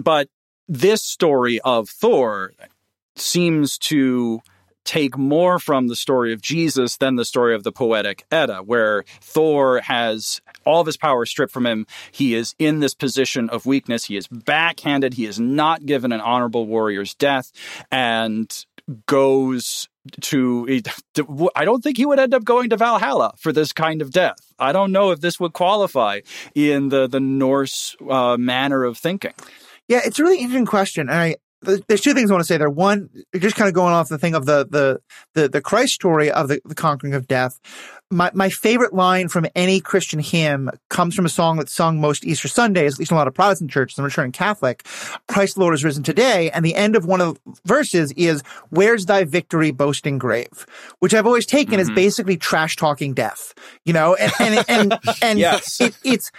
but 0.00 0.28
this 0.68 1.02
story 1.02 1.60
of 1.60 1.88
Thor 1.88 2.52
seems 3.16 3.78
to 3.78 4.40
take 4.84 5.16
more 5.16 5.58
from 5.58 5.88
the 5.88 5.96
story 5.96 6.32
of 6.32 6.42
Jesus 6.42 6.96
than 6.96 7.16
the 7.16 7.24
story 7.24 7.54
of 7.54 7.62
the 7.62 7.72
poetic 7.72 8.24
Edda, 8.30 8.58
where 8.58 9.04
Thor 9.20 9.80
has 9.80 10.40
all 10.64 10.80
of 10.80 10.86
his 10.86 10.96
power 10.96 11.24
stripped 11.26 11.52
from 11.52 11.66
him. 11.66 11.86
He 12.10 12.34
is 12.34 12.54
in 12.58 12.80
this 12.80 12.94
position 12.94 13.48
of 13.50 13.66
weakness. 13.66 14.04
He 14.04 14.16
is 14.16 14.28
backhanded. 14.28 15.14
He 15.14 15.26
is 15.26 15.38
not 15.38 15.86
given 15.86 16.12
an 16.12 16.20
honorable 16.20 16.66
warrior's 16.66 17.14
death 17.14 17.52
and 17.90 18.64
goes 19.06 19.88
to 20.20 20.80
I 21.54 21.64
don't 21.64 21.82
think 21.82 21.96
he 21.96 22.06
would 22.06 22.18
end 22.18 22.34
up 22.34 22.44
going 22.44 22.70
to 22.70 22.76
Valhalla 22.76 23.34
for 23.38 23.52
this 23.52 23.72
kind 23.72 24.02
of 24.02 24.10
death. 24.10 24.52
I 24.58 24.72
don't 24.72 24.90
know 24.90 25.12
if 25.12 25.20
this 25.20 25.38
would 25.38 25.52
qualify 25.52 26.20
in 26.54 26.88
the 26.88 27.06
the 27.06 27.20
Norse 27.20 27.96
uh, 28.08 28.36
manner 28.36 28.84
of 28.84 28.98
thinking. 28.98 29.32
Yeah, 29.88 30.00
it's 30.04 30.18
a 30.18 30.22
really 30.22 30.38
interesting 30.38 30.66
question. 30.66 31.08
And 31.08 31.18
I, 31.18 31.36
there's 31.62 32.00
two 32.00 32.14
things 32.14 32.30
I 32.30 32.34
want 32.34 32.42
to 32.42 32.46
say 32.46 32.56
there. 32.58 32.70
One, 32.70 33.08
just 33.36 33.56
kind 33.56 33.68
of 33.68 33.74
going 33.74 33.92
off 33.92 34.08
the 34.08 34.18
thing 34.18 34.34
of 34.34 34.46
the 34.46 34.66
the 34.68 35.00
the, 35.34 35.48
the 35.48 35.60
Christ 35.60 35.94
story 35.94 36.30
of 36.30 36.48
the, 36.48 36.60
the 36.64 36.74
conquering 36.74 37.14
of 37.14 37.26
death. 37.26 37.60
My 38.10 38.30
my 38.34 38.50
favorite 38.50 38.92
line 38.92 39.28
from 39.28 39.46
any 39.54 39.80
Christian 39.80 40.20
hymn 40.20 40.70
comes 40.90 41.14
from 41.14 41.24
a 41.24 41.30
song 41.30 41.56
that's 41.56 41.72
sung 41.72 42.00
most 42.00 42.24
Easter 42.24 42.48
Sundays, 42.48 42.94
at 42.94 42.98
least 42.98 43.10
in 43.10 43.16
a 43.16 43.18
lot 43.18 43.28
of 43.28 43.34
Protestant 43.34 43.70
churches. 43.70 43.98
I'm 43.98 44.04
returning 44.04 44.32
Catholic. 44.32 44.86
Christ 45.28 45.54
the 45.54 45.60
Lord 45.60 45.74
is 45.74 45.84
risen 45.84 46.02
today, 46.02 46.50
and 46.50 46.64
the 46.64 46.74
end 46.74 46.96
of 46.96 47.06
one 47.06 47.20
of 47.20 47.38
the 47.44 47.60
verses 47.64 48.12
is 48.12 48.42
"Where's 48.70 49.06
thy 49.06 49.24
victory, 49.24 49.70
boasting 49.70 50.18
grave," 50.18 50.66
which 50.98 51.14
I've 51.14 51.26
always 51.26 51.46
taken 51.46 51.74
mm-hmm. 51.74 51.90
as 51.90 51.90
basically 51.90 52.36
trash 52.36 52.76
talking 52.76 53.14
death. 53.14 53.54
You 53.84 53.92
know, 53.92 54.14
and 54.14 54.32
and 54.40 54.64
and, 54.68 54.98
and 55.22 55.38
yes. 55.38 55.80
it, 55.80 55.96
it's 56.04 56.30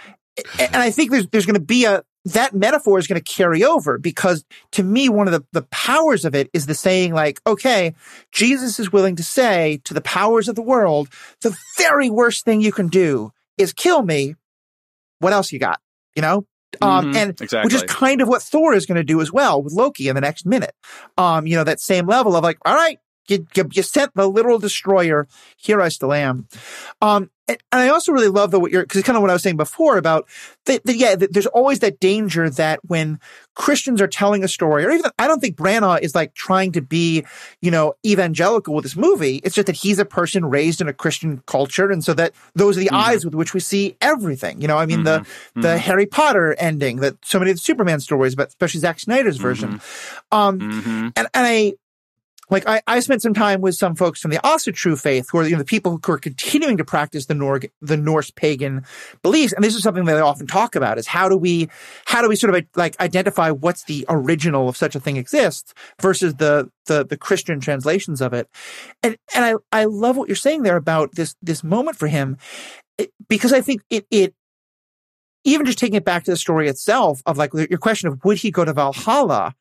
and 0.58 0.76
I 0.76 0.90
think 0.90 1.10
there's 1.10 1.28
there's 1.28 1.46
going 1.46 1.54
to 1.54 1.60
be 1.60 1.84
a 1.84 2.02
that 2.24 2.54
metaphor 2.54 2.98
is 2.98 3.06
going 3.06 3.20
to 3.20 3.32
carry 3.32 3.62
over 3.62 3.98
because 3.98 4.44
to 4.72 4.82
me, 4.82 5.08
one 5.08 5.28
of 5.28 5.32
the, 5.32 5.44
the 5.52 5.66
powers 5.70 6.24
of 6.24 6.34
it 6.34 6.48
is 6.52 6.66
the 6.66 6.74
saying 6.74 7.12
like, 7.12 7.40
okay, 7.46 7.94
Jesus 8.32 8.78
is 8.78 8.92
willing 8.92 9.16
to 9.16 9.22
say 9.22 9.80
to 9.84 9.94
the 9.94 10.00
powers 10.00 10.48
of 10.48 10.54
the 10.54 10.62
world, 10.62 11.08
the 11.42 11.56
very 11.76 12.08
worst 12.08 12.44
thing 12.44 12.60
you 12.60 12.72
can 12.72 12.88
do 12.88 13.32
is 13.58 13.72
kill 13.72 14.02
me. 14.02 14.36
What 15.18 15.32
else 15.32 15.52
you 15.52 15.58
got? 15.58 15.80
You 16.16 16.22
know? 16.22 16.46
Um, 16.80 17.06
mm-hmm, 17.06 17.16
and 17.16 17.30
exactly. 17.40 17.66
which 17.66 17.74
is 17.74 17.82
kind 17.84 18.20
of 18.20 18.26
what 18.26 18.42
Thor 18.42 18.74
is 18.74 18.86
going 18.86 18.96
to 18.96 19.04
do 19.04 19.20
as 19.20 19.32
well 19.32 19.62
with 19.62 19.72
Loki 19.72 20.08
in 20.08 20.14
the 20.14 20.20
next 20.20 20.44
minute. 20.44 20.74
Um, 21.16 21.46
you 21.46 21.56
know, 21.56 21.64
that 21.64 21.80
same 21.80 22.06
level 22.06 22.34
of 22.34 22.42
like, 22.42 22.58
all 22.64 22.74
right, 22.74 22.98
you, 23.28 23.46
you, 23.54 23.68
you 23.72 23.82
sent 23.82 24.14
the 24.14 24.28
literal 24.28 24.58
destroyer. 24.58 25.26
Here 25.56 25.80
I 25.80 25.88
still 25.88 26.12
am. 26.12 26.48
Um, 27.00 27.30
and, 27.46 27.58
I 27.72 27.88
also 27.88 28.12
really 28.12 28.28
love 28.28 28.50
the 28.50 28.60
what 28.60 28.70
you're, 28.70 28.86
cause 28.86 28.96
it's 28.96 29.06
kind 29.06 29.16
of 29.16 29.22
what 29.22 29.30
I 29.30 29.34
was 29.34 29.42
saying 29.42 29.58
before 29.58 29.98
about 29.98 30.26
that, 30.64 30.80
yeah, 30.86 31.14
that 31.14 31.32
there's 31.32 31.46
always 31.46 31.80
that 31.80 32.00
danger 32.00 32.48
that 32.48 32.80
when 32.84 33.20
Christians 33.54 34.00
are 34.00 34.06
telling 34.06 34.42
a 34.42 34.48
story, 34.48 34.84
or 34.84 34.90
even, 34.90 35.10
I 35.18 35.26
don't 35.26 35.40
think 35.40 35.56
Branagh 35.56 36.00
is 36.00 36.14
like 36.14 36.32
trying 36.34 36.72
to 36.72 36.80
be, 36.80 37.24
you 37.60 37.70
know, 37.70 37.94
evangelical 38.04 38.74
with 38.74 38.84
this 38.84 38.96
movie. 38.96 39.42
It's 39.44 39.54
just 39.54 39.66
that 39.66 39.76
he's 39.76 39.98
a 39.98 40.06
person 40.06 40.46
raised 40.46 40.80
in 40.80 40.88
a 40.88 40.94
Christian 40.94 41.42
culture. 41.46 41.90
And 41.90 42.02
so 42.02 42.14
that 42.14 42.32
those 42.54 42.78
are 42.78 42.80
the 42.80 42.86
mm-hmm. 42.86 42.96
eyes 42.96 43.24
with 43.24 43.34
which 43.34 43.52
we 43.52 43.60
see 43.60 43.96
everything. 44.00 44.62
You 44.62 44.68
know, 44.68 44.78
I 44.78 44.86
mean, 44.86 45.00
mm-hmm. 45.00 45.04
the, 45.04 45.18
mm-hmm. 45.20 45.60
the 45.60 45.78
Harry 45.78 46.06
Potter 46.06 46.54
ending 46.54 46.96
that 47.00 47.16
so 47.22 47.38
many 47.38 47.50
of 47.50 47.58
the 47.58 47.62
Superman 47.62 48.00
stories, 48.00 48.34
but 48.34 48.48
especially 48.48 48.80
Zack 48.80 49.00
Snyder's 49.00 49.36
version. 49.36 49.74
Mm-hmm. 49.74 50.36
Um, 50.36 50.58
mm-hmm. 50.60 51.08
and, 51.14 51.16
and 51.16 51.28
I, 51.34 51.74
like 52.50 52.66
I, 52.68 52.82
I 52.86 53.00
spent 53.00 53.22
some 53.22 53.34
time 53.34 53.60
with 53.60 53.74
some 53.74 53.94
folks 53.94 54.20
from 54.20 54.30
the 54.30 54.38
Ásatrú 54.38 55.00
faith 55.00 55.28
who 55.30 55.38
are 55.38 55.44
you 55.44 55.52
know, 55.52 55.58
the 55.58 55.64
people 55.64 56.00
who 56.04 56.12
are 56.12 56.18
continuing 56.18 56.76
to 56.76 56.84
practice 56.84 57.26
the 57.26 57.34
Nor- 57.34 57.60
the 57.80 57.96
Norse 57.96 58.30
pagan 58.30 58.84
beliefs. 59.22 59.52
And 59.52 59.64
this 59.64 59.74
is 59.74 59.82
something 59.82 60.04
that 60.04 60.14
they 60.14 60.20
often 60.20 60.46
talk 60.46 60.76
about 60.76 60.98
is 60.98 61.06
how 61.06 61.28
do 61.28 61.36
we, 61.36 61.68
how 62.06 62.22
do 62.22 62.28
we 62.28 62.36
sort 62.36 62.54
of 62.54 62.64
like 62.76 63.00
identify 63.00 63.50
what's 63.50 63.84
the 63.84 64.04
original 64.08 64.68
of 64.68 64.76
such 64.76 64.94
a 64.94 65.00
thing 65.00 65.16
exists 65.16 65.74
versus 66.00 66.34
the, 66.34 66.70
the, 66.86 67.04
the 67.04 67.16
Christian 67.16 67.60
translations 67.60 68.20
of 68.20 68.32
it. 68.32 68.48
And, 69.02 69.16
and 69.34 69.44
I, 69.72 69.80
I 69.80 69.84
love 69.84 70.16
what 70.16 70.28
you're 70.28 70.36
saying 70.36 70.62
there 70.62 70.76
about 70.76 71.14
this, 71.14 71.34
this 71.42 71.64
moment 71.64 71.96
for 71.96 72.08
him 72.08 72.36
because 73.28 73.52
I 73.52 73.60
think 73.60 73.82
it, 73.90 74.06
it, 74.10 74.34
even 75.44 75.66
just 75.66 75.78
taking 75.78 75.96
it 75.96 76.04
back 76.04 76.24
to 76.24 76.30
the 76.30 76.36
story 76.36 76.68
itself 76.68 77.20
of 77.26 77.36
like 77.36 77.52
your 77.52 77.78
question 77.78 78.08
of 78.08 78.24
would 78.24 78.38
he 78.38 78.50
go 78.50 78.64
to 78.64 78.72
Valhalla? 78.72 79.54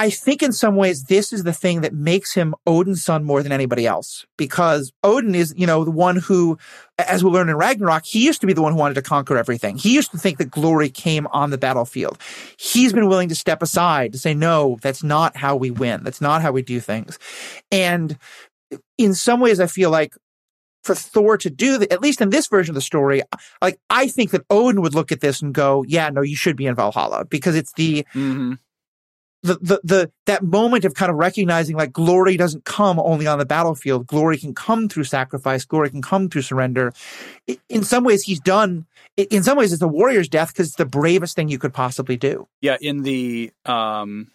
I 0.00 0.08
think 0.08 0.42
in 0.42 0.52
some 0.52 0.76
ways 0.76 1.04
this 1.04 1.30
is 1.30 1.42
the 1.42 1.52
thing 1.52 1.82
that 1.82 1.92
makes 1.92 2.32
him 2.32 2.54
Odin's 2.66 3.04
son 3.04 3.22
more 3.22 3.42
than 3.42 3.52
anybody 3.52 3.86
else 3.86 4.24
because 4.38 4.90
Odin 5.04 5.34
is, 5.34 5.52
you 5.58 5.66
know, 5.66 5.84
the 5.84 5.90
one 5.90 6.16
who, 6.16 6.56
as 6.98 7.22
we 7.22 7.28
learn 7.28 7.50
in 7.50 7.56
Ragnarok, 7.56 8.06
he 8.06 8.24
used 8.24 8.40
to 8.40 8.46
be 8.46 8.54
the 8.54 8.62
one 8.62 8.72
who 8.72 8.78
wanted 8.78 8.94
to 8.94 9.02
conquer 9.02 9.36
everything. 9.36 9.76
He 9.76 9.94
used 9.94 10.10
to 10.12 10.16
think 10.16 10.38
that 10.38 10.50
glory 10.50 10.88
came 10.88 11.26
on 11.32 11.50
the 11.50 11.58
battlefield. 11.58 12.18
He's 12.56 12.94
been 12.94 13.08
willing 13.08 13.28
to 13.28 13.34
step 13.34 13.62
aside 13.62 14.12
to 14.12 14.18
say, 14.18 14.32
no, 14.32 14.78
that's 14.80 15.02
not 15.02 15.36
how 15.36 15.54
we 15.54 15.70
win. 15.70 16.02
That's 16.02 16.22
not 16.22 16.40
how 16.40 16.50
we 16.50 16.62
do 16.62 16.80
things. 16.80 17.18
And 17.70 18.16
in 18.96 19.12
some 19.12 19.38
ways, 19.38 19.60
I 19.60 19.66
feel 19.66 19.90
like 19.90 20.14
for 20.82 20.94
Thor 20.94 21.36
to 21.36 21.50
do 21.50 21.76
that, 21.76 21.92
at 21.92 22.00
least 22.00 22.22
in 22.22 22.30
this 22.30 22.46
version 22.46 22.70
of 22.72 22.76
the 22.76 22.80
story, 22.80 23.20
like 23.60 23.78
I 23.90 24.08
think 24.08 24.30
that 24.30 24.46
Odin 24.48 24.80
would 24.80 24.94
look 24.94 25.12
at 25.12 25.20
this 25.20 25.42
and 25.42 25.52
go, 25.52 25.84
yeah, 25.86 26.08
no, 26.08 26.22
you 26.22 26.36
should 26.36 26.56
be 26.56 26.64
in 26.64 26.74
Valhalla 26.74 27.26
because 27.26 27.54
it's 27.54 27.74
the, 27.74 28.06
mm-hmm 28.14 28.54
the, 29.42 29.54
the, 29.54 29.80
the, 29.82 30.12
that 30.26 30.42
moment 30.42 30.84
of 30.84 30.94
kind 30.94 31.10
of 31.10 31.16
recognizing 31.16 31.76
like 31.76 31.92
glory 31.92 32.36
doesn't 32.36 32.64
come 32.64 32.98
only 32.98 33.26
on 33.26 33.38
the 33.38 33.46
battlefield. 33.46 34.06
Glory 34.06 34.38
can 34.38 34.54
come 34.54 34.88
through 34.88 35.04
sacrifice. 35.04 35.64
Glory 35.64 35.90
can 35.90 36.02
come 36.02 36.28
through 36.28 36.42
surrender. 36.42 36.92
In 37.68 37.82
some 37.82 38.04
ways, 38.04 38.22
he's 38.22 38.40
done, 38.40 38.86
in 39.16 39.42
some 39.42 39.56
ways, 39.56 39.72
it's 39.72 39.82
a 39.82 39.88
warrior's 39.88 40.28
death 40.28 40.48
because 40.48 40.68
it's 40.68 40.76
the 40.76 40.84
bravest 40.84 41.36
thing 41.36 41.48
you 41.48 41.58
could 41.58 41.72
possibly 41.72 42.16
do. 42.16 42.48
Yeah. 42.60 42.76
In 42.80 43.02
the, 43.02 43.52
um, 43.64 44.30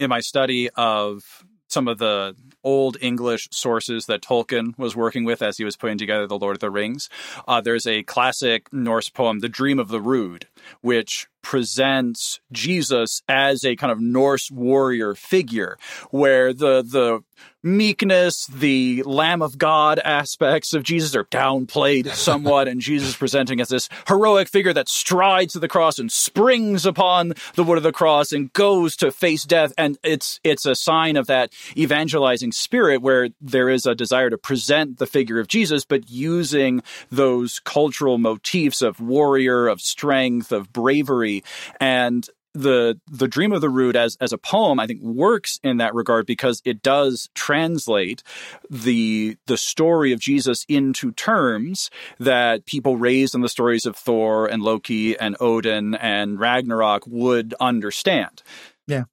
in 0.00 0.10
my 0.10 0.20
study 0.20 0.68
of 0.70 1.44
some 1.68 1.88
of 1.88 1.98
the 1.98 2.36
old 2.62 2.96
English 3.00 3.48
sources 3.50 4.06
that 4.06 4.22
Tolkien 4.22 4.76
was 4.78 4.94
working 4.94 5.24
with 5.24 5.42
as 5.42 5.58
he 5.58 5.64
was 5.64 5.76
putting 5.76 5.98
together 5.98 6.26
the 6.26 6.38
Lord 6.38 6.56
of 6.56 6.60
the 6.60 6.70
Rings, 6.70 7.08
uh, 7.46 7.60
there's 7.60 7.86
a 7.86 8.02
classic 8.02 8.72
Norse 8.72 9.08
poem, 9.08 9.40
The 9.40 9.48
Dream 9.48 9.78
of 9.78 9.88
the 9.88 10.00
Rood, 10.00 10.46
which 10.80 11.28
presents 11.44 12.40
Jesus 12.50 13.22
as 13.28 13.64
a 13.64 13.76
kind 13.76 13.92
of 13.92 14.00
Norse 14.00 14.50
warrior 14.50 15.14
figure, 15.14 15.78
where 16.10 16.52
the 16.52 16.82
the 16.82 17.22
meekness, 17.64 18.46
the 18.46 19.02
Lamb 19.04 19.40
of 19.40 19.56
God 19.56 19.98
aspects 20.00 20.74
of 20.74 20.82
Jesus 20.82 21.16
are 21.16 21.24
downplayed 21.24 22.08
somewhat, 22.14 22.68
and 22.68 22.80
Jesus 22.80 23.16
presenting 23.16 23.60
as 23.60 23.68
this 23.68 23.88
heroic 24.06 24.48
figure 24.48 24.72
that 24.72 24.88
strides 24.88 25.54
to 25.54 25.58
the 25.58 25.68
cross 25.68 25.98
and 25.98 26.12
springs 26.12 26.84
upon 26.84 27.32
the 27.54 27.64
wood 27.64 27.78
of 27.78 27.82
the 27.82 27.92
cross 27.92 28.32
and 28.32 28.52
goes 28.52 28.96
to 28.96 29.10
face 29.10 29.44
death. 29.44 29.72
And 29.78 29.98
it's 30.04 30.38
it's 30.44 30.66
a 30.66 30.74
sign 30.74 31.16
of 31.16 31.26
that 31.26 31.52
evangelizing 31.76 32.52
spirit 32.52 33.00
where 33.00 33.30
there 33.40 33.70
is 33.70 33.86
a 33.86 33.94
desire 33.94 34.30
to 34.30 34.38
present 34.38 34.98
the 34.98 35.06
figure 35.06 35.40
of 35.40 35.48
Jesus, 35.48 35.84
but 35.84 36.10
using 36.10 36.82
those 37.10 37.60
cultural 37.60 38.18
motifs 38.18 38.82
of 38.82 39.00
warrior, 39.00 39.68
of 39.68 39.80
strength, 39.80 40.52
of 40.52 40.72
bravery, 40.72 41.33
and 41.80 42.28
the 42.54 43.00
the 43.10 43.26
dream 43.26 43.52
of 43.52 43.60
the 43.60 43.68
rood 43.68 43.96
as 43.96 44.16
as 44.20 44.32
a 44.32 44.38
poem 44.38 44.78
i 44.78 44.86
think 44.86 45.02
works 45.02 45.58
in 45.64 45.78
that 45.78 45.92
regard 45.92 46.24
because 46.24 46.62
it 46.64 46.82
does 46.82 47.28
translate 47.34 48.22
the 48.70 49.36
the 49.46 49.56
story 49.56 50.12
of 50.12 50.20
jesus 50.20 50.64
into 50.68 51.10
terms 51.12 51.90
that 52.20 52.64
people 52.64 52.96
raised 52.96 53.34
in 53.34 53.40
the 53.40 53.48
stories 53.48 53.86
of 53.86 53.96
thor 53.96 54.46
and 54.46 54.62
loki 54.62 55.18
and 55.18 55.36
odin 55.40 55.96
and 55.96 56.38
ragnarok 56.38 57.02
would 57.06 57.54
understand. 57.60 58.42
Yeah 58.86 59.04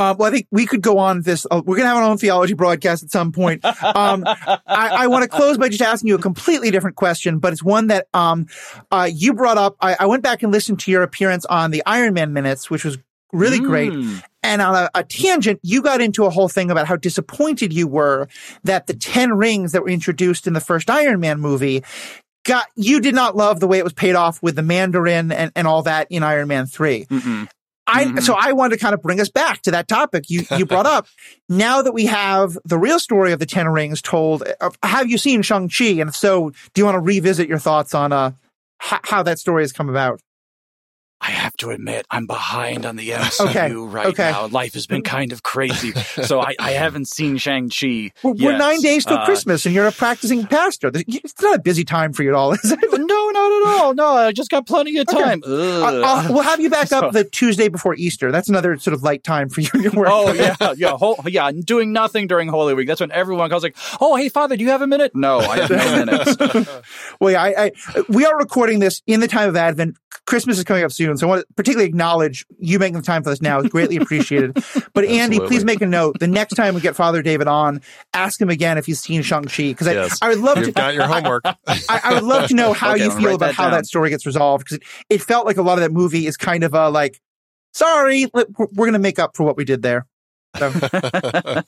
Uh, 0.00 0.14
well, 0.14 0.28
I 0.28 0.32
think 0.32 0.46
we 0.50 0.64
could 0.64 0.80
go 0.80 0.96
on 0.96 1.20
this. 1.20 1.46
Uh, 1.50 1.60
we're 1.62 1.76
going 1.76 1.84
to 1.84 1.88
have 1.88 1.98
our 1.98 2.04
own 2.04 2.16
theology 2.16 2.54
broadcast 2.54 3.02
at 3.02 3.10
some 3.10 3.32
point. 3.32 3.62
Um, 3.90 4.24
I, 4.24 4.56
I 4.66 5.06
want 5.08 5.24
to 5.24 5.28
close 5.28 5.58
by 5.58 5.68
just 5.68 5.82
asking 5.82 6.08
you 6.08 6.14
a 6.14 6.20
completely 6.20 6.70
different 6.70 6.96
question, 6.96 7.38
but 7.38 7.52
it's 7.52 7.62
one 7.62 7.88
that 7.88 8.06
um, 8.14 8.46
uh, 8.90 9.10
you 9.12 9.34
brought 9.34 9.58
up. 9.58 9.76
I, 9.80 9.96
I, 10.00 10.06
went 10.06 10.22
back 10.22 10.42
and 10.42 10.52
listened 10.52 10.80
to 10.80 10.90
your 10.90 11.02
appearance 11.02 11.44
on 11.44 11.70
the 11.70 11.82
Iron 11.84 12.14
Man 12.14 12.32
minutes, 12.32 12.70
which 12.70 12.84
was 12.84 12.98
really 13.32 13.60
mm. 13.60 13.66
great. 13.66 13.92
And 14.42 14.62
on 14.62 14.74
a, 14.74 14.90
a, 14.94 15.04
tangent, 15.04 15.60
you 15.62 15.82
got 15.82 16.00
into 16.00 16.24
a 16.24 16.30
whole 16.30 16.48
thing 16.48 16.70
about 16.70 16.86
how 16.86 16.96
disappointed 16.96 17.72
you 17.72 17.86
were 17.86 18.28
that 18.64 18.86
the 18.86 18.94
10 18.94 19.32
rings 19.32 19.72
that 19.72 19.82
were 19.82 19.90
introduced 19.90 20.46
in 20.46 20.52
the 20.52 20.60
first 20.60 20.88
Iron 20.88 21.20
Man 21.20 21.40
movie 21.40 21.82
got, 22.44 22.66
you 22.76 23.00
did 23.00 23.14
not 23.14 23.36
love 23.36 23.60
the 23.60 23.66
way 23.66 23.78
it 23.78 23.84
was 23.84 23.92
paid 23.92 24.14
off 24.14 24.42
with 24.42 24.56
the 24.56 24.62
Mandarin 24.62 25.30
and, 25.30 25.52
and 25.54 25.66
all 25.66 25.82
that 25.82 26.06
in 26.10 26.22
Iron 26.22 26.48
Man 26.48 26.66
3. 26.66 27.04
Mm-mm. 27.06 27.48
I, 27.90 28.04
mm-hmm. 28.04 28.18
so 28.18 28.36
I 28.38 28.52
wanted 28.52 28.76
to 28.76 28.82
kind 28.82 28.94
of 28.94 29.02
bring 29.02 29.20
us 29.20 29.28
back 29.28 29.62
to 29.62 29.72
that 29.72 29.88
topic 29.88 30.30
you, 30.30 30.44
you 30.56 30.66
brought 30.66 30.86
up. 30.86 31.06
now 31.48 31.82
that 31.82 31.92
we 31.92 32.06
have 32.06 32.56
the 32.64 32.78
real 32.78 32.98
story 32.98 33.32
of 33.32 33.38
the 33.38 33.46
Ten 33.46 33.68
Rings 33.68 34.00
told, 34.00 34.44
uh, 34.60 34.70
have 34.82 35.08
you 35.08 35.18
seen 35.18 35.42
Shang-Chi? 35.42 35.84
And 36.00 36.08
if 36.08 36.16
so, 36.16 36.50
do 36.50 36.80
you 36.80 36.84
want 36.84 36.96
to 36.96 37.00
revisit 37.00 37.48
your 37.48 37.58
thoughts 37.58 37.94
on, 37.94 38.12
uh, 38.12 38.32
h- 38.82 39.00
how 39.04 39.22
that 39.22 39.38
story 39.38 39.62
has 39.62 39.72
come 39.72 39.88
about? 39.88 40.20
I 41.22 41.32
have 41.32 41.54
to 41.58 41.70
admit, 41.70 42.06
I'm 42.10 42.26
behind 42.26 42.86
on 42.86 42.96
the 42.96 43.10
MCU 43.10 43.46
okay. 43.50 43.72
right 43.72 44.06
okay. 44.06 44.30
now. 44.30 44.46
Life 44.46 44.72
has 44.72 44.86
been 44.86 45.02
kind 45.02 45.32
of 45.32 45.42
crazy. 45.42 45.92
so 45.92 46.40
I, 46.40 46.54
I 46.58 46.70
haven't 46.70 47.08
seen 47.08 47.36
Shang-Chi. 47.36 48.12
We're, 48.22 48.32
we're 48.32 48.56
nine 48.56 48.80
days 48.80 49.04
till 49.04 49.18
uh, 49.18 49.26
Christmas 49.26 49.66
and 49.66 49.74
you're 49.74 49.86
a 49.86 49.92
practicing 49.92 50.46
pastor. 50.46 50.90
It's 50.94 51.42
not 51.42 51.56
a 51.56 51.60
busy 51.60 51.84
time 51.84 52.14
for 52.14 52.22
you 52.22 52.30
at 52.30 52.34
all, 52.34 52.52
is 52.52 52.60
it? 52.64 52.78
No, 53.10 53.30
not 53.30 53.52
at 53.52 53.82
all. 53.82 53.94
No, 53.94 54.06
I 54.08 54.30
just 54.30 54.50
got 54.50 54.66
plenty 54.68 54.96
of 54.98 55.06
time. 55.06 55.42
Okay. 55.44 56.32
we'll 56.32 56.42
have 56.42 56.60
you 56.60 56.70
back 56.70 56.92
up 56.92 57.12
the 57.12 57.24
Tuesday 57.24 57.68
before 57.68 57.94
Easter. 57.96 58.30
That's 58.30 58.48
another 58.48 58.76
sort 58.78 58.94
of 58.94 59.02
light 59.02 59.24
time 59.24 59.48
for 59.48 59.62
you 59.62 59.70
in 59.74 59.82
your 59.82 59.92
work. 59.92 60.08
Oh, 60.10 60.32
yeah. 60.32 60.54
Yeah. 60.76 60.90
Whole, 60.90 61.18
yeah. 61.26 61.50
Doing 61.50 61.92
nothing 61.92 62.28
during 62.28 62.48
Holy 62.48 62.72
Week. 62.72 62.86
That's 62.86 63.00
when 63.00 63.10
everyone 63.10 63.50
calls 63.50 63.64
like, 63.64 63.76
oh, 64.00 64.14
hey, 64.14 64.28
Father, 64.28 64.56
do 64.56 64.62
you 64.62 64.70
have 64.70 64.82
a 64.82 64.86
minute? 64.86 65.12
No, 65.14 65.40
I 65.40 65.66
have 65.66 65.70
no 65.70 66.04
minutes. 66.04 66.82
well, 67.18 67.32
yeah, 67.32 67.42
I, 67.42 67.72
I, 67.94 68.02
we 68.08 68.24
are 68.24 68.36
recording 68.38 68.78
this 68.78 69.02
in 69.08 69.18
the 69.18 69.28
time 69.28 69.48
of 69.48 69.56
Advent. 69.56 69.96
Christmas 70.26 70.58
is 70.58 70.64
coming 70.64 70.84
up 70.84 70.92
soon. 70.92 71.09
So 71.16 71.26
I 71.26 71.30
want 71.30 71.46
to 71.46 71.54
particularly 71.54 71.88
acknowledge 71.88 72.46
you 72.58 72.78
making 72.78 72.96
the 72.96 73.02
time 73.02 73.22
for 73.22 73.30
this 73.30 73.40
now 73.40 73.60
is 73.60 73.68
greatly 73.68 73.96
appreciated. 73.96 74.56
But 74.92 75.04
Andy, 75.04 75.38
please 75.38 75.64
make 75.64 75.80
a 75.80 75.86
note. 75.86 76.18
The 76.18 76.26
next 76.26 76.54
time 76.54 76.74
we 76.74 76.80
get 76.80 76.96
Father 76.96 77.22
David 77.22 77.46
on, 77.46 77.80
ask 78.12 78.40
him 78.40 78.50
again 78.50 78.76
if 78.76 78.86
he's 78.86 79.00
seen 79.00 79.22
Shang-Chi. 79.22 79.68
Because 79.68 79.86
yes. 79.86 80.18
I, 80.20 80.26
I, 80.26 80.28
would 80.30 80.40
love 80.40 80.58
You've 80.58 80.66
to. 80.66 80.72
got 80.72 80.94
your 80.94 81.06
homework. 81.06 81.44
I, 81.44 81.56
I, 81.88 82.14
would 82.14 82.24
love 82.24 82.48
to 82.48 82.54
know 82.54 82.72
how 82.74 82.94
okay, 82.94 83.04
you 83.04 83.10
feel 83.12 83.34
about 83.36 83.46
that 83.46 83.54
how 83.54 83.70
that 83.70 83.86
story 83.86 84.10
gets 84.10 84.26
resolved. 84.26 84.64
Because 84.64 84.78
it, 84.78 84.82
it, 85.08 85.22
felt 85.22 85.46
like 85.46 85.58
a 85.58 85.62
lot 85.62 85.78
of 85.78 85.82
that 85.82 85.92
movie 85.92 86.26
is 86.26 86.36
kind 86.36 86.64
of 86.64 86.74
a 86.74 86.90
like, 86.90 87.20
sorry, 87.72 88.26
we're, 88.34 88.46
we're 88.58 88.86
going 88.86 88.92
to 88.94 88.98
make 88.98 89.18
up 89.18 89.36
for 89.36 89.44
what 89.44 89.56
we 89.56 89.64
did 89.64 89.82
there. 89.82 90.06
So. 90.58 90.66
um, 90.96 91.64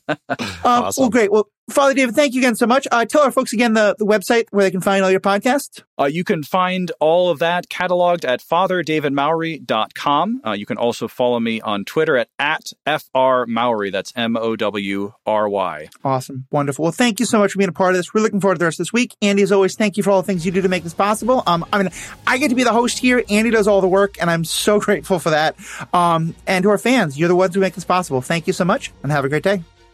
awesome. 0.64 1.02
Well, 1.02 1.10
great. 1.10 1.30
Well, 1.30 1.48
Father 1.70 1.94
David, 1.94 2.16
thank 2.16 2.34
you 2.34 2.40
again 2.40 2.56
so 2.56 2.66
much. 2.66 2.88
Uh, 2.90 3.04
tell 3.04 3.22
our 3.22 3.30
folks 3.30 3.52
again 3.52 3.72
the, 3.72 3.94
the 3.96 4.04
website 4.04 4.46
where 4.50 4.64
they 4.64 4.70
can 4.70 4.80
find 4.80 5.04
all 5.04 5.10
your 5.10 5.20
podcasts. 5.20 5.82
Uh, 5.98 6.06
you 6.06 6.24
can 6.24 6.42
find 6.42 6.90
all 6.98 7.30
of 7.30 7.38
that 7.38 7.68
cataloged 7.68 8.24
at 8.24 8.40
fatherdavidmowry.com. 8.40 10.40
Uh, 10.44 10.52
you 10.52 10.66
can 10.66 10.76
also 10.76 11.06
follow 11.06 11.38
me 11.38 11.60
on 11.60 11.84
Twitter 11.84 12.16
at, 12.16 12.28
at 12.38 12.72
FRMowry. 12.84 13.92
That's 13.92 14.12
M 14.16 14.36
O 14.36 14.56
W 14.56 15.12
R 15.24 15.48
Y. 15.48 15.88
Awesome. 16.04 16.46
Wonderful. 16.50 16.82
Well, 16.82 16.92
thank 16.92 17.20
you 17.20 17.26
so 17.26 17.38
much 17.38 17.52
for 17.52 17.58
being 17.58 17.68
a 17.68 17.72
part 17.72 17.90
of 17.90 17.96
this. 17.96 18.12
We're 18.12 18.22
looking 18.22 18.40
forward 18.40 18.56
to 18.56 18.58
the 18.58 18.64
rest 18.64 18.80
of 18.80 18.86
this 18.86 18.92
week. 18.92 19.14
Andy, 19.22 19.42
as 19.42 19.52
always, 19.52 19.76
thank 19.76 19.96
you 19.96 20.02
for 20.02 20.10
all 20.10 20.20
the 20.20 20.26
things 20.26 20.44
you 20.44 20.50
do 20.50 20.62
to 20.62 20.68
make 20.68 20.82
this 20.82 20.94
possible. 20.94 21.44
Um, 21.46 21.64
I 21.72 21.78
mean, 21.78 21.90
I 22.26 22.38
get 22.38 22.48
to 22.48 22.56
be 22.56 22.64
the 22.64 22.72
host 22.72 22.98
here. 22.98 23.22
Andy 23.30 23.50
does 23.50 23.68
all 23.68 23.80
the 23.80 23.88
work, 23.88 24.20
and 24.20 24.28
I'm 24.28 24.44
so 24.44 24.80
grateful 24.80 25.20
for 25.20 25.30
that. 25.30 25.54
Um, 25.94 26.34
and 26.46 26.64
to 26.64 26.70
our 26.70 26.78
fans, 26.78 27.16
you're 27.16 27.28
the 27.28 27.36
ones 27.36 27.54
who 27.54 27.60
make 27.60 27.74
this 27.74 27.84
possible. 27.84 28.20
Thank 28.20 28.48
you 28.48 28.52
so 28.52 28.64
much, 28.64 28.92
and 29.04 29.12
have 29.12 29.24
a 29.24 29.28
great 29.28 29.44
day. 29.44 29.62